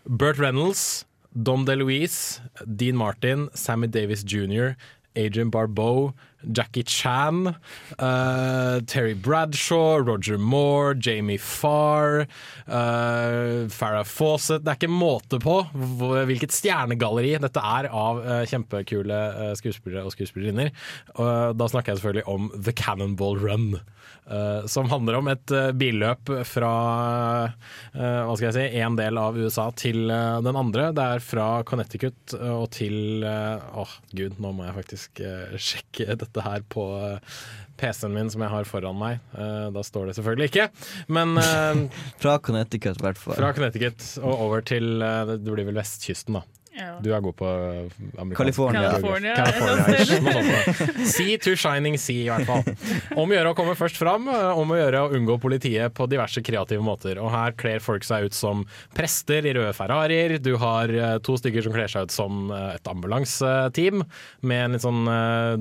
Burt 0.04 0.40
Reynolds, 0.42 1.04
Dom 1.34 1.64
DeLuise, 1.68 2.42
Dean 2.66 2.98
Martin, 2.98 3.48
Sammy 3.54 3.88
Davis 3.90 4.24
jr., 4.26 4.74
Agent 5.16 5.50
Barbeau 5.50 6.14
Jackie 6.46 6.84
Chan, 6.84 7.54
uh, 7.98 8.80
Terry 8.86 9.14
Bradshaw, 9.14 10.02
Roger 10.04 10.38
Moore, 10.38 10.94
Jamie 10.94 11.38
Farr, 11.38 12.26
uh, 12.66 13.68
Farrah 13.70 14.04
Fawcett 14.04 14.64
Det 14.64 14.72
er 14.72 14.78
ikke 14.78 14.92
måte 14.92 15.40
på 15.42 15.60
hvilket 16.28 16.54
stjernegalleri 16.54 17.36
dette 17.42 17.62
er 17.62 17.88
av 17.90 18.22
uh, 18.24 18.42
kjempekule 18.48 19.20
uh, 19.34 19.52
skuespillere 19.58 20.04
og 20.04 20.14
skuespillerinner. 20.14 20.72
Og 21.18 21.56
da 21.58 21.68
snakker 21.70 21.92
jeg 21.92 22.02
selvfølgelig 22.02 22.28
om 22.30 22.50
The 22.58 22.74
Cannonball 22.76 23.40
Run. 23.40 23.74
eh, 24.26 24.66
som 24.66 24.88
handler 24.90 25.14
om 25.14 25.28
et 25.28 25.50
eh, 25.50 25.70
billøp 25.72 26.30
fra 26.48 26.72
hva 27.94 28.34
skal 28.34 28.48
jeg 28.48 28.54
si, 28.56 28.80
en 28.82 28.96
del 28.98 29.18
av 29.20 29.36
USA 29.38 29.68
til 29.76 30.08
den 30.08 30.56
andre. 30.58 30.88
Det 30.96 31.04
er 31.16 31.22
fra 31.22 31.46
Connecticut 31.66 32.34
og 32.34 32.66
til 32.74 33.22
Åh, 33.24 33.92
gud, 34.16 34.38
nå 34.42 34.50
må 34.56 34.66
jeg 34.66 34.76
faktisk 34.80 35.20
sjekke 35.60 36.16
dette 36.18 36.33
her 36.42 36.64
på 36.72 36.86
eh, 36.98 37.36
PC-en 37.78 38.14
min 38.14 38.30
som 38.30 38.42
jeg 38.44 38.52
har 38.52 38.66
foran 38.68 38.98
meg. 38.98 39.22
Uh, 39.34 39.70
da 39.74 39.82
står 39.86 40.10
det 40.10 40.16
selvfølgelig 40.18 40.50
ikke, 40.50 40.68
men 41.14 41.38
uh, 41.38 42.02
Fra 42.22 42.38
Connecticut, 42.38 43.00
i 43.00 43.06
hvert 43.06 43.20
fall. 43.20 43.38
fra 43.38 43.52
Connecticut 43.56 44.04
og 44.22 44.34
over 44.48 44.62
til 44.66 45.02
uh, 45.02 45.34
Det 45.34 45.42
blir 45.46 45.66
vel 45.66 45.80
vestkysten, 45.80 46.38
da. 46.38 46.44
Ja. 46.74 46.96
Du 47.02 47.10
er 47.14 47.20
god 47.22 47.36
på 47.38 47.46
eh, 47.46 47.92
amerikansk 48.18 48.40
California. 48.40 48.90
California, 48.90 49.34
California. 49.36 51.06
Sea 51.06 51.36
to 51.38 51.54
shining 51.56 51.94
sea, 52.02 52.24
i 52.24 52.30
hvert 52.32 52.48
fall. 52.48 52.64
Om 53.14 53.30
å 53.30 53.36
gjøre 53.36 53.52
å 53.52 53.56
komme 53.58 53.76
først 53.78 53.98
fram, 54.00 54.26
eh, 54.32 54.58
om 54.58 54.72
å 54.74 54.78
gjøre 54.80 55.02
å 55.06 55.12
unngå 55.14 55.36
politiet 55.42 55.94
på 55.94 56.08
diverse 56.10 56.42
kreative 56.44 56.82
måter. 56.82 57.20
Og 57.22 57.30
her 57.30 57.54
kler 57.60 57.78
folk 57.84 58.02
seg 58.06 58.26
ut 58.26 58.34
som 58.34 58.64
prester 58.96 59.46
i 59.46 59.52
røde 59.54 59.70
Ferrarier. 59.76 60.34
Du 60.42 60.56
har 60.62 60.90
eh, 60.90 61.14
to 61.24 61.36
stykker 61.38 61.62
som 61.68 61.76
kler 61.76 61.90
seg 61.92 62.08
ut 62.08 62.14
som 62.14 62.50
et 62.54 62.90
ambulanseteam, 62.90 64.02
med 64.42 64.64
en 64.64 64.74
litt 64.76 64.84
sånn 64.84 65.06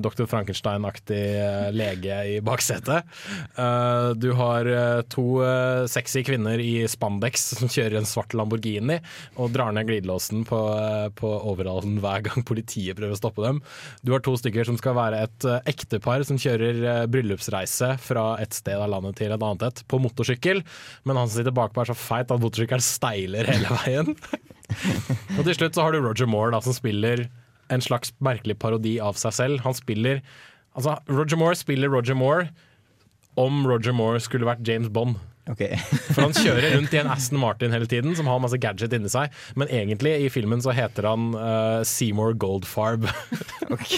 Dr. 0.02 0.26
Frankenstein-aktig 0.30 1.22
lege 1.78 2.18
i 2.34 2.40
baksetet. 2.44 3.06
Eh, 3.54 4.10
Du 4.18 4.32
har 4.38 4.66
to 5.14 5.24
sexy 5.90 6.22
kvinner 6.26 6.58
i 6.60 6.84
spandex 6.90 7.50
som 7.58 7.70
kjører 7.70 7.98
en 8.00 8.08
svart 8.08 8.34
Lamborghini 8.36 8.98
og 9.40 9.52
drar 9.54 9.72
ned 9.74 9.86
glidelåsen 9.88 10.44
på, 10.48 10.58
på 11.18 11.28
Overhallen 11.50 11.98
hver 12.02 12.24
gang 12.26 12.44
politiet 12.46 12.96
prøver 12.98 13.16
å 13.16 13.20
stoppe 13.20 13.44
dem. 13.44 13.60
Du 14.02 14.12
har 14.14 14.22
to 14.24 14.34
stykker 14.38 14.66
som 14.68 14.78
skal 14.80 14.96
være 14.98 15.24
et 15.26 15.48
eh, 15.48 15.60
ektepar 15.74 16.24
som 16.26 16.40
kjører 16.40 16.80
eh, 16.80 17.04
bryllupsreise 17.10 17.94
fra 18.02 18.26
et 18.42 18.56
sted 18.56 18.80
av 18.80 18.90
landet 18.92 19.18
til 19.20 19.34
et 19.34 19.46
annet 19.46 19.66
et 19.68 19.84
på 19.90 20.00
motorsykkel, 20.02 20.64
men 21.04 21.20
han 21.20 21.28
som 21.28 21.40
sitter 21.40 21.54
bakpå 21.56 21.82
er 21.82 21.92
så 21.92 21.98
feit 21.98 22.32
at 22.32 22.42
motorsykkelen 22.42 22.84
steiler 22.84 23.50
hele 23.50 23.78
veien. 23.82 24.14
og 25.36 25.42
til 25.44 25.54
slutt 25.58 25.76
så 25.76 25.86
har 25.86 25.94
du 25.94 26.02
Roger 26.04 26.30
Moore 26.30 26.54
da, 26.56 26.62
som 26.64 26.76
spiller 26.76 27.26
en 27.72 27.84
slags 27.84 28.12
merkelig 28.24 28.58
parodi 28.60 28.98
av 29.02 29.16
seg 29.20 29.36
selv. 29.36 29.64
Han 29.64 29.76
spiller 29.76 30.24
Altså, 30.74 30.96
Roger 31.06 31.38
Moore 31.38 31.54
spiller 31.54 31.86
Roger 31.86 32.16
Moore 32.18 32.48
om 33.38 33.60
Roger 33.66 33.94
Moore 33.94 34.18
skulle 34.22 34.48
vært 34.48 34.66
James 34.66 34.90
Bond. 34.90 35.20
Ok. 35.50 35.60
For 36.14 36.22
han 36.24 36.34
kjører 36.36 36.74
rundt 36.78 36.94
i 36.94 37.00
en 37.02 37.10
Aston 37.12 37.40
Martin 37.40 37.74
hele 37.74 37.88
tiden, 37.90 38.14
som 38.16 38.28
har 38.30 38.40
masse 38.40 38.58
gadget 38.60 38.94
inni 38.96 39.10
seg. 39.12 39.32
Men 39.60 39.68
egentlig 39.68 40.14
i 40.24 40.30
filmen 40.32 40.62
så 40.64 40.72
heter 40.76 41.08
han 41.10 41.34
uh, 41.36 41.82
Seymour 41.84 42.32
Goldfarb. 42.40 43.04
ok. 43.74 43.94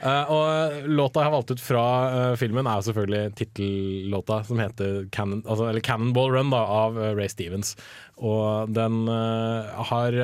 uh, 0.00 0.24
og 0.36 0.88
låta 0.88 1.20
jeg 1.20 1.28
har 1.28 1.34
valgt 1.36 1.52
ut 1.52 1.64
fra 1.64 1.86
uh, 2.08 2.32
filmen, 2.40 2.66
er 2.66 2.80
jo 2.80 2.88
selvfølgelig 2.88 3.36
tittellåta 3.42 4.40
som 4.48 4.64
heter 4.64 5.10
Cannon, 5.12 5.44
altså, 5.44 5.68
eller 5.68 5.84
Cannonball 5.84 6.32
Run 6.32 6.54
da, 6.54 6.64
av 6.64 6.96
Ray 7.18 7.28
Stevens. 7.32 7.76
Og 8.16 8.72
den 8.72 9.04
har 9.10 10.14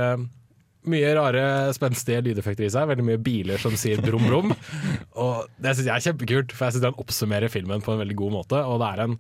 mye 0.91 1.15
rare, 1.19 1.45
spenstige 1.77 2.23
lydeffekter 2.27 2.67
i 2.67 2.73
seg. 2.73 2.89
Veldig 2.91 3.07
mye 3.07 3.23
biler 3.23 3.63
som 3.63 3.77
sier 3.79 4.03
brum, 4.03 4.25
brum. 4.27 4.53
og 5.25 5.49
det 5.63 5.77
syns 5.77 5.89
jeg 5.89 5.95
er 5.95 6.07
kjempekult, 6.09 6.55
for 6.57 6.67
jeg 6.67 6.77
syns 6.77 6.87
den 6.89 7.01
oppsummerer 7.03 7.53
filmen 7.53 7.85
på 7.85 7.95
en 7.95 8.03
veldig 8.03 8.19
god 8.19 8.37
måte. 8.41 8.63
Og 8.67 8.83
det 8.83 8.91
er 8.91 9.05
en 9.07 9.19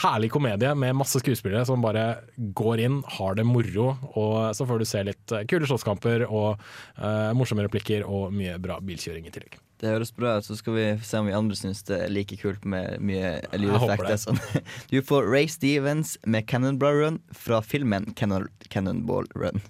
herlig 0.00 0.30
komedie 0.32 0.70
med 0.78 0.96
masse 0.96 1.20
skuespillere 1.20 1.64
som 1.68 1.82
bare 1.82 2.04
går 2.36 2.84
inn, 2.86 3.00
har 3.18 3.34
det 3.36 3.46
moro. 3.48 3.94
Og 4.14 4.36
så 4.56 4.66
får 4.68 4.80
du 4.80 4.86
se 4.88 5.02
litt 5.06 5.34
eh, 5.34 5.46
kule 5.50 5.68
slåsskamper 5.68 6.26
og 6.28 6.60
uh, 7.00 7.32
morsomme 7.36 7.66
replikker 7.66 8.06
og 8.06 8.30
mye 8.34 8.56
bra 8.62 8.78
bilkjøring 8.84 9.26
i 9.28 9.34
tillegg. 9.34 9.58
Det 9.80 9.88
høres 9.88 10.12
bra 10.12 10.34
ut, 10.36 10.44
så 10.44 10.58
skal 10.58 10.76
vi 10.76 10.86
se 11.08 11.20
om 11.20 11.28
vi 11.28 11.36
andre 11.36 11.56
syns 11.56 11.80
det 11.88 12.02
er 12.04 12.12
like 12.12 12.36
kult 12.40 12.66
med 12.68 13.00
mye 13.00 13.38
lydeffekter. 13.56 14.40
Du 14.92 15.00
får 15.00 15.28
Ray 15.28 15.48
Stevens 15.48 16.18
med 16.28 16.44
Cannonball 16.50 17.00
Run 17.00 17.20
fra 17.32 17.62
filmen 17.64 18.10
Cannon, 18.16 18.48
Cannonball 18.68 19.28
Run. 19.34 19.64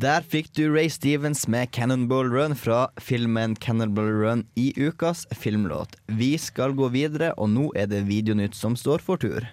Der 0.00 0.24
fikk 0.24 0.54
du 0.56 0.62
Ray 0.72 0.88
Stevens 0.88 1.44
med 1.48 1.70
Cannonball 1.76 2.30
Run 2.32 2.54
fra 2.56 2.86
filmen 2.96 3.52
Cannonball 3.60 4.08
Run 4.22 4.46
i 4.56 4.72
ukas 4.76 5.26
filmlåt. 5.36 5.98
Vi 6.06 6.38
skal 6.40 6.72
gå 6.72 6.88
videre, 6.88 7.34
og 7.36 7.50
nå 7.52 7.66
er 7.76 7.90
det 7.90 8.06
Videonytt 8.08 8.56
som 8.56 8.78
står 8.80 9.04
for 9.04 9.20
tur. 9.20 9.44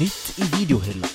Nytt 0.00 0.34
i 0.42 0.50
videohylla. 0.58 1.10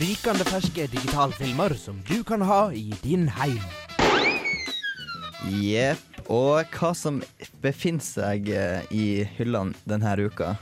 Rykende 0.00 0.48
ferske 0.48 0.88
digitalfilmer 0.90 1.76
som 1.76 2.00
du 2.08 2.22
kan 2.24 2.42
ha 2.48 2.70
i 2.72 2.88
din 3.04 3.28
heim. 3.36 3.60
Jepp. 5.50 6.00
Og 6.32 6.70
hva 6.72 6.94
som 6.96 7.20
befinner 7.64 8.04
seg 8.04 8.48
eh, 8.48 8.86
i 8.94 9.08
hyllene 9.36 9.76
denne 9.88 10.14
uka? 10.24 10.54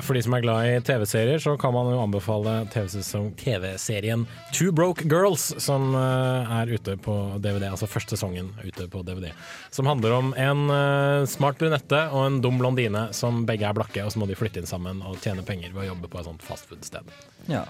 For 0.00 0.16
de 0.16 0.22
som 0.24 0.32
er 0.32 0.40
glad 0.40 0.64
i 0.64 0.78
TV-serier, 0.80 1.38
så 1.42 1.58
kan 1.60 1.74
man 1.74 1.90
jo 1.92 1.98
anbefale 2.00 2.54
TV-serien 2.72 4.22
Two 4.54 4.72
Broke 4.72 5.04
Girls, 5.04 5.50
som 5.60 5.92
eh, 5.98 6.54
er 6.56 6.72
ute 6.72 6.96
på 7.04 7.14
DVD, 7.36 7.68
altså 7.68 7.90
første 7.90 8.16
sesongen 8.16 8.48
ute 8.64 8.88
på 8.90 9.04
DVD. 9.04 9.28
Som 9.74 9.90
handler 9.90 10.16
om 10.16 10.32
en 10.40 10.64
eh, 10.72 11.28
smart 11.30 11.60
brunette 11.60 12.00
og 12.10 12.24
en 12.24 12.40
dum 12.42 12.58
blondine 12.62 13.06
som 13.14 13.44
begge 13.46 13.68
er 13.68 13.76
blakke, 13.76 14.02
og 14.06 14.14
så 14.14 14.22
må 14.22 14.30
de 14.30 14.38
flytte 14.40 14.62
inn 14.62 14.70
sammen 14.70 15.04
og 15.04 15.20
tjene 15.22 15.44
penger 15.46 15.76
ved 15.76 15.84
å 15.84 15.90
jobbe 15.92 16.10
på 16.10 16.22
et 16.22 16.30
sånt 16.30 16.48
fastfood-sted. 16.48 17.14
Ja. 17.52 17.66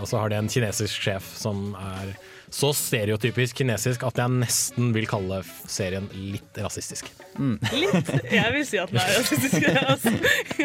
Og 0.00 0.06
så 0.08 0.20
har 0.20 0.30
de 0.30 0.38
en 0.38 0.48
kinesisk 0.48 1.02
sjef 1.08 1.26
som 1.36 1.72
er 1.80 2.14
så 2.52 2.70
stereotypisk 2.76 3.58
kinesisk 3.58 4.04
at 4.06 4.20
jeg 4.20 4.32
nesten 4.38 4.92
vil 4.94 5.08
kalle 5.10 5.40
serien 5.68 6.06
litt 6.14 6.60
rasistisk. 6.62 7.08
Litt. 7.36 8.12
Jeg 8.30 8.54
vil 8.54 8.64
si 8.68 8.80
at 8.80 8.92
den 8.92 9.02
er 9.02 9.12
rasistisk. 9.18 9.68
Altså. 9.86 10.12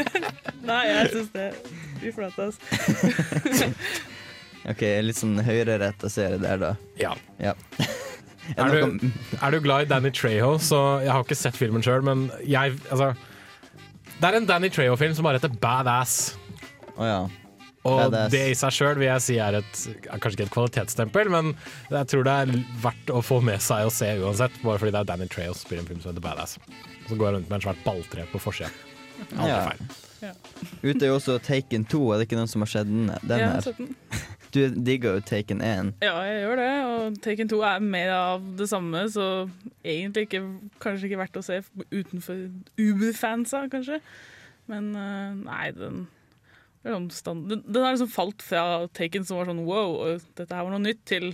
Nei, 0.69 0.82
jeg 0.88 1.09
syns 1.11 1.32
det 1.34 1.47
Fy 2.01 2.11
flate, 2.15 2.47
altså. 2.49 3.71
Ok, 4.71 4.84
Litt 5.01 5.17
sånn 5.17 5.41
høyreretta 5.41 6.09
serie 6.11 6.38
der, 6.41 6.61
da. 6.61 6.71
Ja. 7.01 7.15
ja. 7.41 7.55
Er 8.53 8.73
du, 8.73 9.09
er 9.41 9.53
du 9.53 9.57
glad 9.63 9.88
i 9.88 9.89
Danny 9.89 10.11
Treho, 10.13 10.53
så 10.61 11.01
jeg 11.01 11.09
har 11.13 11.25
ikke 11.25 11.38
sett 11.39 11.57
filmen 11.57 11.82
sjøl, 11.86 12.05
men 12.05 12.27
jeg 12.45 12.77
Altså. 12.93 13.13
Det 14.21 14.29
er 14.29 14.38
en 14.38 14.45
Danny 14.45 14.69
Treho-film 14.69 15.15
som 15.17 15.25
bare 15.25 15.41
heter 15.41 15.53
Badass. 15.61 16.36
Oh, 16.93 17.05
ja. 17.07 17.23
Og 17.88 18.13
det 18.29 18.41
i 18.51 18.57
seg 18.57 18.75
sjøl 18.75 18.99
vil 19.01 19.07
jeg 19.07 19.23
si 19.25 19.36
er 19.41 19.57
et 19.57 19.79
kanskje 20.11 20.36
ikke 20.36 20.45
et 20.49 20.53
kvalitetsstempel, 20.53 21.32
men 21.34 21.53
jeg 21.89 22.09
tror 22.11 22.27
det 22.27 22.36
er 22.43 22.51
verdt 22.84 23.09
å 23.15 23.23
få 23.25 23.39
med 23.45 23.63
seg 23.63 23.88
og 23.89 23.95
se 23.95 24.11
uansett, 24.21 24.59
bare 24.61 24.77
fordi 24.82 24.93
det 24.93 25.01
er 25.01 25.09
Danny 25.09 25.27
Trey 25.32 25.47
som 25.49 25.57
spiller 25.63 25.82
en 25.82 25.89
film 25.89 26.03
som 26.03 26.11
heter 26.13 26.25
Badass. 26.27 26.57
Så 27.09 27.17
går 27.17 27.27
jeg 27.32 27.38
rundt 27.39 27.49
med 27.49 27.57
en 27.57 27.65
svært 27.65 27.82
balltre 27.88 28.27
på 28.32 28.41
forsida. 28.43 28.69
Alt 29.38 29.49
Ja. 29.49 29.63
feil. 29.71 30.07
Ute 30.84 31.01
er 31.01 31.07
jo 31.09 31.15
også 31.17 31.39
Taken 31.41 31.84
2, 31.89 31.99
er 32.13 32.19
det 32.21 32.27
ikke 32.27 32.38
noen 32.38 32.49
som 32.51 32.61
har 32.61 32.69
sett 32.69 32.86
den, 32.86 33.09
den 33.25 33.41
her? 33.49 33.89
Du 34.53 34.59
digger 34.69 35.15
jo 35.17 35.23
Taken 35.25 35.61
1. 35.65 35.91
Ja, 36.05 36.13
jeg 36.27 36.43
gjør 36.43 36.61
det. 36.61 36.69
Og 36.86 37.17
Taken 37.25 37.49
2 37.49 37.61
er 37.65 37.79
mer 37.82 38.11
av 38.13 38.45
det 38.59 38.67
samme, 38.69 39.07
så 39.09 39.27
egentlig 39.82 40.27
ikke, 40.27 40.43
kanskje 40.84 41.09
ikke 41.09 41.21
verdt 41.23 41.41
å 41.41 41.45
se 41.49 41.61
utenfor 41.89 42.43
Uber-fansa, 42.77 43.65
kanskje. 43.73 43.97
Men 44.69 44.91
eh, 44.93 45.39
nei, 45.47 45.71
den 45.73 46.03
det 46.05 46.05
er 46.05 46.05
sånn 46.05 46.07
stand, 46.07 46.70
den, 46.86 47.09
den 47.65 47.84
har 47.84 47.93
liksom 47.93 48.09
falt 48.09 48.41
fra 48.45 48.88
Taken 48.97 49.25
som 49.27 49.38
var 49.38 49.49
sånn 49.51 49.65
wow, 49.67 49.99
dette 50.38 50.49
her 50.49 50.65
var 50.65 50.73
noe 50.73 50.82
nytt, 50.82 51.03
til 51.09 51.34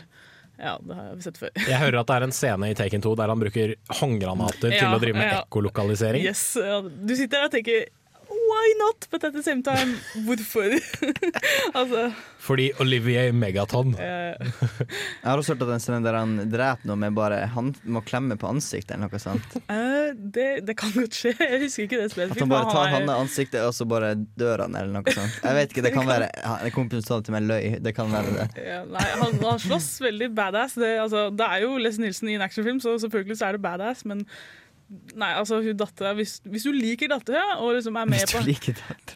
ja, 0.57 0.79
det 0.81 0.95
har 0.97 1.13
vi 1.13 1.21
sett 1.21 1.37
før. 1.37 1.51
Jeg 1.69 1.77
hører 1.77 1.99
at 2.01 2.09
det 2.09 2.17
er 2.17 2.25
en 2.25 2.33
scene 2.33 2.71
i 2.71 2.75
Taken 2.77 3.03
2 3.05 3.13
der 3.19 3.31
han 3.31 3.41
bruker 3.41 3.75
håndgranater 3.99 4.73
til 4.73 4.89
å 4.89 4.99
drive 5.01 5.19
med 5.19 5.29
ja. 5.29 5.41
ekkolokalisering. 5.43 6.25
Yes, 6.25 6.43
ja. 6.57 6.79
Du 6.81 7.13
sitter 7.13 7.43
der 7.43 7.49
og 7.51 7.53
tenker 7.53 7.85
why 8.29 8.67
not, 8.79 9.07
but 9.11 9.23
at 9.23 9.33
the 9.33 9.43
same 9.43 9.63
time, 9.63 9.97
hvorfor? 10.25 10.79
altså, 11.79 12.11
Fordi 12.39 12.71
Olivier 12.79 13.31
Megaton. 13.31 13.95
Jeg 13.99 15.23
har 15.23 15.37
også 15.37 15.55
hørt 15.55 15.63
at 15.67 15.73
en 15.75 15.83
scene 15.83 15.99
der 16.05 16.17
han 16.17 16.35
dreper 16.51 16.87
noe 16.87 16.99
med 16.99 17.15
bare 17.17 17.39
Han 17.53 17.73
må 17.83 18.01
klemme 18.07 18.37
på 18.39 18.49
ansiktet 18.49 18.95
eller 18.95 19.11
noe 19.11 19.21
sånt. 19.21 19.57
Uh, 19.69 20.13
det, 20.35 20.47
det 20.67 20.77
kan 20.79 20.93
godt 20.95 21.17
skje, 21.17 21.33
jeg 21.39 21.61
husker 21.65 21.87
ikke 21.87 22.01
det 22.03 22.27
At 22.27 22.39
han 22.39 22.51
bare 22.51 22.69
tar 22.71 22.93
hånda 22.95 23.15
i 23.15 23.25
ansiktet, 23.25 23.59
og 23.65 23.73
så 23.75 23.87
bare 23.89 24.13
dør 24.39 24.65
han, 24.65 24.77
eller 24.79 24.99
noe 24.99 25.15
sånt. 25.15 25.41
Jeg 25.43 25.59
vet 25.59 25.73
ikke, 25.73 25.85
det 25.87 25.95
kan 25.95 26.07
være 26.09 26.29
en 26.57 26.75
kompisen 26.75 27.07
sa 27.07 27.19
det 27.19 27.29
til 27.29 27.37
meg 27.37 27.47
løy. 27.47 27.65
Det 27.83 27.95
kan 27.95 28.11
være 28.11 28.35
det. 28.35 28.47
Ja, 28.63 28.83
nei, 28.89 29.07
han, 29.21 29.41
han 29.43 29.59
slåss 29.63 29.89
veldig 30.03 30.31
badass. 30.37 30.77
Det, 30.79 30.93
altså, 31.03 31.27
det 31.35 31.47
er 31.47 31.65
jo 31.65 31.75
Les 31.81 31.99
Nilsen 32.01 32.31
i 32.31 32.37
en 32.37 32.45
actionfilm, 32.45 32.81
så 32.83 32.97
selvfølgelig 33.03 33.39
så 33.39 33.49
er 33.49 33.57
det 33.57 33.63
badass, 33.65 34.05
men 34.07 34.25
Nei, 34.87 35.33
altså 35.35 35.57
hun 35.59 35.75
dattera 35.75 36.13
hvis, 36.15 36.37
hvis 36.47 36.63
du 36.63 36.69
liker 36.71 37.09
dattera 37.11 37.57
og 37.59 37.73
liksom 37.75 37.97
er 37.99 38.07
med, 38.07 38.21
på, 38.31 38.39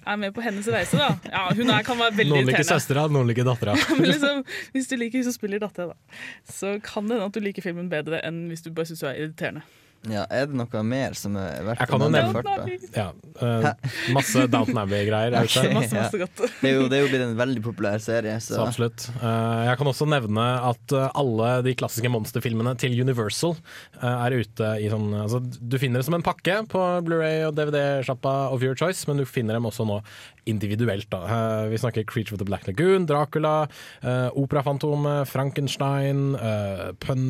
er 0.04 0.18
med 0.20 0.34
på 0.36 0.44
hennes 0.44 0.68
reise, 0.68 1.00
da 1.00 1.14
Ja, 1.30 1.46
hun 1.56 1.72
er, 1.72 1.86
kan 1.88 1.96
være 1.96 2.18
veldig 2.18 2.42
irriterende. 2.42 2.42
Noen 2.42 2.50
liker 2.50 2.68
søstera, 2.68 3.06
noen 3.08 3.30
liker 3.32 3.48
dattera. 3.48 3.78
Men 3.96 4.10
liksom, 4.10 4.42
hvis 4.76 4.92
du 4.92 4.98
liker 5.00 5.22
hun 5.22 5.30
som 5.30 5.38
spiller 5.38 5.64
dattera, 5.64 5.94
da, 5.94 6.20
så 6.52 6.74
kan 6.84 7.08
det 7.08 7.16
hende 7.16 7.30
at 7.32 7.38
du 7.38 7.46
liker 7.46 7.64
filmen 7.64 7.88
bedre 7.94 8.20
enn 8.28 8.44
hvis 8.52 8.66
du 8.68 8.74
bare 8.76 8.92
syns 8.92 9.06
hun 9.06 9.14
er 9.14 9.22
irriterende. 9.22 9.64
Ja, 10.10 10.24
er 10.34 10.48
det 10.50 10.58
noe 10.58 10.82
mer 10.82 11.14
som 11.14 11.36
er 11.38 11.60
verdt 11.62 11.82
Jeg 11.84 11.90
kan 11.92 12.02
å 12.02 12.08
nevne? 12.10 12.78
Ja, 12.96 13.12
uh, 13.38 13.68
masse 14.16 14.48
Downton 14.50 14.80
Abbey-greier. 14.82 15.36
okay, 15.44 15.70
masse, 15.76 15.94
masse 15.94 16.22
ja. 16.24 16.30
Det 16.34 16.72
er 16.72 16.74
jo 16.80 16.88
det 16.90 16.98
er 16.98 17.04
jo 17.04 17.12
blitt 17.12 17.26
en 17.28 17.36
veldig 17.38 17.62
populær 17.68 18.02
serie. 18.02 18.34
Så. 18.42 18.56
Så 18.56 18.64
absolutt. 18.66 19.06
Uh, 19.22 19.68
jeg 19.68 19.78
kan 19.78 19.92
også 19.92 20.08
nevne 20.10 20.48
at 20.72 20.96
eh, 20.98 21.08
alle 21.22 21.52
de 21.68 21.76
klassiske 21.78 22.10
monsterfilmene 22.12 22.74
til 22.82 22.98
Universal 22.98 23.54
uh, 23.54 24.08
er 24.10 24.40
ute 24.42 24.74
i 24.82 24.90
sånn 24.90 25.14
altså, 25.22 25.42
Du 25.42 25.78
finner 25.82 26.02
det 26.02 26.08
som 26.10 26.18
en 26.18 26.26
pakke 26.26 26.64
på 26.72 26.82
Blu-ray 27.06 27.46
og 27.46 27.54
DVD-sjappa 27.60 28.36
of 28.56 28.66
your 28.66 28.78
choice, 28.78 29.06
men 29.10 29.22
du 29.22 29.28
finner 29.30 29.60
dem 29.60 29.70
også 29.70 29.86
nå 29.86 30.02
individuelt. 30.50 31.08
Da. 31.12 31.22
Eh, 31.26 31.70
vi 31.72 31.78
snakker 31.78 32.04
Creature 32.10 32.36
of 32.36 32.40
the 32.40 32.48
Black 32.48 32.68
Lagoon, 32.68 33.06
Dracula, 33.06 33.68
uh, 34.04 34.30
Operafantomet, 34.38 35.28
Frankenstein, 35.30 36.36
uh, 36.36 36.92
Pun... 37.00 37.22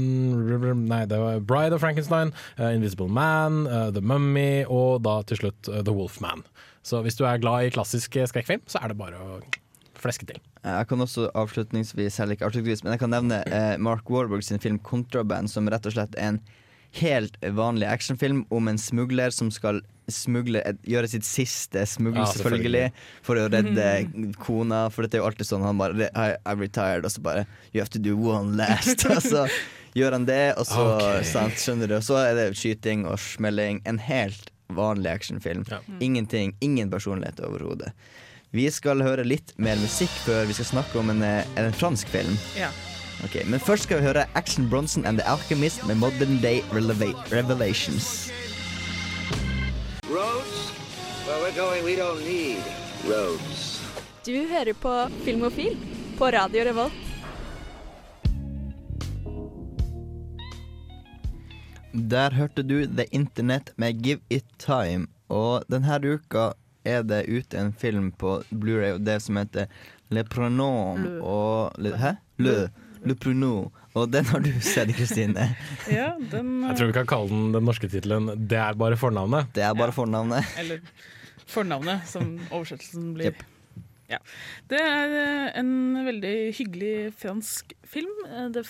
Nei, 0.87 1.03
det 1.09 1.19
var 1.19 1.39
Bride 1.39 1.75
of 1.75 1.81
Frankenstein, 1.83 2.33
eh, 2.57 2.75
Invisible 2.75 3.09
Man, 3.11 3.65
eh, 3.67 3.89
The 3.95 4.01
Mummy 4.01 4.63
og 4.67 5.01
da 5.05 5.19
til 5.27 5.41
slutt 5.41 5.69
eh, 5.71 5.81
The 5.83 5.95
Wolfman. 5.95 6.45
Så 6.83 7.01
hvis 7.05 7.17
du 7.19 7.25
er 7.27 7.41
glad 7.41 7.67
i 7.67 7.73
klassisk 7.73 8.15
eh, 8.17 8.27
skrekkfilm, 8.29 8.63
så 8.69 8.81
er 8.81 8.91
det 8.91 8.99
bare 9.01 9.19
å 9.19 9.41
fleske 10.01 10.25
til. 10.29 10.39
Jeg 10.65 10.87
kan 10.89 11.03
også 11.03 11.27
avslutningsvis, 11.37 12.19
eller 12.21 12.37
ikke 12.37 12.49
men 12.83 12.95
jeg 12.95 13.01
kan 13.01 13.13
nevne 13.13 13.41
eh, 13.45 13.77
Mark 13.77 14.09
Warburg 14.09 14.43
sin 14.43 14.59
film 14.59 14.79
'Kontraband', 14.79 15.49
som 15.49 15.69
rett 15.69 15.85
og 15.85 15.93
slett 15.93 16.15
er 16.17 16.35
en 16.35 16.41
helt 17.01 17.37
vanlig 17.41 17.87
actionfilm 17.87 18.45
om 18.51 18.67
en 18.67 18.77
smugler 18.77 19.31
som 19.31 19.51
skal 19.51 19.81
smugle, 20.15 20.61
gjøre 20.87 21.09
sitt 21.11 21.25
siste 21.27 21.85
smugle, 21.89 22.23
Ja, 22.23 22.31
selvfølgelig, 22.31 22.85
selvfølgelig. 22.91 23.25
for 23.27 23.41
å 23.41 23.49
redde 23.51 23.89
kona. 24.45 24.85
For 24.93 25.07
dette 25.07 25.19
er 25.19 25.23
jo 25.23 25.29
alltid 25.31 25.49
sånn, 25.49 25.65
han 25.65 25.81
bare 25.81 26.09
I'm 26.15 26.63
retired, 26.63 27.05
og 27.07 27.13
så 27.13 27.23
bare 27.25 27.45
You 27.71 27.81
have 27.81 27.93
to 27.95 28.01
do 28.01 28.15
one 28.17 28.57
last. 28.59 29.05
og 29.13 29.21
så 29.25 29.47
gjør 29.97 30.19
han 30.19 30.25
det, 30.29 30.55
og 30.57 30.67
så 30.69 30.87
okay. 30.95 31.23
sant, 31.27 31.59
skjønner 31.59 31.91
du. 31.91 31.97
Og 31.99 32.05
så 32.07 32.19
er 32.23 32.37
det 32.37 32.49
skyting 32.59 33.05
og 33.09 33.19
smelling. 33.21 33.81
En 33.89 33.99
helt 34.01 34.51
vanlig 34.71 35.11
actionfilm. 35.11 35.65
Ingenting, 35.99 36.55
ingen 36.63 36.91
personlighet 36.91 37.41
overhodet. 37.43 37.91
Vi 38.51 38.67
skal 38.71 38.99
høre 39.03 39.23
litt 39.23 39.53
mer 39.55 39.79
musikk 39.79 40.11
før 40.25 40.43
vi 40.49 40.55
skal 40.57 40.67
snakke 40.73 40.99
om 40.99 41.11
en, 41.13 41.21
eh, 41.23 41.47
en 41.55 41.71
fransk 41.71 42.07
film. 42.11 42.37
Ja. 42.59 42.71
Ok, 43.23 43.45
Men 43.45 43.59
først 43.59 43.83
skal 43.83 44.01
vi 44.01 44.07
høre 44.09 44.25
Action 44.35 44.69
Bronson 44.69 45.05
and 45.05 45.19
The 45.19 45.27
Alchemist 45.29 45.85
med 45.87 45.95
Modern 45.97 46.41
Day 46.41 46.61
Releva 46.73 47.13
Revelations. 47.31 48.31
Roads? 50.11 50.71
Where 51.25 51.39
we're 51.39 51.55
going, 51.55 51.85
we 51.85 51.95
don't 51.95 52.19
need 52.25 52.59
roads. 53.07 53.81
Du 54.25 54.33
hører 54.47 54.73
på 54.73 55.07
Filmofil 55.23 55.77
på 56.17 56.25
Radio 56.25 56.63
Revolt. 56.65 56.93
Der 61.93 62.31
hørte 62.31 62.63
du 62.63 62.85
The 62.85 63.05
Internet 63.11 63.71
med 63.75 64.03
Give 64.03 64.19
It 64.29 64.45
Time. 64.59 65.07
Og 65.29 65.63
denne 65.71 65.99
uka 66.03 66.51
er 66.83 67.03
det 67.07 67.25
ute 67.29 67.57
en 67.57 67.71
film 67.73 68.11
på 68.11 68.41
Blu-ray 68.51 68.97
og 68.97 69.05
det 69.07 69.21
som 69.23 69.39
heter 69.39 69.71
Le 70.09 70.23
Pronom 70.23 71.03
Le. 71.03 71.21
og 71.23 71.71
Le, 71.79 71.95
Hæ? 71.97 72.11
Le. 72.37 72.69
Le 73.05 73.15
Pronom. 73.15 73.71
Og 73.97 74.11
den 74.11 74.27
har 74.31 74.39
du 74.43 74.51
sett, 74.63 74.93
Kristine. 74.95 75.49
Ja, 75.91 76.13
den 76.31 76.61
Jeg 76.63 76.77
tror 76.79 76.91
vi 76.91 76.97
kan 76.99 77.09
kalle 77.09 77.31
den 77.31 77.51
den 77.55 77.65
norske 77.67 77.89
tittelen 77.91 78.31
'Det 78.47 78.57
er 78.57 78.77
bare 78.79 78.95
fornavnet'. 78.95 79.51
Det 79.53 79.63
er 79.63 79.73
bare 79.75 79.91
fornavnet. 79.91 80.47
Eller 80.57 80.79
fornavnet, 81.47 82.07
som 82.07 82.37
oversettelsen 82.51 83.13
blir. 83.17 83.35
Ja. 84.11 84.17
Det 84.67 84.79
er 84.79 85.13
eh, 85.15 85.59
en 85.61 85.71
veldig 86.03 86.51
hyggelig 86.57 87.13
fransk 87.19 87.71
film. 87.87 88.11
Eh, 88.27 88.49
Det 88.51 88.65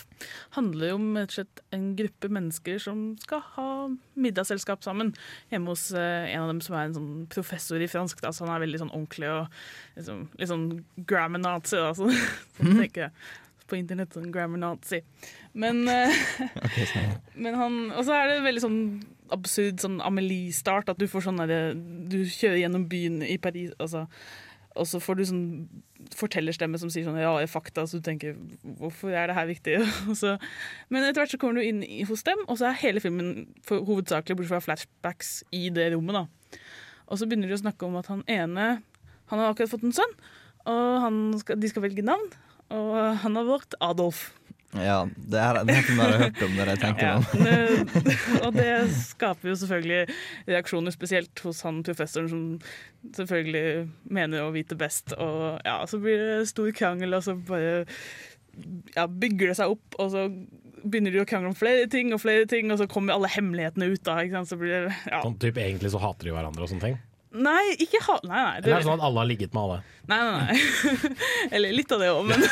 handler 0.54 0.92
jo 0.92 0.98
om 1.00 1.18
slett 1.26 1.62
en 1.74 1.96
gruppe 1.98 2.30
mennesker 2.30 2.78
som 2.82 3.16
skal 3.22 3.42
ha 3.56 3.66
middagsselskap 4.14 4.84
sammen 4.86 5.14
hjemme 5.50 5.74
hos 5.74 5.88
eh, 5.98 6.30
en 6.34 6.44
av 6.44 6.52
dem 6.52 6.60
som 6.62 6.76
er 6.78 6.88
en 6.88 6.94
sånn 6.98 7.12
professor 7.32 7.82
i 7.82 7.90
fransk. 7.90 8.22
Da, 8.22 8.30
så 8.30 8.46
han 8.46 8.54
er 8.54 8.62
veldig 8.66 8.84
sånn 8.84 8.94
ordentlig 8.94 9.30
og 9.32 9.48
liksom, 9.98 10.28
litt 10.38 10.52
sånn 10.52 10.68
grammar-nazi. 11.10 11.82
Så, 11.98 12.10
sånn 12.60 12.78
tenker 12.78 13.08
jeg 13.08 13.12
på 13.72 13.80
internett. 13.80 14.12
Sånn 14.14 14.30
grammar-nazi. 14.34 15.02
Men, 15.58 15.82
eh, 15.88 16.22
men 17.42 17.58
han 17.58 17.82
Og 17.90 18.04
så 18.06 18.14
er 18.18 18.30
det 18.30 18.46
veldig 18.46 18.64
sånn 18.64 18.80
absurd 19.32 19.82
sånn 19.82 19.98
Amelie-start. 20.04 20.92
At 20.92 21.00
du 21.00 21.08
får 21.10 21.28
sånn 21.28 21.40
derre 21.40 21.74
Du 22.12 22.20
kjører 22.22 22.62
gjennom 22.62 22.88
byen 22.92 23.22
i 23.26 23.40
Paris, 23.42 23.74
altså 23.80 24.06
og 24.72 24.86
så 24.88 25.00
får 25.02 25.18
du 25.18 25.24
sånn 25.28 25.46
fortellerstemme 26.16 26.78
som 26.80 26.90
sier 26.92 27.04
sånn 27.04 27.18
rare 27.20 27.48
fakta, 27.50 27.84
så 27.86 28.00
du 28.00 28.06
tenker 28.06 28.36
hvorfor 28.80 29.12
er 29.12 29.28
det 29.28 29.36
her 29.36 29.48
viktig? 29.48 29.74
Så, 30.20 30.34
men 30.88 31.04
etter 31.04 31.22
hvert 31.22 31.34
så 31.34 31.40
kommer 31.40 31.60
du 31.60 31.68
inn 31.68 31.82
i, 31.84 32.02
hos 32.08 32.24
dem, 32.26 32.40
og 32.48 32.58
så 32.58 32.70
er 32.70 32.80
hele 32.80 33.02
filmen 33.04 33.50
for, 33.66 33.84
hovedsakelig 33.86 34.38
bortsett 34.38 34.54
fra 34.54 34.62
flashbacks 34.64 35.34
i 35.54 35.66
det 35.74 35.90
rommet. 35.94 36.22
da. 36.22 36.62
Og 37.06 37.20
så 37.20 37.28
begynner 37.28 37.52
de 37.52 37.58
å 37.58 37.62
snakke 37.62 37.86
om 37.86 37.98
at 38.00 38.08
han 38.12 38.24
ene 38.30 38.70
han 39.30 39.40
har 39.40 39.52
akkurat 39.52 39.72
fått 39.72 39.84
en 39.86 39.94
sønn, 39.96 40.16
og 40.68 40.88
han 41.04 41.20
skal, 41.40 41.60
de 41.60 41.70
skal 41.70 41.86
velge 41.86 42.04
navn. 42.04 42.26
Og 42.72 42.94
han 43.24 43.36
har 43.38 43.48
vært 43.48 43.76
Adolf. 43.84 44.30
Ja, 44.72 45.02
det 45.28 45.36
her, 45.36 45.58
det 45.68 45.74
jeg 45.76 45.96
har 45.98 46.14
hørt 46.16 46.38
om 46.46 46.54
når 46.56 46.70
jeg 46.72 46.80
tenker 46.80 47.04
Ja, 47.04 47.16
om. 47.20 47.26
og 48.46 48.54
det 48.56 48.68
skaper 48.96 49.50
jo 49.50 49.56
selvfølgelig 49.60 50.14
reaksjoner, 50.48 50.94
spesielt 50.94 51.42
hos 51.44 51.60
han 51.66 51.82
professoren 51.84 52.30
som 52.32 53.12
selvfølgelig 53.18 53.82
mener 54.16 54.46
å 54.46 54.54
vite 54.54 54.78
best. 54.80 55.12
Og 55.20 55.60
ja, 55.68 55.76
så 55.90 56.00
blir 56.00 56.16
det 56.24 56.48
stor 56.48 56.72
krangel, 56.78 57.12
og 57.18 57.26
så 57.26 57.36
bare 57.36 57.82
ja, 58.96 59.04
bygger 59.04 59.52
det 59.52 59.58
seg 59.60 59.76
opp, 59.76 60.00
og 60.00 60.08
så 60.14 60.24
begynner 60.82 61.12
de 61.14 61.20
å 61.20 61.28
krangle 61.28 61.52
om 61.52 61.58
flere 61.58 61.84
ting 61.92 62.10
og 62.16 62.24
flere 62.24 62.48
ting, 62.48 62.72
og 62.72 62.80
så 62.80 62.88
kommer 62.90 63.14
alle 63.18 63.28
hemmelighetene 63.30 63.92
ut. 63.92 64.00
da, 64.08 64.16
ikke 64.24 64.40
sant? 64.40 64.54
Så 64.54 64.60
blir 64.60 64.72
det, 64.88 64.96
ja. 65.04 65.20
Sånn, 65.20 65.36
typ, 65.42 65.60
egentlig 65.60 65.92
så 65.92 66.00
hater 66.02 66.30
de 66.30 66.34
hverandre 66.38 66.64
og 66.64 66.72
sånne 66.72 66.88
ting. 66.88 66.96
Nei, 67.32 67.62
ikke 67.80 68.00
ha... 68.04 68.18
Nei, 68.26 68.36
nei. 68.36 68.56
Eller 68.60 68.74
er 68.74 68.82
det 68.82 68.86
sånn 68.86 69.00
at 69.00 69.06
alle 69.08 69.22
har 69.22 69.28
ligget 69.30 69.54
med 69.56 69.62
alle? 69.62 69.78
Nei, 70.10 70.18
nei, 70.20 70.40
nei. 70.42 71.12
Eller 71.56 71.76
litt 71.76 71.94
av 71.94 72.02
det 72.02 72.10
òg, 72.12 72.26
men 72.28 72.42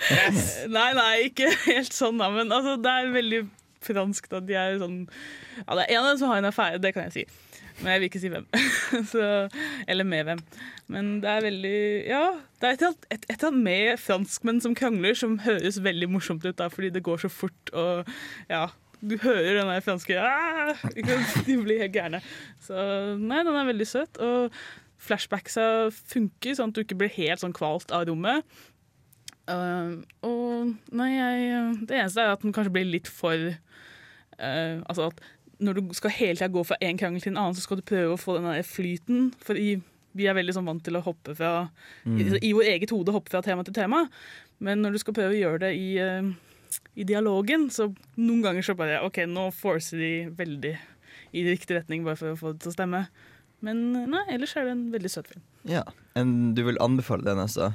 Nei, 0.76 0.88
nei, 0.98 1.12
ikke 1.30 1.48
helt 1.64 1.94
sånn, 1.96 2.20
da. 2.20 2.28
Men 2.34 2.52
altså, 2.52 2.76
det 2.82 2.92
er 2.92 3.14
veldig 3.14 3.44
fransk. 3.86 4.28
at 4.36 4.48
De 4.48 4.58
er 4.58 4.80
sånn 4.82 4.98
Ja, 5.06 5.78
det 5.78 5.86
er 5.86 5.94
en 5.94 6.02
av 6.02 6.10
dem 6.10 6.20
som 6.20 6.32
har 6.32 6.42
en 6.42 6.50
affære, 6.50 6.82
det 6.82 6.92
kan 6.96 7.08
jeg 7.08 7.16
si. 7.16 7.24
Men 7.80 7.94
jeg 7.94 8.02
vil 8.02 8.10
ikke 8.10 8.20
si 8.20 8.32
hvem. 8.32 8.46
så, 9.12 9.24
eller 9.88 10.08
med 10.08 10.28
hvem. 10.28 10.44
Men 10.92 11.10
det 11.22 11.32
er 11.32 11.46
veldig 11.46 11.80
Ja, 12.10 12.24
det 12.60 12.68
er 12.68 12.76
et 12.76 12.84
eller 13.30 13.48
annet 13.48 13.64
med 13.64 14.02
franskmenn 14.02 14.60
som 14.60 14.76
krangler, 14.76 15.16
som 15.16 15.38
høres 15.46 15.80
veldig 15.80 16.10
morsomt 16.12 16.44
ut, 16.44 16.58
da, 16.60 16.68
fordi 16.72 16.92
det 16.92 17.04
går 17.06 17.24
så 17.24 17.32
fort 17.32 17.72
og 17.72 18.10
ja. 18.50 18.66
Du 19.00 19.16
hører 19.22 19.60
den 19.60 19.70
der 19.70 19.80
franske 19.84 20.16
«Ah!» 20.20 20.76
De 21.46 21.56
blir 21.62 21.80
helt 21.80 21.94
gærne. 21.94 22.20
Så 22.60 22.76
nei, 23.16 23.40
den 23.46 23.56
er 23.56 23.68
veldig 23.70 23.86
søt. 23.88 24.20
Og 24.20 24.52
flashbacksa 25.00 25.64
funker, 25.90 26.56
sånn 26.58 26.72
at 26.72 26.76
du 26.76 26.82
ikke 26.84 26.98
blir 27.00 27.12
helt 27.14 27.40
sånn 27.40 27.56
kvalt 27.56 27.92
av 27.96 28.04
rommet. 28.10 28.44
Uh, 29.50 30.02
og 30.22 30.74
nei, 30.94 31.08
jeg, 31.16 31.62
det 31.88 31.96
eneste 31.96 32.22
er 32.22 32.34
at 32.34 32.44
den 32.44 32.52
kanskje 32.54 32.74
blir 32.76 32.84
litt 32.86 33.08
for 33.10 33.34
uh, 33.50 34.76
Altså 34.84 35.08
at 35.08 35.22
når 35.60 35.80
du 35.80 35.94
skal 35.96 36.12
hele 36.14 36.38
tida 36.38 36.46
gå 36.54 36.62
fra 36.64 36.78
én 36.84 37.00
krangel 37.00 37.20
til 37.24 37.32
en 37.34 37.40
annen, 37.40 37.56
så 37.56 37.64
skal 37.64 37.80
du 37.80 37.84
prøve 37.88 38.14
å 38.14 38.20
få 38.20 38.36
den 38.38 38.46
der 38.48 38.62
flyten. 38.64 39.26
For 39.44 39.58
i, 39.60 39.74
vi 40.16 40.28
er 40.30 40.36
veldig 40.38 40.54
sånn 40.56 40.68
vant 40.70 40.84
til 40.86 40.96
å 40.96 41.02
hoppe 41.04 41.34
fra 41.36 41.50
Mm. 42.06 42.16
i, 42.16 42.28
I 42.48 42.52
vår 42.56 42.68
eget 42.70 42.94
hode 42.94 43.12
hoppe 43.12 43.32
fra 43.32 43.42
tema 43.44 43.64
til 43.66 43.76
tema. 43.76 44.06
Men 44.60 44.80
når 44.80 44.94
du 44.96 44.98
skal 45.02 45.16
prøve 45.16 45.34
å 45.34 45.40
gjøre 45.40 45.60
det 45.66 45.72
i, 45.76 45.90
uh, 46.00 46.30
i 46.96 47.04
dialogen, 47.08 47.68
så 47.74 47.88
noen 48.20 48.42
ganger 48.44 48.62
så 48.66 48.74
bare 48.78 49.00
OK, 49.06 49.22
nå 49.26 49.48
forcer 49.56 49.98
de 49.98 50.12
veldig 50.38 50.76
i 51.32 51.44
riktig 51.46 51.76
retning 51.78 52.04
bare 52.06 52.18
for 52.18 52.32
å 52.34 52.38
få 52.38 52.52
det 52.54 52.62
til 52.64 52.72
å 52.72 52.76
stemme. 52.76 53.04
Men 53.60 53.80
uh, 53.94 54.06
nei, 54.08 54.22
ellers 54.32 54.54
er 54.56 54.64
det 54.66 54.72
en 54.76 54.86
veldig 54.94 55.10
søt 55.12 55.28
film. 55.28 55.42
Ja. 55.68 55.82
En, 56.16 56.54
du 56.56 56.62
vil 56.64 56.78
anbefale 56.80 57.26
den, 57.26 57.38
altså? 57.42 57.70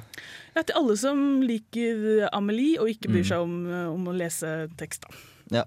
Ja, 0.56 0.62
til 0.66 0.74
alle 0.80 0.96
som 0.98 1.20
liker 1.46 2.26
Amelie 2.34 2.80
og 2.82 2.90
ikke 2.90 3.12
bryr 3.12 3.22
Mm. 3.22 3.28
seg 3.30 3.44
om, 3.44 3.54
uh, 3.70 3.86
om 3.94 4.08
å 4.10 4.14
lese 4.16 4.50
tekst. 4.80 5.06
da. 5.06 5.60
Ja. 5.60 5.64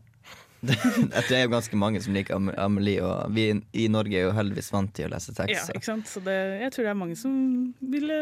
Det 0.68 1.32
er 1.32 1.46
jo 1.46 1.54
ganske 1.54 1.78
mange 1.80 2.02
som 2.04 2.12
liker 2.14 2.36
Am- 2.36 2.52
Amelie, 2.60 3.00
og 3.00 3.32
vi 3.32 3.46
i 3.80 3.86
Norge 3.88 4.18
er 4.20 4.26
jo 4.28 4.34
heldigvis 4.36 4.74
vant 4.76 4.92
til 4.98 5.08
å 5.08 5.14
lese 5.14 5.32
tekst. 5.38 5.56
Ja, 5.72 5.78
ikke 5.78 5.88
sant? 5.88 6.10
Så 6.12 6.20
det, 6.26 6.36
jeg 6.66 6.74
tror 6.76 6.84
det 6.84 6.92
er 6.92 7.00
mange 7.00 7.16
som 7.16 7.38
ville 7.80 8.18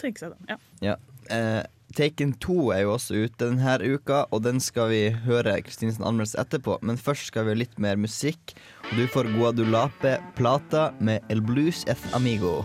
tenke 0.00 0.20
seg 0.20 0.34
den. 0.36 0.52
Ja. 0.52 0.58
Ja. 0.90 0.96
Eh, 1.32 1.62
Taken 1.94 2.32
2 2.42 2.72
er 2.74 2.80
jo 2.82 2.94
også 2.96 3.14
ute 3.22 3.38
denne 3.38 3.74
uka, 3.86 4.24
og 4.34 4.40
den 4.42 4.58
skal 4.58 4.88
vi 4.90 5.02
høre 5.28 5.60
Kristinesen 5.62 6.02
anmeldelse 6.02 6.40
etterpå. 6.42 6.80
Men 6.82 6.98
først 6.98 7.28
skal 7.30 7.46
vi 7.46 7.52
ha 7.54 7.58
litt 7.60 7.78
mer 7.78 7.94
musikk. 7.94 8.56
Og 8.88 8.96
du 8.98 9.04
får 9.12 9.30
Guadulape 9.36 10.16
Plata 10.34 10.88
med 10.98 11.22
El 11.30 11.38
Blues 11.46 11.84
et 11.86 12.08
Amigo. 12.10 12.64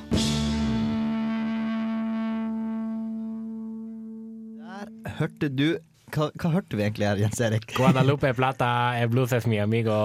Der 4.57 4.89
hørte 5.19 5.51
du 5.53 5.77
hva, 6.13 6.29
hva 6.39 6.51
hørte 6.53 6.77
vi 6.77 6.85
egentlig 6.85 7.07
her, 7.07 7.19
Jens 7.21 7.41
Erik? 7.43 7.67
Guadalupe 7.77 8.31
plata 8.37 8.69
e 8.99 9.05
blues 9.11 9.33
mi 9.49 9.59
amigo. 9.61 9.95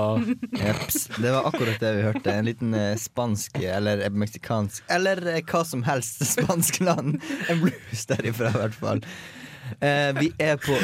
Jeps. 0.53 1.07
Det 1.17 1.33
var 1.33 1.49
akkurat 1.51 1.81
det 1.81 1.95
vi 1.97 2.05
hørte. 2.07 2.35
En 2.35 2.49
liten 2.49 2.75
eh, 2.79 2.95
spansk 3.01 3.61
eller 3.63 4.05
eh, 4.05 4.13
meksikansk 4.13 4.85
Eller 4.93 5.23
eh, 5.37 5.43
hva 5.49 5.65
som 5.67 5.85
helst 5.87 6.25
spansk 6.35 6.81
land. 6.85 7.19
En 7.49 7.65
blues 7.65 8.07
derifra, 8.11 8.53
i 8.53 8.63
hvert 8.63 8.81
fall. 8.81 9.05
Eh, 9.81 10.11
vi 10.21 10.33
er 10.39 10.61
på 10.61 10.77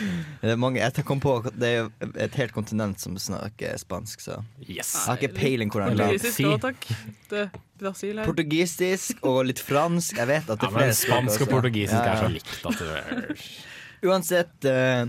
Det 0.42 0.52
er 0.54 0.60
mange 0.60 0.80
Jeg 0.80 1.04
kom 1.06 1.20
på 1.22 1.36
at 1.40 1.54
det 1.60 1.68
er 1.68 1.76
jo 1.78 2.12
et 2.26 2.36
helt 2.40 2.54
kontinent 2.56 3.00
som 3.02 3.16
snakker 3.20 3.78
spansk, 3.80 4.22
så 4.24 4.40
Yes. 4.66 4.92
Jeg 4.94 5.06
har 5.06 5.20
ikke 5.20 5.34
peiling 5.36 5.72
hvordan. 5.72 5.96
Det 5.98 7.44
er 7.44 7.50
Brasil 7.80 8.18
her. 8.18 8.26
Portugisisk 8.28 9.24
og 9.26 9.44
litt 9.48 9.62
fransk. 9.64 10.18
Jeg 10.20 10.28
vet 10.28 10.50
at 10.50 10.60
det 10.60 10.68
Ja, 10.68 10.76
men 10.76 10.94
spansk 10.96 11.46
og 11.46 11.52
portugisisk 11.54 11.96
Ja, 11.96 12.14
er 12.14 12.22
så 12.24 12.30
likt 12.32 12.66
at 12.66 12.80
du 12.80 14.06
Uansett 14.10 14.68
uh, 14.68 15.08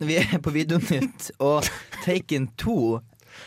Vi 0.00 0.16
er 0.20 0.38
på 0.44 0.52
Videonytt, 0.54 1.30
og 1.44 1.66
Taken 2.04 2.48
2 2.60 2.78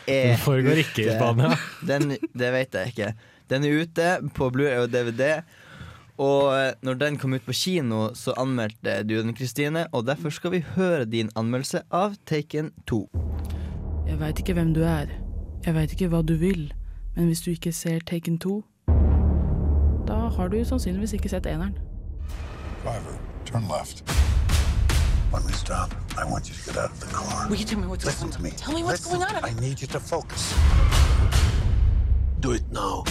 er 0.08 0.34
Den 0.34 0.42
foregår 0.42 0.82
ikke 0.84 1.06
i. 1.06 1.10
Spania. 1.14 1.56
Den, 1.88 2.16
det 2.36 2.52
vet 2.54 2.76
jeg 2.76 2.92
ikke. 2.92 3.12
Den 3.48 3.64
er 3.64 3.82
ute 3.82 4.08
på 4.36 4.50
Blu-ray 4.52 4.82
og 4.84 4.92
DVD. 4.92 5.40
Og 6.18 6.50
eh, 6.58 6.72
når 6.82 6.94
den 6.98 7.16
kom 7.18 7.34
ut 7.34 7.44
på 7.46 7.54
kino, 7.54 8.08
så 8.14 8.34
anmeldte 8.36 9.02
du 9.06 9.14
den, 9.22 9.34
Kristine. 9.34 9.86
Og 9.92 10.06
derfor 10.06 10.30
skal 10.34 10.50
vi 10.56 10.64
høre 10.74 11.04
din 11.04 11.30
anmeldelse 11.38 11.84
av 11.94 12.16
Taken 12.26 12.72
2. 12.90 13.04
Jeg 14.08 14.18
veit 14.20 14.38
ikke 14.42 14.56
hvem 14.58 14.74
du 14.74 14.82
er. 14.82 15.06
Jeg 15.66 15.74
veit 15.74 15.92
ikke 15.94 16.08
hva 16.10 16.22
du 16.22 16.34
vil. 16.40 16.72
Men 17.16 17.30
hvis 17.30 17.40
du 17.44 17.50
ikke 17.50 17.72
ser 17.72 18.02
Taken 18.06 18.38
2, 18.38 18.62
da 20.08 20.16
har 20.32 20.48
du 20.48 20.58
sannsynligvis 20.64 21.12
ikke 21.18 21.28
sett 21.28 21.46
eneren. 21.46 21.76
Driver, 22.82 23.18
turn 23.44 23.68
left. 23.68 24.02
When 25.30 25.44
we 25.44 25.52
stop, 25.52 25.92
I 26.16 26.24
want 26.24 26.48
you 26.48 26.54
to 26.54 26.62
get 26.64 26.76
out 26.78 26.90
of 26.90 27.00
the 27.00 27.06
car. 27.14 27.48
Will 27.50 27.58
you 27.58 27.66
tell 27.66 27.78
me 27.78 27.86
what's 27.86 28.04
Listen 28.06 28.30
going 28.30 28.36
to 28.36 28.42
me. 28.42 28.50
Tell 28.56 28.74
me 28.74 28.82
what's 28.82 29.04
Listen. 29.04 29.20
going 29.20 29.44
on. 29.44 29.44
I 29.44 29.60
need 29.60 29.80
you 29.80 29.86
to 29.88 30.00
focus. 30.00 30.54
Do 32.40 32.52
it 32.52 32.62
now. 32.72 33.04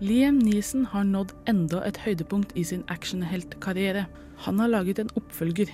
Liam 0.00 0.38
Neeson 0.38 0.84
har 0.84 1.06
nådd 1.08 1.30
enda 1.48 1.78
et 1.88 1.96
høydepunkt 2.04 2.50
i 2.54 2.64
sin 2.68 2.82
actionheltkarriere. 2.92 4.04
Han 4.44 4.58
har 4.58 4.68
laget 4.68 4.98
en 4.98 5.10
oppfølger. 5.16 5.70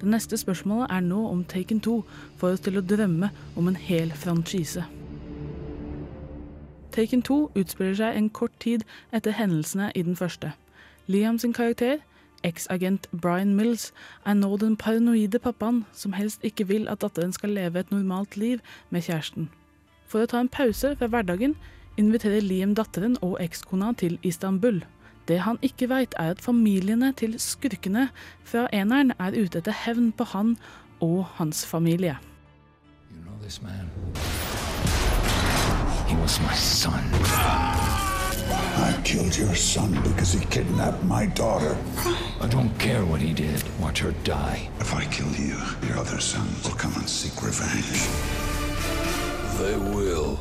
Det 0.00 0.10
neste 0.10 0.38
spørsmålet 0.38 0.92
er 0.94 1.00
nå 1.00 1.24
om 1.26 1.44
Taken 1.44 1.80
2 1.80 2.04
får 2.38 2.54
oss 2.54 2.62
til 2.62 2.78
å 2.78 2.84
drømme 2.86 3.32
om 3.56 3.68
en 3.68 3.76
hel 3.76 4.12
franchise. 4.14 4.84
Taken 6.94 7.26
2 7.26 7.40
utspiller 7.58 7.98
seg 7.98 8.14
en 8.14 8.30
kort 8.30 8.54
tid 8.62 8.86
etter 9.10 9.34
hendelsene 9.34 9.90
i 9.94 10.06
den 10.06 10.14
første. 10.14 10.52
Liam 11.10 11.38
sin 11.42 11.52
karakter, 11.52 11.98
eksagent 12.46 13.10
Brian 13.10 13.56
Mills, 13.58 13.90
er 14.24 14.38
nå 14.38 14.54
den 14.56 14.76
paranoide 14.76 15.42
pappaen 15.42 15.82
som 15.92 16.14
helst 16.14 16.46
ikke 16.46 16.70
vil 16.70 16.86
at 16.88 17.02
datteren 17.02 17.34
skal 17.34 17.50
leve 17.50 17.82
et 17.82 17.90
normalt 17.90 18.36
liv 18.36 18.62
med 18.90 19.02
kjæresten. 19.02 19.50
For 20.06 20.22
å 20.22 20.30
ta 20.30 20.38
en 20.38 20.48
pause 20.62 20.94
fra 20.94 21.10
hverdagen 21.10 21.58
inviterer 22.00 22.42
Liam 22.42 22.74
datteren 22.74 23.16
og 23.22 23.38
ekskona 23.42 23.92
til 23.98 24.18
Istanbul. 24.22 24.82
Det 25.28 25.40
han 25.40 25.58
ikke 25.62 25.88
veit, 25.88 26.14
er 26.18 26.34
at 26.34 26.40
familiene 26.44 27.12
til 27.16 27.38
skurkene 27.40 28.08
fra 28.44 28.66
eneren 28.72 29.14
er 29.18 29.36
ute 29.36 29.62
etter 29.62 29.72
hevn 29.84 30.12
på 30.12 30.24
han 30.34 30.56
og 31.00 31.24
hans 31.38 31.64
familie. 31.66 32.18
You 33.10 33.22
know 33.24 33.36
this 33.42 33.62
man? 33.62 33.88
He 36.08 36.16
was 36.20 36.40
my 36.40 36.54
son. 36.54 37.00
I 38.76 38.92
killed 39.04 39.38
your 39.38 39.54
son 39.54 39.92
because 40.02 40.32
he 40.38 40.44
kidnapped 40.50 41.04
my 41.04 41.26
daughter. 41.36 41.76
I 42.40 42.48
don't 42.48 42.78
care 42.78 43.04
what 43.04 43.20
he 43.20 43.32
did. 43.32 43.64
Watch 43.80 44.02
her 44.02 44.12
die. 44.24 44.68
If 44.80 44.92
I 44.94 45.04
kill 45.10 45.32
you, 45.38 45.56
your 45.88 45.98
other 45.98 46.20
sons 46.20 46.64
will 46.64 46.76
come 46.76 46.94
and 46.96 47.08
seek 47.08 47.42
revenge. 47.42 48.08
They 49.58 49.76
will. 49.94 50.38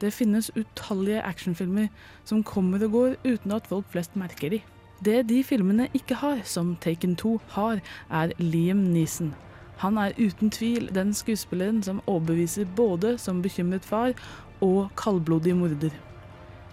Det 0.00 0.12
finnes 0.12 0.50
utallige 0.56 1.22
actionfilmer 1.22 1.88
som 2.24 2.44
kommer 2.44 2.84
og 2.86 2.92
går 2.92 3.14
uten 3.24 3.52
at 3.52 3.66
folk 3.66 3.86
flest 3.90 4.16
merker 4.16 4.50
de. 4.50 4.60
Det 5.04 5.28
de 5.28 5.44
filmene 5.44 5.88
ikke 5.94 6.14
har, 6.14 6.40
som 6.44 6.76
Taken 6.80 7.16
2 7.16 7.40
har, 7.48 7.80
er 8.10 8.32
Liam 8.38 8.76
Neeson. 8.76 9.34
Han 9.78 9.98
er 9.98 10.14
uten 10.18 10.50
tvil 10.50 10.90
den 10.94 11.14
skuespilleren 11.14 11.82
som 11.82 12.02
overbeviser 12.06 12.66
både 12.76 13.18
som 13.18 13.42
bekymret 13.42 13.84
far 13.84 14.12
og 14.60 14.90
kaldblodig 14.96 15.56
morder. 15.56 15.90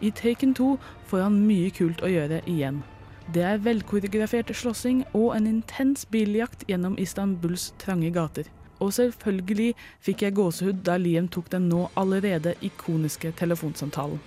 I 0.01 0.09
Taken 0.09 0.53
2 0.53 0.77
får 1.05 1.21
han 1.21 1.39
mye 1.47 1.69
kult 1.69 2.01
å 2.01 2.09
gjøre 2.09 2.41
igjen. 2.49 2.83
Det 3.33 3.41
er 3.41 3.61
velkoreografert 3.61 4.53
slåssing 4.53 5.05
og 5.13 5.35
en 5.37 5.47
intens 5.47 6.05
biljakt 6.05 6.65
gjennom 6.69 6.97
Istanbuls 6.97 7.73
trange 7.81 8.11
gater. 8.13 8.49
Og 8.85 8.93
selvfølgelig 8.93 9.73
fikk 10.05 10.21
jeg 10.21 10.33
gåsehud 10.37 10.83
da 10.85 10.97
Liam 11.01 11.27
tok 11.27 11.47
den 11.51 11.63
nå 11.71 11.87
allerede 11.97 12.53
ikoniske 12.61 13.31
telefonsamtalen. 13.39 14.19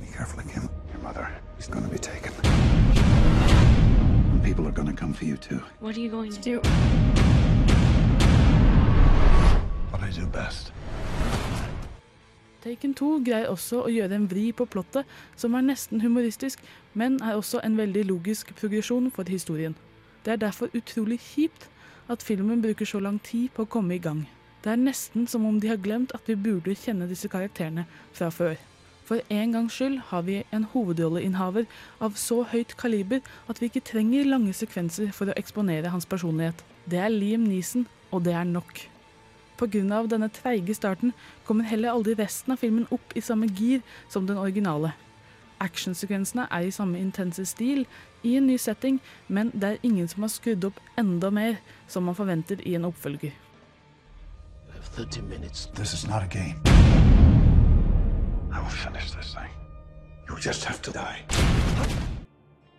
Be 0.00 0.06
careful, 0.16 0.42
Kim. 0.42 0.62
Your 0.92 1.02
mother 1.02 1.26
is 1.58 1.68
going 1.68 1.84
to 1.84 1.90
be 1.90 1.98
taken. 1.98 2.32
And 4.32 4.42
people 4.42 4.66
are 4.66 4.72
going 4.72 4.90
to 4.90 4.96
come 4.96 5.14
for 5.14 5.24
you 5.24 5.36
too. 5.36 5.60
What 5.80 5.96
are 5.96 6.00
you 6.00 6.10
going 6.10 6.32
to 6.32 6.42
do? 6.50 6.60
What 9.90 10.02
I 10.02 10.20
do 10.20 10.26
best. 10.26 10.72
Taken 12.62 12.94
2 12.94 13.24
greier 13.24 13.48
også 13.48 13.84
å 13.86 13.88
gjøre 13.94 14.14
en 14.14 14.30
vri 14.30 14.50
på 14.52 14.66
plottet 14.66 15.06
som 15.36 15.54
er 15.54 15.62
nesten 15.70 16.00
humoristisk, 16.02 16.58
men 16.94 17.22
er 17.22 17.38
også 17.38 17.60
en 17.62 17.78
veldig 17.78 18.04
logisk 18.10 18.54
progresjon 18.58 19.10
for 19.14 19.30
historien. 19.30 19.74
Det 20.24 20.32
er 20.32 20.46
derfor 20.48 20.66
utrolig 20.74 21.20
kjipt 21.22 21.70
at 22.08 22.24
filmen 22.24 22.62
bruker 22.64 22.88
så 22.88 23.00
lang 23.00 23.20
tid 23.24 23.52
på 23.54 23.64
å 23.64 23.70
komme 23.70 23.96
i 23.96 24.02
gang. 24.02 24.24
Det 24.64 24.72
er 24.72 24.80
nesten 24.80 25.28
som 25.30 25.46
om 25.46 25.60
de 25.60 25.70
har 25.70 25.78
glemt 25.82 26.14
at 26.16 26.26
vi 26.26 26.34
burde 26.36 26.74
kjenne 26.74 27.06
disse 27.10 27.30
karakterene 27.30 27.86
fra 28.12 28.30
før. 28.34 28.56
For 29.08 29.22
en 29.32 29.54
gangs 29.54 29.76
skyld 29.78 30.00
har 30.10 30.26
vi 30.26 30.42
en 30.52 30.66
hovedrolleinnehaver 30.74 31.64
av 32.04 32.18
så 32.20 32.42
høyt 32.50 32.74
kaliber 32.80 33.22
at 33.48 33.62
vi 33.62 33.70
ikke 33.70 33.86
trenger 33.92 34.28
lange 34.28 34.52
sekvenser 34.52 35.14
for 35.16 35.30
å 35.30 35.36
eksponere 35.40 35.94
hans 35.94 36.08
personlighet. 36.08 36.60
Det 36.84 37.00
er 37.00 37.14
Liam 37.14 37.46
Neeson, 37.48 37.86
og 38.12 38.26
det 38.26 38.34
er 38.36 38.44
nok. 38.44 38.84
Pga. 39.58 40.06
denne 40.06 40.28
treige 40.28 40.74
starten 40.74 41.12
kommer 41.44 41.64
heller 41.64 41.90
aldri 41.90 42.14
resten 42.14 42.52
av 42.52 42.60
filmen 42.60 42.86
opp 42.90 43.16
i 43.16 43.24
samme 43.24 43.48
gir 43.48 43.80
som 44.08 44.26
den 44.26 44.38
originale. 44.38 44.92
Actionsekvensene 45.60 46.46
er 46.50 46.68
i 46.68 46.70
samme 46.70 46.98
intense 46.98 47.44
stil, 47.46 47.86
i 48.22 48.36
en 48.36 48.46
ny 48.46 48.56
setting, 48.56 49.00
men 49.28 49.50
det 49.54 49.64
er 49.64 49.76
ingen 49.82 50.08
som 50.08 50.22
har 50.22 50.32
skrudd 50.32 50.64
opp 50.64 50.80
enda 50.98 51.30
mer, 51.30 51.60
som 51.88 52.02
man 52.02 52.14
forventer 52.14 52.62
i 52.66 52.74
en 52.74 52.84
oppfølger. 52.84 53.32
This 55.74 55.92
is 55.94 56.06
not 56.08 56.22
a 56.22 56.26
game. 56.26 56.58
I 58.50 58.60
will 58.60 58.70
finish 58.70 59.10
this 59.12 59.34
thing. 59.34 59.50
You'll 60.28 60.46
just 60.46 60.64
have 60.64 60.82
to 60.82 60.92
die. 60.92 61.24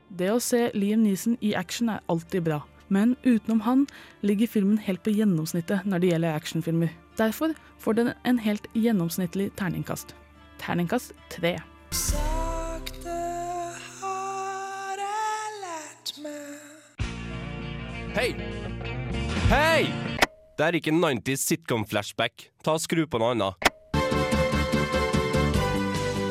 Det 0.10 0.32
å 0.32 0.40
se 0.44 0.72
Liam 0.74 1.04
Neeson 1.06 1.38
i 1.42 1.54
action 1.56 1.90
er 1.94 2.02
alltid 2.10 2.44
bra, 2.48 2.62
men 2.90 3.16
utenom 3.24 3.62
han 3.62 3.86
ligger 4.22 4.48
filmen 4.48 4.82
helt 4.84 5.04
på 5.06 5.14
gjennomsnittet 5.14 5.86
når 5.86 6.04
det 6.04 6.12
gjelder 6.14 6.36
actionfilmer. 6.36 6.92
Derfor 7.18 7.54
får 7.80 8.00
den 8.00 8.14
en 8.26 8.40
helt 8.40 8.68
gjennomsnittlig 8.74 9.52
terningkast. 9.60 10.16
Terningkast 10.60 11.14
tre. 11.30 11.58
Hei! 18.20 18.36
Hei! 19.48 19.86
Det 20.58 20.64
er 20.66 20.76
ikke 20.76 20.92
90s 20.92 21.46
sitcom-flashback. 21.48 22.50
Ta 22.66 22.74
og 22.76 22.82
Skru 22.84 23.06
på 23.08 23.22
noe 23.22 23.30
annet. 23.32 23.70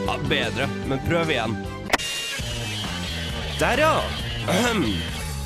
Ja, 0.04 0.16
bedre, 0.28 0.66
men 0.90 1.00
prøv 1.06 1.32
igjen. 1.32 1.56
Der, 3.56 3.80
ja! 3.80 3.94
Ahem. 4.52 4.84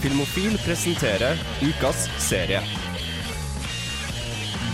Filmofil 0.03 0.59
presenterer 0.64 1.38
ukas 1.62 2.09
serie. 2.26 2.64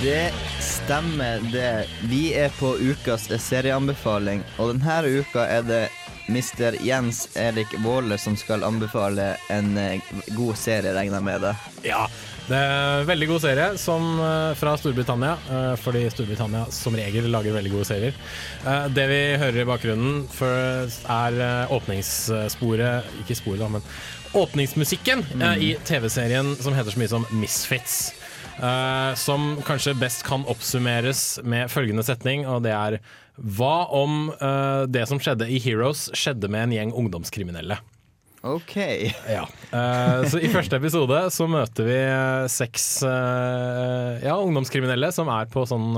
Det 0.00 0.32
stemmer, 0.64 1.44
det. 1.52 1.84
Vi 2.08 2.30
er 2.32 2.48
på 2.56 2.78
ukas 2.80 3.28
serieanbefaling, 3.44 4.40
og 4.56 4.72
denne 4.72 5.20
uka 5.20 5.44
er 5.44 5.68
det 5.68 5.84
Mr. 6.28 6.76
Jens 6.84 7.36
Erik 7.36 7.78
Våle, 7.78 8.18
som 8.18 8.36
skal 8.36 8.64
anbefale 8.64 9.36
en 9.48 9.76
eh, 9.78 10.00
god 10.26 10.56
serie, 10.56 10.92
regner 10.94 11.20
med 11.24 11.40
det. 11.40 11.54
Ja, 11.88 12.02
det 12.48 12.56
er 12.56 13.00
en 13.00 13.08
veldig 13.08 13.28
god 13.30 13.42
serie 13.44 13.68
som, 13.80 14.06
eh, 14.20 14.52
fra 14.60 14.74
Storbritannia, 14.76 15.38
eh, 15.50 15.72
fordi 15.80 16.04
Storbritannia 16.12 16.66
som 16.72 16.96
regel 16.96 17.30
lager 17.32 17.56
veldig 17.56 17.72
gode 17.72 17.88
serier. 17.88 18.20
Det 18.92 19.08
vi 19.08 19.22
hører 19.40 19.62
i 19.62 19.66
bakgrunnen 19.68 20.22
er 21.08 21.68
åpningssporet 21.72 23.04
Ikke 23.22 23.36
sporet, 23.36 23.60
da, 23.62 23.68
men 23.72 23.84
åpningsmusikken 24.36 25.24
mm. 25.32 25.44
i 25.64 25.74
TV-serien 25.88 26.56
som 26.60 26.76
heter 26.76 26.92
så 26.92 27.00
mye 27.00 27.12
som 27.14 27.28
Misfits. 27.32 28.10
Eh, 28.58 29.14
som 29.14 29.52
kanskje 29.62 29.94
best 29.98 30.24
kan 30.26 30.42
oppsummeres 30.50 31.38
med 31.46 31.70
følgende 31.70 32.02
setning, 32.06 32.46
og 32.48 32.64
det 32.66 32.74
er 32.74 32.98
Hva 33.38 33.86
om 33.94 34.32
uh, 34.40 34.82
det 34.90 35.04
som 35.06 35.20
skjedde 35.22 35.46
i 35.46 35.60
Heroes, 35.62 36.08
skjedde 36.10 36.48
med 36.50 36.66
en 36.66 36.72
gjeng 36.74 36.94
ungdomskriminelle? 36.98 37.76
OK. 38.42 38.74
Ja. 39.30 39.44
Uh, 39.70 40.26
så 40.26 40.40
I 40.42 40.50
første 40.50 40.80
episode 40.80 41.20
så 41.34 41.46
møter 41.50 41.86
vi 41.86 42.00
seks 42.50 42.88
ja, 43.04 44.34
ungdomskriminelle 44.34 45.12
som 45.14 45.30
er 45.30 45.46
på 45.52 45.62
sånn 45.70 45.94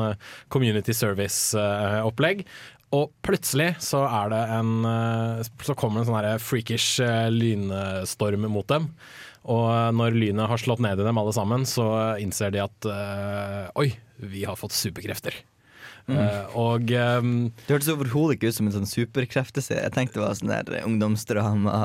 community 0.52 0.92
service-opplegg. 0.96 2.44
og 2.92 3.08
plutselig 3.24 3.70
så 3.80 4.02
er 4.04 4.32
det 4.32 4.42
en 4.58 4.70
Så 5.62 5.76
kommer 5.78 6.00
det 6.00 6.08
en 6.08 6.12
sånn 6.12 6.44
freakish 6.44 7.00
lynstorm 7.32 8.44
mot 8.52 8.68
dem. 8.68 8.92
Og 9.48 9.94
når 9.96 10.16
lynet 10.18 10.50
har 10.50 10.60
slått 10.60 10.82
ned 10.84 11.00
i 11.00 11.06
dem 11.06 11.20
alle 11.20 11.32
sammen, 11.32 11.64
så 11.68 11.86
innser 12.20 12.52
de 12.52 12.60
at 12.64 12.88
eh, 12.90 13.70
Oi, 13.80 13.88
vi 14.20 14.44
har 14.44 14.58
fått 14.60 14.76
superkrefter. 14.76 15.38
Mm. 16.10 16.18
Eh, 16.18 16.56
og 16.58 16.90
um, 16.90 17.32
Det 17.64 17.76
hørtes 17.76 17.92
overhodet 17.92 18.36
ikke 18.36 18.50
ut 18.50 18.58
som 18.58 18.68
en 18.68 18.76
sånn 18.80 18.90
superkrefteserie. 18.90 19.86
Jeg 19.86 19.96
tenkte 19.96 20.20
det 20.20 20.26
var 20.26 20.38
sånn 20.38 20.52
der 20.52 20.84
ungdomsdrama. 20.84 21.80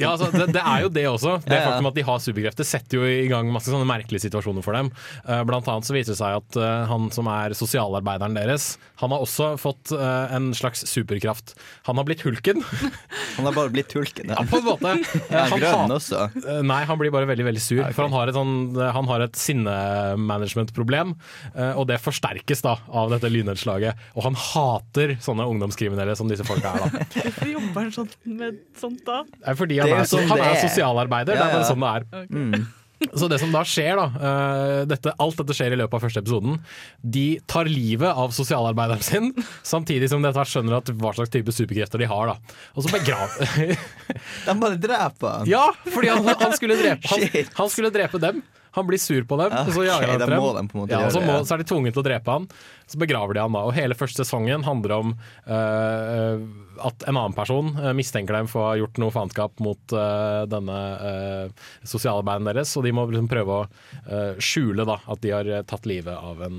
Ja, 0.00 0.14
altså, 0.16 0.30
det, 0.34 0.46
det 0.56 0.62
er 0.64 0.84
jo 0.86 0.90
det 0.92 1.04
også. 1.10 1.36
Det 1.44 1.52
Ja, 1.54 1.60
ja. 1.60 1.68
faktum 1.70 1.88
at 1.90 1.98
de 1.98 2.04
har 2.08 2.22
superkrefter 2.24 2.66
setter 2.68 2.98
jo 3.00 3.04
i 3.08 3.28
gang 3.30 3.50
masse 3.52 3.70
sånne 3.72 3.86
merkelige 3.88 4.24
situasjoner 4.26 4.64
for 4.64 4.76
dem. 4.76 4.90
Uh, 5.28 5.42
Blant 5.48 5.68
annet 5.70 5.86
så 5.88 5.94
viser 5.96 6.14
det 6.14 6.20
seg 6.20 6.38
at 6.40 6.58
uh, 6.60 6.86
han 6.90 7.08
som 7.14 7.28
er 7.32 7.54
sosialarbeideren 7.58 8.34
deres, 8.38 8.70
han 9.02 9.12
har 9.14 9.22
også 9.24 9.52
fått 9.60 9.92
uh, 9.96 10.26
en 10.36 10.50
slags 10.56 10.82
superkraft. 10.90 11.54
Han 11.88 12.00
har 12.00 12.08
blitt 12.08 12.24
hulken. 12.26 12.64
Han 13.36 13.46
har 13.46 13.54
bare 13.56 13.70
blitt 13.72 13.92
hulken. 13.96 14.28
Ja, 14.34 14.42
på 14.50 14.58
en 14.58 14.64
måte. 14.66 14.90
Han 15.30 15.52
grønn 15.60 15.86
hat- 15.86 15.92
også. 15.94 16.26
Nei, 16.66 16.80
han 16.84 16.98
blir 17.00 17.12
bare 17.14 17.28
veldig 17.30 17.44
veldig 17.46 17.62
sur. 17.62 17.80
For 17.94 18.04
han 18.04 18.12
har 18.12 18.28
et, 18.28 18.36
sånn, 18.36 18.74
han 18.76 19.06
har 19.08 19.22
et 19.24 19.38
sinnemanagementproblem, 19.38 21.14
eh, 21.54 21.72
og 21.78 21.86
det 21.90 21.98
forsterkes 22.02 22.62
da 22.64 22.74
av 22.88 23.10
dette 23.14 23.30
lynnedslaget. 23.32 23.98
Og 24.16 24.26
han 24.26 24.36
hater 24.38 25.14
sånne 25.22 25.46
ungdomskriminelle 25.50 26.16
som 26.18 26.28
disse 26.30 26.44
folka 26.46 26.74
er. 26.74 26.84
da. 26.84 27.06
Hvorfor 27.24 27.50
jobber 27.54 27.80
han 27.86 27.92
sånn 27.94 28.10
med 28.40 28.60
sånt 28.80 29.02
da? 29.06 29.22
Er 29.46 29.58
fordi 29.58 29.80
han 29.80 29.89
Det 29.90 30.02
er 30.04 30.10
sånn 30.10 30.28
han 30.30 30.44
er 30.44 30.52
er. 30.54 30.60
sosialarbeider. 30.68 31.34
Det 31.34 31.40
Ja, 31.40 31.48
er 31.48 31.56
bare 31.58 31.70
sånn 31.70 31.86
det 31.86 31.94
er. 31.96 32.28
Mm. 32.30 32.68
Så 33.16 33.28
det 33.32 33.38
som 33.40 33.48
da 33.52 33.62
skjer, 33.64 33.96
da 33.96 34.28
eh, 34.28 34.82
dette, 34.90 35.14
Alt 35.24 35.38
dette 35.40 35.54
skjer 35.56 35.72
i 35.72 35.78
løpet 35.80 35.96
av 35.96 36.02
første 36.04 36.20
episoden. 36.20 36.58
De 37.00 37.24
tar 37.48 37.64
livet 37.70 38.12
av 38.12 38.34
sosialarbeideren 38.36 39.00
sin, 39.04 39.30
samtidig 39.64 40.10
som 40.12 40.20
de 40.20 40.28
etter 40.28 40.42
hvert 40.42 40.52
skjønner 40.52 40.76
at 40.82 40.92
hva 41.00 41.14
slags 41.16 41.32
type 41.32 41.54
superkrefter 41.56 42.02
de 42.04 42.10
har. 42.10 42.34
da 42.34 42.56
Og 42.76 42.84
så 42.84 42.92
begraver 42.92 43.72
De 44.46 44.56
bare 44.60 44.76
dreper 44.76 45.32
han. 45.38 45.48
Ja, 45.48 45.66
fordi 45.88 46.12
han, 46.12 46.28
han, 46.28 46.56
skulle 46.58 46.76
drepe, 46.76 47.08
han, 47.08 47.46
han 47.62 47.72
skulle 47.72 47.92
drepe 47.94 48.20
dem. 48.20 48.42
Han 48.76 48.86
blir 48.86 49.00
sur 49.02 49.24
på 49.26 49.34
dem, 49.40 49.50
og 49.50 49.72
så 49.74 49.82
jager 49.82 50.12
han 50.12 50.20
etter 50.20 50.30
dem. 50.36 50.68
de 50.86 50.92
ja, 50.92 51.00
må, 51.24 51.40
så 51.42 51.56
er 51.56 51.62
de 51.64 51.66
tvunget 51.66 51.96
til 51.96 52.04
å 52.04 52.06
drepe 52.06 52.36
han. 52.36 52.44
Så 52.90 52.98
begraver 52.98 53.36
de 53.36 53.44
han 53.44 53.54
da. 53.54 53.62
Og 53.68 53.76
hele 53.76 53.94
første 53.94 54.24
sesongen 54.24 54.66
handler 54.66 54.96
om 54.96 55.14
uh, 55.46 56.42
at 56.84 57.04
en 57.08 57.16
annen 57.16 57.36
person 57.36 57.70
eh, 57.78 57.92
mistenker 57.96 58.36
dem 58.36 58.48
for 58.50 58.62
å 58.62 58.68
ha 58.70 58.78
gjort 58.80 58.98
noe 59.00 59.12
faenskap 59.14 59.60
mot 59.64 59.94
uh, 59.96 60.46
denne 60.50 60.78
uh, 61.00 61.66
sosialarbeideren 61.88 62.50
deres, 62.50 62.72
og 62.78 62.86
de 62.86 62.92
må 62.96 63.06
liksom 63.10 63.28
prøve 63.30 63.56
å 63.56 63.66
uh, 63.66 64.40
skjule 64.40 64.86
da, 64.88 64.96
at 65.10 65.22
de 65.24 65.32
har 65.34 65.50
tatt 65.68 65.88
livet 65.88 66.14
av 66.14 66.40
en 66.46 66.58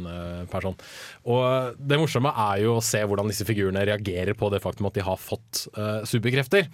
person. 0.51 0.75
Og 1.29 1.77
det 1.77 1.97
morsomme 1.99 2.31
er 2.45 2.61
jo 2.63 2.75
å 2.77 2.83
se 2.85 3.01
hvordan 3.05 3.29
disse 3.31 3.45
figurene 3.47 3.83
reagerer 3.87 4.35
på 4.37 4.49
det 4.53 4.61
faktum 4.63 4.87
at 4.89 4.97
de 4.97 5.03
har 5.05 5.19
fått 5.19 5.65
superkrefter. 6.07 6.67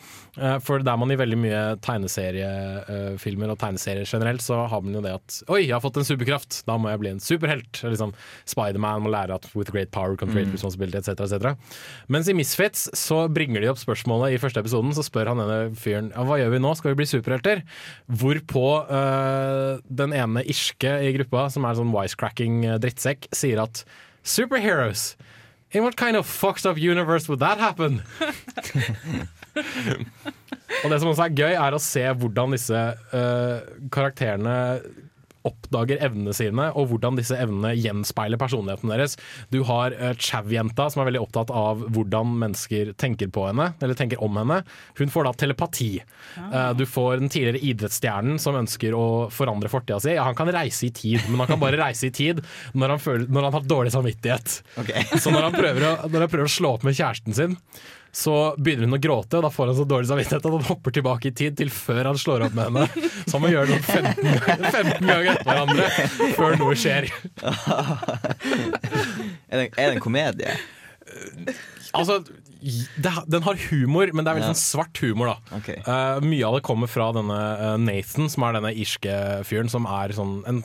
For 0.63 0.83
der 0.83 0.99
man 0.99 1.11
i 1.11 1.17
veldig 1.19 1.39
mye 1.39 1.61
tegneseriefilmer 1.83 3.53
og 3.53 3.59
tegneserier 3.61 4.07
generelt, 4.07 4.43
så 4.45 4.63
har 4.71 4.83
man 4.83 4.97
jo 4.97 5.03
det 5.03 5.15
at 5.17 5.39
Oi, 5.51 5.63
jeg 5.65 5.75
har 5.75 5.83
fått 5.83 5.99
en 6.01 6.07
superkraft, 6.07 6.61
da 6.67 6.77
må 6.79 6.91
jeg 6.91 7.01
bli 7.03 7.13
en 7.15 7.23
superhelt. 7.23 7.81
Liksom, 7.83 8.13
Spiderman 8.49 9.05
må 9.05 9.13
lære 9.13 9.37
at 9.37 9.46
with 9.55 9.71
great 9.71 9.91
power 9.91 10.15
comes 10.17 10.33
great 10.33 10.47
Mm. 10.47 10.53
responsibility, 10.57 10.97
etc. 10.97 11.23
etc. 11.25 11.55
Mens 12.09 12.27
i 12.27 12.33
Misfits 12.33 12.89
så 12.97 13.27
bringer 13.31 13.61
de 13.61 13.69
opp 13.71 13.77
spørsmålet 13.79 14.33
i 14.33 14.37
første 14.41 14.59
episoden, 14.59 14.91
så 14.93 15.03
spør 15.05 15.27
han 15.33 15.37
denne 15.43 15.75
fyren 15.75 16.11
hva 16.11 16.37
gjør 16.41 16.51
vi 16.55 16.59
nå, 16.63 16.73
skal 16.77 16.91
vi 16.93 16.99
bli 17.03 17.05
superhelter? 17.09 17.63
Hvorpå 18.09 18.65
uh, 18.89 19.79
den 19.87 20.13
ene 20.13 20.43
irske 20.47 20.91
i 21.07 21.13
gruppa, 21.15 21.47
som 21.53 21.63
er 21.65 21.75
en 21.75 21.81
sånn 21.83 21.93
wisecracking 21.95 22.65
eh, 22.65 22.77
drittsekk, 22.81 23.27
sier 23.35 23.61
at 23.63 23.83
superheroes 24.27 25.15
In 25.75 25.83
what 25.83 25.97
kind 25.97 26.15
of 26.15 26.25
fucked 26.25 26.65
up 26.65 26.77
universe 26.79 27.27
would 27.27 27.41
that 27.41 27.59
happen? 27.59 28.01
Og 30.83 30.91
det 30.91 30.99
som 31.01 31.09
også 31.11 31.25
er 31.25 31.35
gøy, 31.35 31.53
er 31.57 31.75
å 31.75 31.81
se 31.81 32.03
hvordan 32.19 32.53
disse 32.55 32.77
uh, 33.11 33.57
karakterene 33.93 34.55
oppdager 35.47 36.01
evnene 36.03 36.35
sine, 36.35 36.69
og 36.77 36.91
hvordan 36.91 37.17
disse 37.19 37.37
evnene 37.37 37.73
gjenspeiler 37.77 38.39
personligheten 38.41 38.91
deres. 38.93 39.17
Du 39.53 39.61
har 39.67 39.95
uh, 39.97 40.11
Chav-jenta, 40.13 40.89
som 40.93 41.03
er 41.03 41.09
veldig 41.11 41.23
opptatt 41.23 41.53
av 41.53 41.85
hvordan 41.95 42.35
mennesker 42.43 42.93
tenker 42.99 43.31
på 43.33 43.47
henne, 43.49 43.71
eller 43.81 43.97
tenker 43.97 44.21
om 44.23 44.39
henne. 44.39 44.61
Hun 44.99 45.13
får 45.13 45.27
da 45.27 45.35
telepati. 45.43 45.91
Uh, 46.37 46.71
du 46.77 46.85
får 46.89 47.21
den 47.23 47.33
tidligere 47.33 47.63
idrettsstjernen 47.71 48.41
som 48.41 48.57
ønsker 48.59 48.95
å 48.97 49.07
forandre 49.33 49.71
fortida 49.71 49.99
si. 50.03 50.15
Ja, 50.17 50.27
han 50.27 50.37
kan 50.37 50.51
reise 50.53 50.89
i 50.89 50.93
tid, 50.93 51.21
men 51.29 51.41
han 51.43 51.51
kan 51.53 51.61
bare 51.61 51.79
reise 51.79 52.09
i 52.09 52.13
tid 52.13 52.43
når 52.77 52.95
han, 52.95 53.03
føler, 53.03 53.29
når 53.31 53.49
han 53.49 53.57
har 53.57 53.69
dårlig 53.69 53.93
samvittighet. 53.95 54.59
Så 55.17 55.31
når 55.33 55.49
han, 55.49 55.55
å, 55.57 55.93
når 56.09 56.25
han 56.25 56.31
prøver 56.31 56.47
å 56.47 56.51
slå 56.57 56.75
opp 56.77 56.87
med 56.87 56.97
kjæresten 56.97 57.35
sin, 57.37 57.57
så 58.17 58.33
begynner 58.57 58.87
hun 58.87 58.97
å 58.97 59.01
gråte, 59.01 59.37
og 59.37 59.45
da 59.45 59.51
får 59.53 59.69
han 59.69 59.77
så 59.77 59.83
dårlig 59.85 60.09
samvittighet 60.09 60.45
at 60.47 60.55
han 60.55 60.65
hopper 60.71 60.93
tilbake 60.95 61.29
i 61.29 61.35
tid 61.37 61.57
til 61.59 61.69
før 61.73 62.09
han 62.09 62.17
slår 62.17 62.47
opp 62.47 62.55
med 62.57 62.71
henne. 62.71 63.11
Så 63.27 63.35
han 63.35 63.43
må 63.43 63.51
gjøre 63.51 63.75
det 63.75 63.77
sånn 63.85 64.07
15, 64.17 64.65
15 64.71 65.05
ganger 65.05 65.29
etter 65.35 65.45
hverandre 65.51 65.85
før 66.39 66.57
noe 66.63 66.77
skjer. 66.79 67.11
Er 69.47 69.61
det, 69.61 69.67
er 69.79 69.85
det 69.87 69.93
en 69.95 70.01
komedie? 70.03 70.57
Altså, 71.95 72.17
det, 72.59 73.13
den 73.31 73.45
har 73.45 73.61
humor, 73.69 74.11
men 74.11 74.25
det 74.25 74.31
er 74.31 74.39
veldig 74.39 74.49
sånn 74.51 74.59
svart 74.59 74.99
humor. 74.99 75.31
da 75.31 75.59
okay. 75.59 75.79
uh, 75.87 76.19
Mye 76.25 76.49
av 76.49 76.57
det 76.57 76.65
kommer 76.67 76.91
fra 76.91 77.07
denne 77.15 77.37
eh, 77.37 77.77
Nathan, 77.79 78.27
som 78.33 78.43
er 78.43 78.57
denne 78.57 78.73
irske 78.75 79.13
fyren. 79.47 79.71
Som 79.71 79.87
er 79.87 80.11
sånn 80.17 80.41
en, 80.49 80.59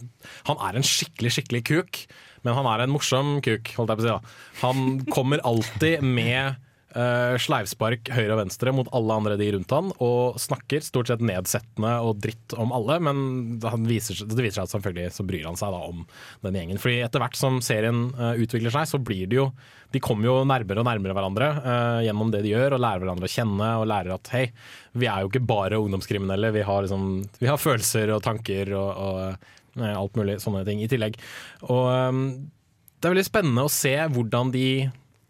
Han 0.49 0.67
er 0.67 0.81
en 0.81 0.89
skikkelig, 0.89 1.37
skikkelig 1.37 1.63
kuk, 1.69 2.03
men 2.43 2.59
han 2.59 2.69
er 2.73 2.85
en 2.85 2.95
morsom 2.97 3.37
kuk, 3.45 3.71
holdt 3.79 3.95
jeg 3.95 4.01
på 4.01 4.03
å 4.03 4.09
si. 4.09 4.13
da 4.17 4.65
Han 4.65 4.85
kommer 5.15 5.45
alltid 5.47 6.03
med 6.03 6.59
eh, 6.97 7.35
sleivspark 7.41 8.11
høyre 8.15 8.35
og 8.35 8.41
venstre 8.43 8.73
mot 8.75 8.89
alle 8.97 9.17
andre 9.19 9.37
de 9.41 9.49
rundt 9.55 9.75
han, 9.75 9.91
og 10.05 10.39
snakker 10.41 10.85
stort 10.85 11.11
sett 11.11 11.25
nedsettende 11.25 11.93
og 12.05 12.21
dritt 12.23 12.55
om 12.61 12.75
alle, 12.77 12.99
men 13.03 13.23
viser, 13.89 14.23
det 14.29 14.39
viser 14.39 14.61
seg 14.61 14.69
at 14.69 14.75
selvfølgelig 14.75 15.15
så 15.17 15.27
bryr 15.29 15.49
han 15.49 15.59
seg 15.61 15.75
da 15.75 15.81
om 15.89 16.05
den 16.47 16.59
gjengen. 16.61 16.81
Fordi 16.83 17.01
etter 17.07 17.25
hvert 17.25 17.39
som 17.39 17.61
serien 17.65 18.05
uh, 18.19 18.33
utvikler 18.41 18.75
seg, 18.75 18.89
så 18.91 19.01
blir 19.03 19.29
det 19.31 19.41
jo 19.41 19.49
De 19.93 20.01
kommer 20.01 20.25
jo 20.25 20.37
nærmere 20.49 20.81
og 20.81 20.87
nærmere 20.89 21.13
hverandre 21.13 21.49
uh, 21.61 21.99
gjennom 22.01 22.31
det 22.33 22.45
de 22.47 22.55
gjør, 22.55 22.77
og 22.77 22.81
lærer 22.85 23.05
hverandre 23.05 23.29
å 23.29 23.35
kjenne, 23.35 23.73
og 23.81 23.89
lærer 23.91 24.15
at 24.15 24.33
hei, 24.33 24.47
vi 24.97 25.11
er 25.11 25.21
jo 25.21 25.29
ikke 25.33 25.45
bare 25.49 25.81
ungdomskriminelle, 25.83 26.53
vi 26.55 26.65
har, 26.65 26.87
liksom, 26.87 27.11
vi 27.43 27.51
har 27.51 27.61
følelser 27.61 28.15
og 28.15 28.25
tanker 28.25 28.73
og, 28.79 28.91
og 28.97 29.85
alt 29.93 30.17
mulig 30.17 30.39
sånne 30.41 30.65
ting 30.69 30.81
i 30.85 30.89
tillegg. 30.89 31.21
Og 31.69 31.87
um, 31.93 32.25
det 33.03 33.09
er 33.09 33.17
veldig 33.17 33.27
spennende 33.27 33.67
å 33.67 33.73
se 33.73 33.97
hvordan 34.15 34.53
de 34.55 34.67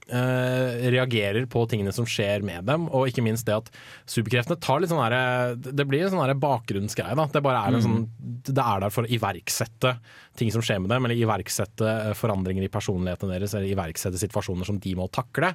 eh, 0.08 0.88
reagerer 0.92 1.46
på 1.50 1.64
tingene 1.70 1.92
som 1.94 2.06
skjer 2.08 2.44
med 2.46 2.66
dem, 2.68 2.88
og 2.90 3.10
ikke 3.10 3.24
minst 3.24 3.46
det 3.48 3.54
at 3.58 3.70
superkreftene 4.10 4.58
tar 4.62 4.82
litt 4.82 4.92
sånn 4.92 5.02
herre 5.02 5.54
Det 5.54 5.86
blir 5.88 6.06
en 6.06 6.14
sånn 6.14 6.42
bakgrunnsgreie. 6.42 7.16
da. 7.18 7.28
Det 7.30 7.44
bare 7.44 7.62
er 7.68 7.78
en 7.78 7.84
sånn 7.84 8.02
Det 8.18 8.58
er 8.58 8.82
der 8.82 8.90
for 8.94 9.06
å 9.06 9.12
iverksette 9.12 9.96
ting 10.38 10.50
som 10.50 10.64
skjer 10.64 10.80
med 10.80 10.90
dem, 10.90 11.04
eller 11.04 11.18
iverksette 11.18 11.94
eh, 12.08 12.16
forandringer 12.18 12.64
i 12.66 12.72
personligheten 12.72 13.30
deres, 13.30 13.54
eller 13.54 13.70
iverksette 13.70 14.20
situasjoner 14.20 14.68
som 14.68 14.80
de 14.82 14.94
må 14.98 15.08
takle. 15.12 15.54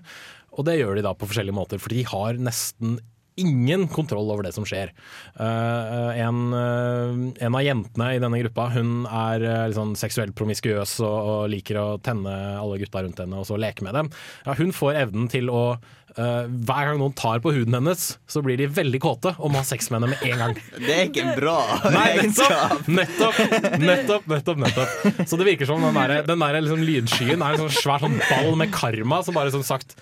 Og 0.58 0.66
det 0.66 0.80
gjør 0.80 0.98
de 0.98 1.06
da 1.06 1.14
på 1.18 1.28
forskjellige 1.30 1.58
måter, 1.58 1.82
for 1.82 1.94
de 1.94 2.06
har 2.08 2.40
nesten 2.40 3.00
ingen 3.38 3.88
kontroll 3.88 4.32
over 4.34 4.48
det 4.48 4.54
som 4.56 4.66
skjer. 4.68 4.92
Uh, 5.40 6.10
en, 6.18 6.40
uh, 6.54 7.44
en 7.46 7.58
av 7.58 7.66
jentene 7.66 8.14
i 8.16 8.22
denne 8.22 8.42
gruppa 8.42 8.70
hun 8.74 9.06
er 9.06 9.46
uh, 9.46 9.76
sånn 9.76 9.94
seksuelt 10.00 10.36
promiskuøs 10.38 10.98
og, 11.06 11.18
og 11.18 11.44
liker 11.54 11.78
å 11.82 11.88
tenne 12.04 12.34
alle 12.58 12.82
gutta 12.82 13.06
rundt 13.06 13.22
henne 13.22 13.38
og 13.38 13.46
så 13.50 13.60
leke 13.62 13.86
med 13.86 13.98
dem. 13.98 14.10
Ja, 14.48 14.58
hun 14.58 14.74
får 14.76 15.04
evnen 15.06 15.32
til 15.32 15.54
å 15.54 15.70
Hver 16.18 16.88
gang 16.88 16.96
noen 16.98 17.14
tar 17.14 17.44
på 17.44 17.52
huden 17.54 17.76
hennes, 17.78 18.04
så 18.26 18.42
blir 18.42 18.58
de 18.58 18.66
veldig 18.74 18.98
kåte 19.04 19.36
og 19.36 19.52
må 19.54 19.60
ha 19.60 19.68
sex 19.68 19.92
med 19.92 20.00
henne 20.00 20.16
med 20.16 20.24
en 20.26 20.40
gang. 20.42 20.56
Det 20.88 20.96
er 20.96 21.04
ikke 21.12 21.26
en 21.28 21.36
bra 21.38 21.58
Nei, 21.94 22.08
nettopp, 22.24 22.88
nettopp, 22.90 23.42
nettopp, 23.84 24.26
nettopp, 24.32 24.64
nettopp. 24.64 25.20
Så 25.30 25.38
det 25.38 25.46
virker 25.52 25.70
som 25.70 25.84
den 25.86 26.00
der, 26.00 26.24
den 26.26 26.42
der 26.42 26.58
liksom 26.58 26.82
lydskyen 26.88 27.44
er 27.44 27.60
en 27.60 27.68
sånn 27.68 27.76
svær 27.76 28.02
sånn 28.02 28.18
ball 28.24 28.58
med 28.58 28.74
karma 28.74 29.22
som 29.28 29.38
bare 29.38 29.54
som 29.54 29.62
sagt 29.68 29.94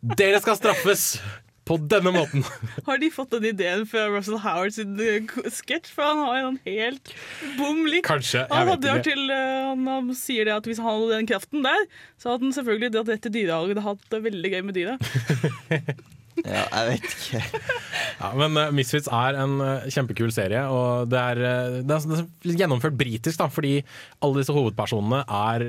Dere 0.00 0.42
skal 0.42 0.58
straffes 0.58 1.06
på 1.70 1.78
denne 1.90 2.12
måten. 2.14 2.44
Har 2.88 3.00
de 3.00 3.10
fått 3.14 3.34
den 3.36 3.46
ideen 3.52 3.86
fra 3.88 4.08
Russell 4.10 4.40
Howard 4.42 4.74
sin 4.74 4.98
eh, 4.98 5.30
sketsj? 5.54 5.92
For 5.94 6.06
han 6.06 6.22
har 6.26 6.38
en 6.48 6.60
helt 6.66 7.12
bom 7.58 7.84
lik. 7.86 8.04
Kanskje, 8.08 8.42
jeg 8.42 8.50
Han, 8.50 8.70
vet 8.72 8.86
ikke. 8.90 9.04
til, 9.06 9.26
eh, 9.34 9.72
han, 9.86 10.14
sier 10.18 10.48
det 10.48 10.56
at 10.56 10.66
hvis 10.66 10.80
han 10.82 10.90
hadde 10.90 11.10
den 11.14 11.28
kraften 11.30 11.66
der, 11.66 11.84
så 12.20 12.32
hadde 12.32 12.48
han 12.48 12.56
selvfølgelig 12.56 12.94
dratt 12.96 13.12
rett 13.12 13.26
til 13.26 13.36
dyrehagen 13.38 13.82
og 13.82 13.86
hatt 13.92 14.08
det 14.10 14.24
veldig 14.26 14.56
gøy 14.56 14.64
med 14.66 14.80
dyra. 14.80 14.96
Ja, 16.40 16.62
jeg 16.72 16.86
vet 16.94 17.06
ikke. 17.10 17.60
Ja, 18.20 18.28
men 18.38 18.54
uh, 18.56 18.70
Misfits 18.72 19.10
er 19.12 19.36
en 19.42 19.58
uh, 19.60 19.88
kjempekul 19.92 20.30
serie, 20.32 20.62
og 20.72 21.10
det 21.12 21.18
er, 21.20 21.40
uh, 21.42 21.74
det 21.84 21.96
er, 21.96 22.06
det 22.06 22.54
er 22.54 22.60
gjennomført 22.62 22.96
britisk, 22.96 23.36
da, 23.42 23.48
fordi 23.52 23.74
alle 24.24 24.40
disse 24.40 24.54
hovedpersonene 24.56 25.20
er, 25.26 25.66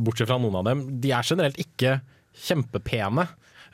bortsett 0.00 0.30
fra 0.30 0.38
noen 0.40 0.56
av 0.60 0.70
dem, 0.70 0.86
de 1.02 1.12
er 1.12 1.26
generelt 1.26 1.60
ikke 1.60 1.98
kjempepene. 2.46 3.26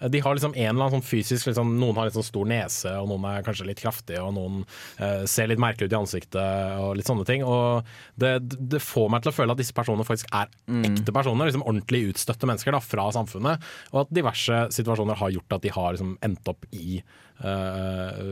Eh, 0.03 0.11
De 0.11 0.21
har 0.21 0.35
liksom 0.35 0.55
en 0.55 0.69
eller 0.69 0.87
annen 0.87 0.99
sånn 0.99 1.07
fysisk 1.07 1.49
liksom, 1.49 1.75
Noen 1.81 1.97
har 1.99 2.09
litt 2.09 2.19
sånn 2.19 2.27
stor 2.27 2.49
nese, 2.49 2.93
og 3.01 3.09
noen 3.11 3.27
er 3.31 3.47
kanskje 3.47 3.69
litt 3.69 3.81
kraftige, 3.83 4.23
og 4.23 4.35
noen 4.37 4.63
uh, 5.01 5.25
ser 5.31 5.51
litt 5.51 5.63
merkelig 5.63 5.89
ut 5.89 5.97
i 5.97 6.01
ansiktet, 6.01 6.77
og 6.83 6.97
litt 6.99 7.09
sånne 7.09 7.27
ting. 7.29 7.45
Og 7.47 7.87
det, 8.21 8.35
det 8.59 8.83
får 8.83 9.11
meg 9.13 9.25
til 9.25 9.33
å 9.33 9.37
føle 9.37 9.55
at 9.55 9.61
disse 9.61 9.77
personene 9.77 10.07
faktisk 10.07 10.31
er 10.35 10.51
ekte 10.87 11.15
personer, 11.15 11.49
liksom 11.49 11.65
ordentlig 11.67 12.05
utstøtte 12.13 12.49
mennesker 12.49 12.75
da, 12.75 12.83
fra 12.85 13.09
samfunnet, 13.15 13.67
og 13.93 14.05
at 14.05 14.15
diverse 14.15 14.63
situasjoner 14.77 15.19
har 15.21 15.35
gjort 15.35 15.59
at 15.59 15.67
de 15.67 15.75
har 15.75 15.95
liksom, 15.97 16.17
endt 16.25 16.53
opp 16.53 16.67
i 16.73 17.03
eh, 17.43 18.22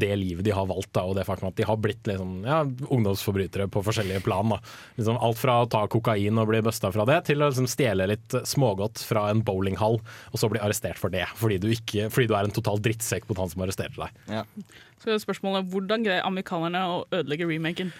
det 0.00 0.12
livet 0.20 0.44
de 0.46 0.54
har 0.54 0.68
valgt, 0.70 0.92
da, 0.96 1.04
og 1.08 1.16
det 1.18 1.26
faktum 1.28 1.50
at 1.50 1.58
de 1.58 1.66
har 1.68 1.80
blitt 1.80 2.06
liksom, 2.08 2.40
ja, 2.46 2.60
ungdomsforbrytere 2.88 3.68
på 3.72 3.82
forskjellige 3.86 4.22
plan. 4.26 4.54
Da. 4.54 4.60
Liksom, 5.00 5.18
alt 5.20 5.40
fra 5.40 5.60
å 5.64 5.70
ta 5.70 5.84
kokain 5.90 6.40
og 6.40 6.50
bli 6.52 6.62
busta 6.66 6.92
fra 6.94 7.06
det, 7.08 7.20
til 7.30 7.42
å 7.42 7.50
liksom, 7.50 7.68
stjele 7.70 8.10
litt 8.12 8.38
smågodt 8.48 9.02
fra 9.06 9.28
en 9.32 9.42
bowlinghall, 9.46 10.00
og 10.00 10.40
så 10.40 10.50
bli 10.52 10.62
arrestert 10.62 11.00
for 11.00 11.12
det, 11.12 11.26
fordi 11.40 11.60
du, 11.62 11.70
ikke, 11.74 12.08
fordi 12.12 12.30
du 12.30 12.36
er 12.38 12.48
en 12.48 12.56
total 12.56 12.80
drittsekk 12.82 13.28
mot 13.30 13.42
han 13.42 13.52
som 13.52 13.66
arresterte 13.66 14.00
deg. 14.00 14.48
Så 15.00 15.14
er 15.14 15.22
spørsmålet 15.22 15.68
hvordan 15.72 16.04
greier 16.04 16.26
amerikanerne 16.28 16.82
å 16.92 17.04
ødelegge 17.08 17.48
remaken? 17.48 17.94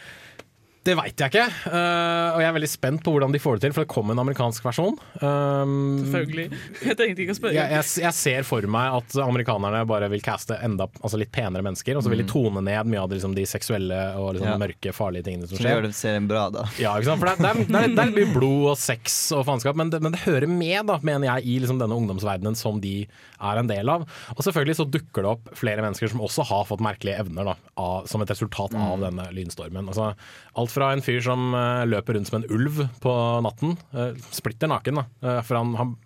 Det 0.80 0.94
veit 0.96 1.12
jeg 1.20 1.28
ikke, 1.28 1.42
uh, 1.68 2.32
og 2.32 2.38
jeg 2.40 2.48
er 2.48 2.54
veldig 2.56 2.68
spent 2.72 3.02
på 3.04 3.12
hvordan 3.12 3.34
de 3.34 3.40
får 3.42 3.58
det 3.58 3.66
til, 3.66 3.72
for 3.76 3.84
det 3.84 3.90
kom 3.92 4.08
en 4.14 4.20
amerikansk 4.22 4.64
versjon. 4.64 4.94
Um, 5.20 5.98
Selvfølgelig. 6.08 6.46
Jeg 6.88 6.96
trengte 6.96 7.20
ikke 7.24 7.34
å 7.34 7.36
spørre. 7.36 7.52
jeg, 7.58 7.72
jeg, 7.74 7.84
jeg 8.06 8.16
ser 8.16 8.46
for 8.48 8.64
meg 8.72 8.94
at 8.96 9.16
amerikanerne 9.20 9.82
bare 9.90 10.08
vil 10.08 10.22
caste 10.24 10.56
enda 10.64 10.86
altså 11.04 11.20
litt 11.20 11.28
penere 11.34 11.60
mennesker, 11.66 11.98
og 12.00 12.04
så 12.06 12.08
vil 12.12 12.22
de 12.22 12.26
Mm. 12.30 12.32
tone 12.32 12.62
ned 12.64 12.88
mye 12.94 13.00
av 13.02 13.10
de, 13.10 13.18
liksom, 13.18 13.34
de 13.36 13.44
seksuelle 13.48 13.98
og 14.16 14.30
liksom, 14.38 14.48
Ja. 14.48 14.56
mørke, 14.60 14.92
farlige 14.96 15.24
tingene 15.28 15.48
som 15.50 15.58
skjer. 15.58 15.60
det 15.60 15.68
skjer. 15.68 15.76
gjør 15.76 15.86
det 15.90 15.98
serien 16.00 16.28
bra, 16.30 16.46
da. 16.54 16.64
Ja, 16.80 16.94
ikke 16.96 17.10
sant? 17.10 17.20
For 17.20 17.28
det, 17.28 17.36
det, 17.44 17.50
er, 17.50 17.60
det, 17.76 17.94
det 17.98 18.04
er 18.06 18.14
mye 18.16 18.32
blod 18.38 18.66
og 18.72 18.78
sex 18.80 19.18
og 19.36 19.44
faenskap, 19.50 19.76
men, 19.76 19.90
det- 19.92 20.00
men 20.04 20.16
det 20.16 20.22
hører 20.24 20.48
med, 20.48 20.86
da, 20.88 20.96
mener 21.04 21.28
jeg, 21.34 21.44
i 21.44 21.58
liksom 21.60 21.80
denne 21.82 21.96
ungdomsverdenen 22.00 22.56
som 22.56 22.80
de 22.80 22.94
er 23.40 23.60
en 23.60 23.68
del 23.68 23.88
av. 23.92 24.08
Og 24.36 24.40
selvfølgelig 24.48 24.78
så 24.80 24.88
dukker 24.96 25.26
det 25.28 25.30
opp 25.34 25.52
flere 25.60 25.84
mennesker 25.84 26.08
som 26.14 26.24
også 26.24 26.48
har 26.48 26.64
fått 26.72 26.80
merkelige 26.84 27.20
evner 27.20 27.52
da, 27.52 27.56
av, 27.76 28.08
som 28.08 28.24
et 28.24 28.32
resultat 28.32 28.72
av 28.80 29.04
denne 29.04 29.28
lynstormen. 29.36 29.88
Altså, 29.92 30.12
alt 30.60 30.70
fra 30.70 30.79
en 30.88 31.02
fyr 31.04 31.20
som 31.20 31.54
eh, 31.54 31.84
løper 31.86 32.14
rundt 32.16 32.26
som 32.32 32.40
en 32.42 32.48
ulv 32.50 32.80
på 33.04 33.12
natten, 33.44 33.76
uh, 33.94 34.12
splitter 34.32 34.68
naken, 34.72 34.94
da. 35.02 35.04
eh, 35.22 35.42
for 35.42 35.56
han, 35.60 35.74
han 35.76 35.96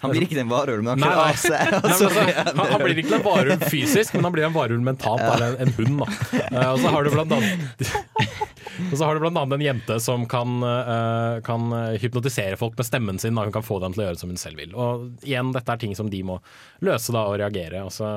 Han 0.00 0.10
blir 0.14 0.22
ikke 0.24 0.38
en 0.40 0.48
varulv, 0.48 0.80
men 0.82 0.94
han 0.94 1.00
Nei, 1.02 1.08
nei. 1.12 1.66
altså, 1.76 2.06
blir 2.08 2.38
han- 2.70 2.80
blir 2.86 3.00
ikke 3.02 3.18
en 3.18 3.24
varulv 3.26 3.64
fysisk, 3.68 4.14
men 4.14 4.24
han 4.24 4.32
blir 4.32 4.46
en 4.46 4.54
varulv 4.54 4.80
mentalt. 4.80 5.20
Eller 5.20 5.58
en, 5.58 5.68
en 5.68 5.74
hund, 5.76 5.98
da. 6.00 6.38
Eh, 6.46 6.70
og 6.72 6.78
så 6.80 6.88
har 6.94 7.04
du 7.04 7.10
blant 7.12 7.34
annet 7.36 7.90
Og 8.90 8.94
så 8.96 9.04
har 9.04 9.18
du 9.20 9.26
annet 9.28 9.52
en 9.52 9.60
jente 9.60 9.96
som 10.00 10.22
kan, 10.30 10.54
eh, 10.64 11.40
kan 11.44 11.66
hypnotisere 12.00 12.56
folk 12.56 12.78
med 12.80 12.86
stemmen 12.88 13.18
sin. 13.20 13.34
Da. 13.36 13.44
Hun 13.44 13.52
kan 13.52 13.62
få 13.66 13.76
dem 13.82 13.92
til 13.92 14.04
å 14.04 14.06
gjøre 14.08 14.20
som 14.22 14.30
hun 14.32 14.40
selv 14.40 14.56
vil. 14.62 14.72
Og 14.72 15.20
igjen, 15.26 15.50
dette 15.52 15.74
er 15.74 15.82
ting 15.82 15.92
som 15.98 16.08
de 16.08 16.22
må 16.24 16.38
løse 16.86 17.12
da, 17.12 17.26
og 17.28 17.36
reagere 17.42 17.82
altså, 17.84 18.08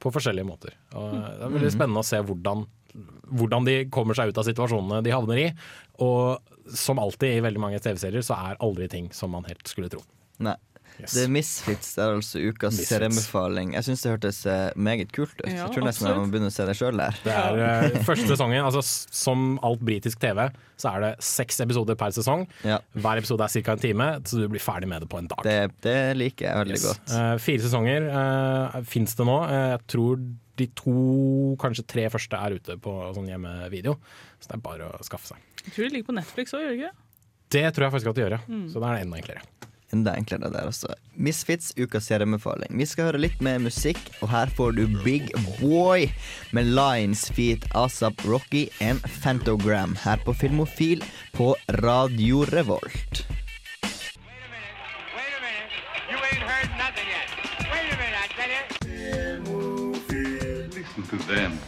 på 0.00 0.12
forskjellige 0.14 0.48
måter. 0.48 0.72
Og 0.96 1.12
det 1.18 1.20
er 1.36 1.52
veldig 1.52 1.68
Mhm. 1.68 1.76
spennende 1.76 2.00
å 2.00 2.08
se 2.08 2.22
hvordan, 2.22 2.64
hvordan 3.30 3.66
de 3.66 3.78
kommer 3.92 4.14
seg 4.18 4.30
ut 4.32 4.38
av 4.38 4.46
situasjonene 4.48 5.02
de 5.06 5.14
havner 5.14 5.42
i. 5.42 5.48
Og 6.04 6.38
som 6.76 6.98
alltid 6.98 7.36
i 7.38 7.42
veldig 7.44 7.60
mange 7.62 7.78
TV-serier, 7.82 8.24
så 8.26 8.34
er 8.38 8.56
aldri 8.64 8.88
ting 8.90 9.10
som 9.14 9.30
man 9.34 9.44
helt 9.48 9.66
skulle 9.70 9.90
tro. 9.92 10.02
Nei. 10.42 10.56
Yes. 10.96 11.12
Det 11.12 11.22
er 11.26 11.28
Misfits 11.28 11.88
er 12.00 12.14
altså 12.14 12.40
ukas 12.40 12.72
Misfits. 12.72 12.88
serieanbefaling. 12.88 13.74
Jeg 13.76 13.84
syns 13.84 14.00
det 14.00 14.12
hørtes 14.14 14.38
eh, 14.48 14.70
meget 14.80 15.10
kult 15.12 15.34
ut. 15.42 15.44
Ja, 15.44 15.66
jeg 15.66 15.74
tror 15.74 15.84
nesten 15.84 16.08
jeg 16.08 16.16
må 16.16 16.22
begynne 16.32 16.48
å 16.48 16.54
se 16.54 16.64
det 16.64 16.76
sjøl 16.78 16.96
der. 16.96 17.18
Det 17.20 17.34
er 17.36 17.58
uh, 17.60 17.98
første 18.06 18.24
sesongen, 18.30 18.62
altså 18.64 18.80
Som 19.12 19.58
alt 19.66 19.82
britisk 19.84 20.22
TV, 20.24 20.46
så 20.80 20.94
er 20.94 21.04
det 21.04 21.10
seks 21.26 21.60
episoder 21.66 21.98
per 22.00 22.14
sesong. 22.16 22.46
Hver 22.64 23.20
episode 23.20 23.44
er 23.44 23.66
ca. 23.68 23.74
en 23.76 23.82
time, 23.84 24.08
så 24.24 24.40
du 24.40 24.46
blir 24.54 24.64
ferdig 24.64 24.88
med 24.88 25.04
det 25.04 25.10
på 25.12 25.20
en 25.20 25.28
dag. 25.34 25.44
Det, 25.44 25.58
det 25.84 25.98
liker 26.16 26.48
jeg 26.48 26.62
veldig 26.62 26.78
Yes. 26.80 26.88
godt. 26.88 27.12
Uh, 27.12 27.36
fire 27.44 27.66
sesonger 27.68 28.08
uh, 28.16 28.80
fins 28.88 29.18
det 29.20 29.28
nå. 29.28 29.36
Jeg 29.52 29.84
tror 29.92 30.24
de 30.56 30.68
to, 30.78 30.96
kanskje 31.60 31.86
tre 31.88 32.06
første 32.12 32.38
er 32.38 32.56
ute 32.58 32.78
på 32.82 32.94
sånn 33.16 33.28
hjemmevideo. 33.30 33.96
Så 34.40 34.50
det 34.50 34.58
er 34.58 34.64
bare 34.64 34.90
å 34.92 35.06
skaffe 35.06 35.34
seg. 35.34 35.42
Jeg 35.66 35.74
tror 35.74 35.86
det 35.86 35.92
ligger 35.94 36.10
på 36.10 36.18
Netflix 36.18 36.56
òg, 36.56 36.64
gjør 36.64 36.74
det 36.74 36.80
ikke? 36.80 36.92
Det 37.56 37.64
tror 37.74 37.86
jeg 37.86 37.94
faktisk 37.94 38.10
at 38.10 38.18
de 38.18 38.26
gjør, 38.26 38.36
ja. 38.38 38.42
Mm. 38.50 38.66
Så 38.72 38.82
da 38.82 38.90
er 38.90 38.98
det 38.98 39.06
enda 39.06 39.20
enklere. 39.20 39.46
Enda 39.94 40.16
enklere 40.18 40.50
der, 40.50 40.66
altså. 40.66 40.90
Misfits, 41.14 41.70
ukas 41.78 42.08
serieanbefaling. 42.10 42.72
Vi 42.74 42.86
skal 42.90 43.10
høre 43.10 43.20
litt 43.22 43.38
mer 43.44 43.60
musikk, 43.62 44.00
og 44.18 44.32
her 44.32 44.50
får 44.58 44.74
du 44.80 44.84
Big 45.04 45.30
Boy 45.60 46.08
med 46.56 46.72
Lines 46.74 47.28
Feet 47.30 47.68
Asap 47.78 48.24
Rocky 48.26 48.66
and 48.82 49.06
Fantogram 49.22 49.94
her 50.02 50.18
på 50.26 50.34
Filmofil 50.34 51.04
på 51.38 51.54
Radio 51.84 52.42
Revolt. 52.50 53.26
You 56.10 56.18
ain't 56.22 56.42
heard 56.42 56.75
to 61.08 61.16
them. 61.18 61.58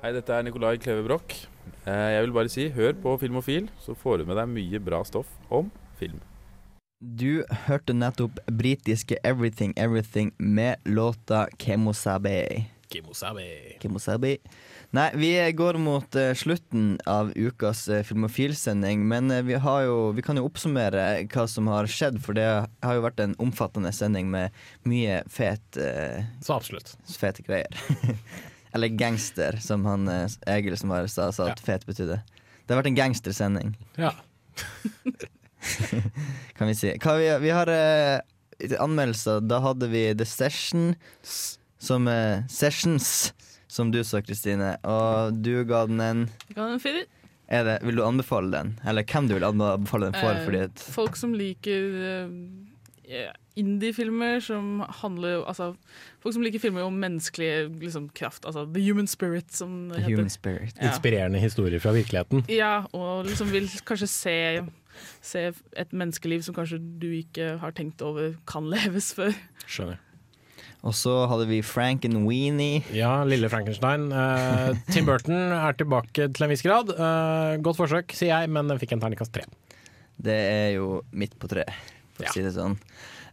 Hei, 0.00 0.12
dette 0.16 0.32
er 0.32 0.44
Nicolai 0.46 0.78
Kleve 0.80 1.04
Broch. 1.04 1.34
Eh, 1.84 2.10
Jeg 2.14 2.22
vil 2.24 2.32
bare 2.32 2.48
si, 2.52 2.68
hør 2.72 2.94
på 3.02 3.16
Filmofil, 3.20 3.68
så 3.84 3.94
får 3.94 4.18
du 4.22 4.24
med 4.30 4.38
deg 4.40 4.48
mye 4.54 4.80
bra 4.80 5.02
stoff 5.04 5.28
om 5.50 5.68
film. 6.00 6.20
Du 7.00 7.44
hørte 7.64 7.94
nettopp 7.96 8.42
britiske 8.44 9.16
Everything 9.24 9.72
Everything 9.76 10.34
med 10.36 10.76
låta 10.84 11.46
Kemosabe. 11.56 12.66
Kemosabe. 12.92 13.46
Kemosabe. 13.80 14.34
Nei, 14.92 15.06
vi 15.14 15.30
går 15.56 15.78
mot 15.80 16.16
uh, 16.16 16.34
slutten 16.36 16.98
av 17.08 17.32
ukas 17.36 17.86
uh, 17.88 18.02
Filmofil-sending, 18.04 19.06
men 19.08 19.32
uh, 19.32 19.40
vi, 19.40 19.56
har 19.64 19.86
jo, 19.86 20.10
vi 20.12 20.26
kan 20.26 20.36
jo 20.36 20.44
oppsummere 20.50 21.06
hva 21.32 21.46
som 21.48 21.72
har 21.72 21.88
skjedd, 21.88 22.20
for 22.20 22.36
det 22.36 22.44
har 22.84 22.98
jo 22.98 23.06
vært 23.08 23.24
en 23.24 23.38
omfattende 23.40 23.94
sending 23.96 24.28
med 24.28 24.52
mye 24.84 25.22
fet 25.32 25.80
Så 25.80 26.52
absolutt. 26.58 26.92
Fete 27.16 27.48
greier. 27.48 27.80
Eller 28.76 28.92
gangster, 28.92 29.56
som 29.64 29.88
han 29.88 30.04
Egil 30.44 30.76
som 30.76 30.92
var 30.92 31.08
sa, 31.08 31.32
sa 31.32 31.48
at 31.48 31.64
fet 31.64 31.88
betydde. 31.88 32.20
Det 32.60 32.74
har 32.74 32.84
vært 32.84 32.92
en 32.92 33.02
gangstersending, 33.06 33.76
Ja. 33.96 34.12
kan 36.56 36.70
vi 36.70 36.74
si. 36.78 36.92
Hva 37.02 37.16
vi, 37.20 37.28
vi 37.44 37.52
har 37.54 37.70
uh, 37.70 38.20
anmeldelser. 38.80 39.40
Da 39.46 39.60
hadde 39.64 39.88
vi 39.92 40.04
The 40.14 40.26
Session, 40.28 40.94
som 41.80 42.08
uh, 42.08 42.42
Sessions, 42.48 43.32
som 43.70 43.92
du 43.94 44.02
sa, 44.04 44.22
Kristine. 44.24 44.74
Og 44.84 45.36
du 45.42 45.62
ga 45.68 45.86
den 45.90 46.00
en 46.04 46.26
Ga 46.54 46.64
den 46.66 46.78
en 46.78 46.82
firer. 46.82 47.06
er 47.48 47.64
det, 47.66 47.78
Vil 47.86 48.00
du 48.00 48.04
anbefale 48.06 48.50
den? 48.54 48.74
Eller 48.86 49.06
hvem 49.06 49.28
du 49.28 49.36
vil 49.36 49.46
anbefale 49.46 50.10
den 50.10 50.18
for? 50.20 50.32
Eh, 50.34 50.44
Fordi 50.44 50.64
at, 50.68 50.82
Folk 50.96 51.16
som 51.18 51.34
liker 51.34 52.26
uh, 52.26 53.30
indie-filmer 53.58 54.40
som 54.44 54.84
handler 55.02 55.42
Altså 55.48 55.72
folk 56.22 56.34
som 56.36 56.44
liker 56.44 56.62
filmer 56.62 56.84
om 56.86 56.98
menneskelig 57.00 57.70
liksom, 57.80 58.08
kraft. 58.14 58.44
Altså 58.44 58.66
The 58.74 58.82
Human 58.84 59.08
Spirit, 59.10 59.52
som 59.52 59.88
det 59.88 59.96
The 59.96 60.02
heter. 60.04 60.16
Human 60.16 60.30
Spirit. 60.30 60.74
Ja. 60.76 60.90
Inspirerende 60.92 61.38
historier 61.42 61.80
fra 61.80 61.94
virkeligheten. 61.96 62.44
Ja, 62.48 62.84
og 62.92 63.26
liksom 63.26 63.50
vil 63.54 63.70
kanskje 63.88 64.08
se, 64.10 64.36
se 65.24 65.48
et 65.50 65.96
menneskeliv 65.96 66.44
som 66.46 66.56
kanskje 66.56 66.80
du 67.02 67.10
ikke 67.22 67.56
har 67.62 67.74
tenkt 67.76 68.04
over 68.04 68.34
kan 68.50 68.68
leves 68.74 69.12
før. 69.16 69.34
Skjønner. 69.66 70.00
Og 70.80 70.94
så 70.96 71.12
hadde 71.28 71.44
vi 71.50 71.60
Frankenweenie. 71.64 72.80
Ja, 72.96 73.20
lille 73.28 73.50
Frankenstein. 73.52 74.08
Uh, 74.12 74.72
Tim 74.88 75.04
Burton 75.08 75.52
er 75.52 75.76
tilbake 75.76 76.30
til 76.32 76.46
en 76.46 76.52
viss 76.52 76.64
grad. 76.64 76.92
Uh, 76.96 77.60
godt 77.60 77.80
forsøk, 77.82 78.14
sier 78.16 78.32
jeg, 78.32 78.52
men 78.52 78.70
den 78.70 78.80
fikk 78.80 78.94
en 78.96 79.02
terningkast 79.02 79.34
tre. 79.34 79.44
Det 80.20 80.36
er 80.36 80.70
jo 80.78 81.02
midt 81.12 81.36
på 81.40 81.50
treet, 81.52 81.68
for 82.16 82.28
å 82.28 82.32
si 82.32 82.44
det 82.44 82.54
sånn. 82.56 82.78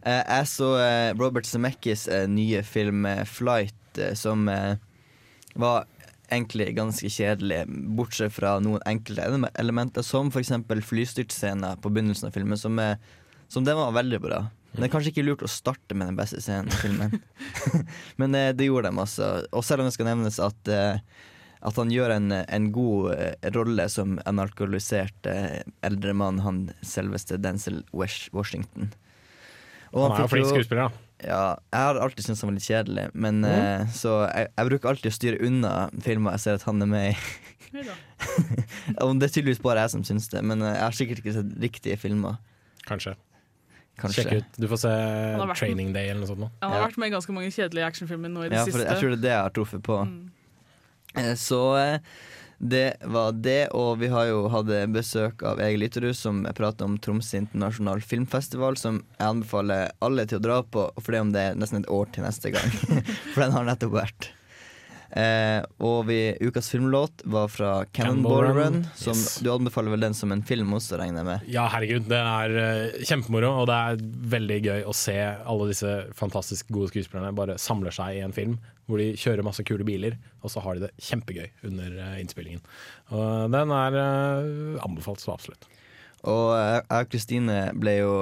Uh, 0.04 0.20
jeg 0.20 0.50
så 0.52 0.68
Robert 1.16 1.48
Zemeckis 1.48 2.06
nye 2.28 2.60
film 2.68 3.08
'Flight', 3.24 4.02
som 4.16 4.44
var 5.58 5.88
egentlig 6.28 6.72
ganske 6.76 7.10
kjedelig, 7.12 7.62
bortsett 7.98 8.34
fra 8.34 8.58
noen 8.62 8.82
enkelte 8.88 9.50
elementer, 9.58 10.04
som 10.06 10.32
f.eks. 10.32 10.52
flystyrtscenen 10.88 11.80
på 11.82 11.92
begynnelsen 11.92 12.28
av 12.28 12.36
filmen, 12.36 12.60
som, 12.60 12.78
er, 12.82 12.98
som 13.48 13.66
den 13.66 13.78
var 13.78 13.96
veldig 13.96 14.20
bra. 14.24 14.42
Men 14.72 14.84
det 14.84 14.90
er 14.90 14.92
kanskje 14.92 15.14
ikke 15.14 15.24
lurt 15.24 15.42
å 15.46 15.50
starte 15.50 15.96
med 15.96 16.10
den 16.10 16.18
beste 16.18 16.42
scenen 16.44 16.68
i 16.68 16.78
filmen. 16.82 17.16
Men 18.20 18.36
det, 18.36 18.44
det 18.60 18.68
gjorde 18.68 18.92
de 18.92 19.02
altså. 19.02 19.30
Og 19.56 19.64
selv 19.64 19.82
om 19.82 19.88
det 19.88 19.96
skal 19.96 20.10
nevnes 20.10 20.38
at 20.44 20.72
eh, 20.72 21.00
at 21.58 21.74
han 21.74 21.90
gjør 21.90 22.12
en, 22.14 22.30
en 22.38 22.70
god 22.74 23.12
eh, 23.16 23.50
rolle 23.54 23.88
som 23.90 24.18
en 24.22 24.42
alkoholisert 24.42 25.26
eh, 25.26 25.60
eldre 25.86 26.14
mann, 26.14 26.38
han 26.44 26.60
selveste 26.86 27.40
Denzel 27.42 27.82
Washington. 27.90 28.92
Og 29.90 30.04
Han 30.04 30.14
er 30.14 30.22
jo 30.22 30.30
flink 30.30 30.50
skuespiller, 30.52 30.86
da. 30.86 31.07
Ja, 31.24 31.56
jeg 31.74 31.80
har 31.82 31.98
alltid 31.98 32.24
syntes 32.28 32.40
han 32.44 32.50
var 32.52 32.54
litt 32.60 32.66
kjedelig, 32.68 33.06
men 33.14 33.40
mm. 33.42 33.50
eh, 33.50 33.86
så 33.90 34.12
jeg, 34.30 34.50
jeg 34.54 34.68
bruker 34.68 34.88
alltid 34.92 35.10
å 35.10 35.14
styre 35.16 35.40
unna 35.48 35.72
filmer 36.04 36.36
jeg 36.36 36.44
ser 36.44 36.58
at 36.60 36.66
han 36.68 36.82
er 36.84 36.90
med 36.92 37.08
i. 37.10 37.14
Og 39.02 39.18
det 39.18 39.26
er 39.28 39.32
tydeligvis 39.34 39.60
bare 39.64 39.82
jeg 39.84 39.92
som 39.96 40.04
syns 40.06 40.28
det, 40.32 40.44
men 40.46 40.62
eh, 40.62 40.76
jeg 40.76 40.84
har 40.84 40.94
sikkert 41.00 41.22
ikke 41.24 41.34
sett 41.40 41.50
riktige 41.64 41.98
filmer. 42.00 42.38
Kanskje. 42.88 43.16
Kanskje. 43.98 44.22
Sjekk 44.28 44.38
ut. 44.44 44.58
Du 44.62 44.68
får 44.70 44.78
se 44.84 44.94
Training 45.58 45.90
Day 45.96 46.12
eller 46.12 46.22
noe 46.22 46.30
sånt. 46.30 46.44
nå. 46.44 46.48
Han 46.62 46.70
har 46.70 46.84
Ja. 46.84 46.86
vært 46.86 46.98
med 47.02 47.10
i 47.10 47.14
ganske 47.16 47.34
mange 47.34 47.50
kjedelige 47.50 47.86
actionfilmer 47.90 48.30
nå 48.30 48.44
i 48.46 48.48
det 48.52 48.60
Ja, 48.60 48.64
for 48.64 48.78
siste. 48.78 48.86
jeg 48.86 49.00
tror 49.02 49.10
det 49.10 49.18
er 49.18 49.24
det 49.26 49.32
jeg 49.34 49.42
har 49.42 49.54
truffet 49.58 49.82
på. 49.82 49.96
Eh, 51.18 51.34
Så 51.34 51.60
eh, 51.82 51.98
det 52.58 52.96
var 53.06 53.32
det, 53.32 53.68
og 53.70 54.00
vi 54.00 54.08
har 54.10 54.26
jo 54.26 54.40
hatt 54.50 54.70
besøk 54.90 55.44
av 55.46 55.60
Egil 55.62 55.86
Ytterud, 55.86 56.16
som 56.18 56.40
prater 56.58 56.88
om 56.88 56.96
Tromsø 56.98 57.38
internasjonal 57.38 58.02
filmfestival, 58.02 58.76
som 58.80 59.02
jeg 59.14 59.28
anbefaler 59.28 59.92
alle 60.02 60.26
til 60.26 60.40
å 60.40 60.44
dra 60.48 60.56
på, 60.66 60.88
for 60.98 61.14
det 61.14 61.22
om 61.22 61.30
det 61.34 61.44
er 61.44 61.60
nesten 61.60 61.84
et 61.84 61.92
år 61.94 62.10
til 62.14 62.26
neste 62.26 62.50
gang. 62.54 62.74
for 63.32 63.44
den 63.44 63.54
har 63.54 63.68
nettopp 63.68 63.94
vært. 63.94 64.32
Eh, 65.08 65.62
og 65.80 66.02
vi, 66.10 66.18
ukas 66.44 66.66
filmlåt 66.68 67.22
var 67.30 67.46
fra 67.48 67.70
Cannonball 67.96 68.50
Run, 68.50 68.58
Run, 68.58 68.80
som 68.98 69.14
yes. 69.16 69.38
du 69.40 69.48
anbefaler 69.54 69.94
vel 69.94 70.02
den 70.04 70.16
som 70.18 70.34
en 70.34 70.42
film 70.44 70.74
også, 70.76 70.98
regner 71.00 71.22
jeg 71.22 71.28
med. 71.30 71.46
Ja, 71.54 71.68
herregud. 71.72 72.10
Det 72.10 72.18
er 72.18 72.56
uh, 72.58 72.98
kjempemoro, 73.06 73.54
og 73.62 73.70
det 73.70 73.78
er 73.78 74.02
veldig 74.34 74.58
gøy 74.66 74.82
å 74.90 74.96
se 74.96 75.16
alle 75.22 75.70
disse 75.70 75.94
fantastisk 76.18 76.74
gode 76.74 76.90
skuespillerne 76.90 77.32
bare 77.38 77.56
samler 77.62 77.94
seg 77.94 78.18
i 78.18 78.26
en 78.26 78.36
film 78.36 78.58
hvor 78.88 79.00
de 79.00 79.12
kjører 79.20 79.44
masse 79.44 79.64
kule 79.68 79.84
biler, 79.86 80.16
og 80.40 80.52
så 80.52 80.62
har 80.64 80.76
de 80.76 80.86
det 80.86 81.08
kjempegøy 81.10 81.48
under 81.68 81.98
eh, 82.04 82.20
innspillingen. 82.22 82.62
Og 83.12 83.52
den 83.52 83.74
er 83.76 83.98
eh, 84.00 84.78
anbefalt 84.84 85.20
så 85.22 85.34
absolutt. 85.34 85.68
Og 86.24 86.54
eh, 86.56 86.78
jeg 86.80 87.04
og 87.04 87.10
Kristine 87.12 87.58
ble 87.78 87.98
jo 88.00 88.14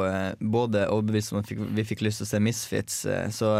både 0.42 0.88
overbevist 0.90 1.32
om 1.32 1.44
at 1.44 1.52
vi 1.54 1.86
fikk, 1.86 2.02
lyst 2.04 2.22
til 2.22 2.26
å 2.26 2.32
se 2.32 2.42
Misfits, 2.42 3.04
så 3.38 3.52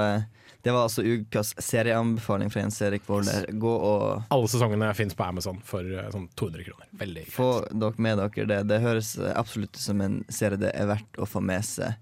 det 0.67 0.73
var 0.75 0.89
altså 0.89 1.05
ukas 1.07 1.53
serieanbefaling 1.63 2.51
fra 2.51 2.65
Jens 2.65 2.81
Erik 2.83 3.05
Våler. 3.07 3.47
Gå 3.55 3.71
og 3.71 4.33
Alle 4.35 4.49
sesongene 4.51 4.89
fins 4.99 5.15
på 5.15 5.23
Amazon 5.23 5.61
for 5.63 5.87
sånn 6.11 6.27
200 6.35 6.67
kroner. 6.67 6.89
Veldig 6.99 7.23
greit. 7.23 7.37
få 7.37 7.51
dere 7.71 8.03
med 8.03 8.19
dere 8.19 8.49
det. 8.51 8.59
Det 8.73 8.81
høres 8.83 9.13
absolutt 9.31 9.79
ut 9.79 9.85
som 9.85 10.03
en 10.03 10.19
serie 10.27 10.59
det 10.59 10.75
er 10.75 10.91
verdt 10.91 11.23
å 11.23 11.31
få 11.31 11.45
med 11.45 11.63
seg. 11.69 11.95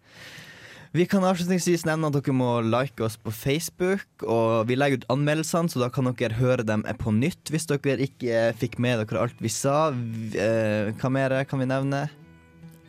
Vi 0.94 1.08
kan 1.10 1.24
avslutningsvis 1.26 1.82
nevne 1.88 2.06
at 2.06 2.14
dere 2.14 2.32
må 2.38 2.48
like 2.62 3.02
oss 3.02 3.16
på 3.18 3.32
Facebook, 3.34 4.04
og 4.22 4.68
vi 4.68 4.76
legger 4.78 5.00
ut 5.02 5.06
anmeldelsene, 5.10 5.66
så 5.72 5.80
da 5.82 5.88
kan 5.90 6.06
dere 6.06 6.36
høre 6.38 6.62
dem 6.62 6.84
på 7.00 7.10
nytt 7.10 7.50
hvis 7.50 7.66
dere 7.66 7.96
ikke 8.06 8.44
fikk 8.60 8.78
med 8.78 9.02
dere 9.02 9.24
alt 9.24 9.40
vi 9.42 9.50
sa. 9.50 9.88
Eh, 9.90 10.92
Hva 11.00 11.10
mer 11.10 11.34
kan 11.50 11.58
vi 11.58 11.66
nevne? 11.66 12.04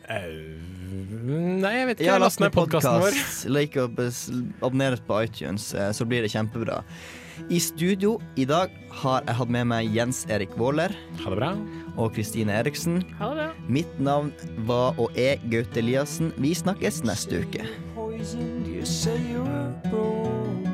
Nei, 0.06 1.72
jeg 1.80 1.86
vet 1.88 1.98
ikke. 1.98 2.06
Ja, 2.06 2.18
last 2.22 2.38
ned 2.38 2.54
podkasten 2.54 3.00
vår. 3.02 3.10
podcast, 3.10 3.48
Like 3.56 3.82
og 3.82 3.98
abonner 4.62 4.94
på 5.08 5.18
iTunes, 5.26 5.72
eh, 5.74 5.90
så 5.90 6.06
blir 6.06 6.22
det 6.22 6.30
kjempebra. 6.30 6.84
I 7.52 7.58
studio 7.60 8.14
i 8.38 8.46
dag 8.48 8.70
har 9.02 9.26
jeg 9.26 9.36
hatt 9.40 9.50
med 9.52 9.66
meg 9.68 9.90
Jens 9.92 10.22
Erik 10.32 10.54
Våler. 10.56 10.94
Ha 11.24 11.34
det 11.34 11.40
bra. 11.42 11.50
Og 11.98 12.14
Kristine 12.16 12.54
Eriksen. 12.62 13.02
Ha 13.18 13.34
det 13.34 13.42
bra. 13.42 13.50
Mitt 13.66 13.98
navn 13.98 14.30
var 14.70 14.94
og 14.94 15.10
er 15.18 15.42
Gaute 15.52 15.82
Eliassen. 15.82 16.30
Vi 16.40 16.54
snakkes 16.56 17.02
neste 17.04 17.42
uke. 17.42 17.66
poisoned. 18.16 18.66
You 18.66 18.84
say 18.84 19.18
you 19.18 19.42
were 19.42 19.74
broke. 19.90 20.65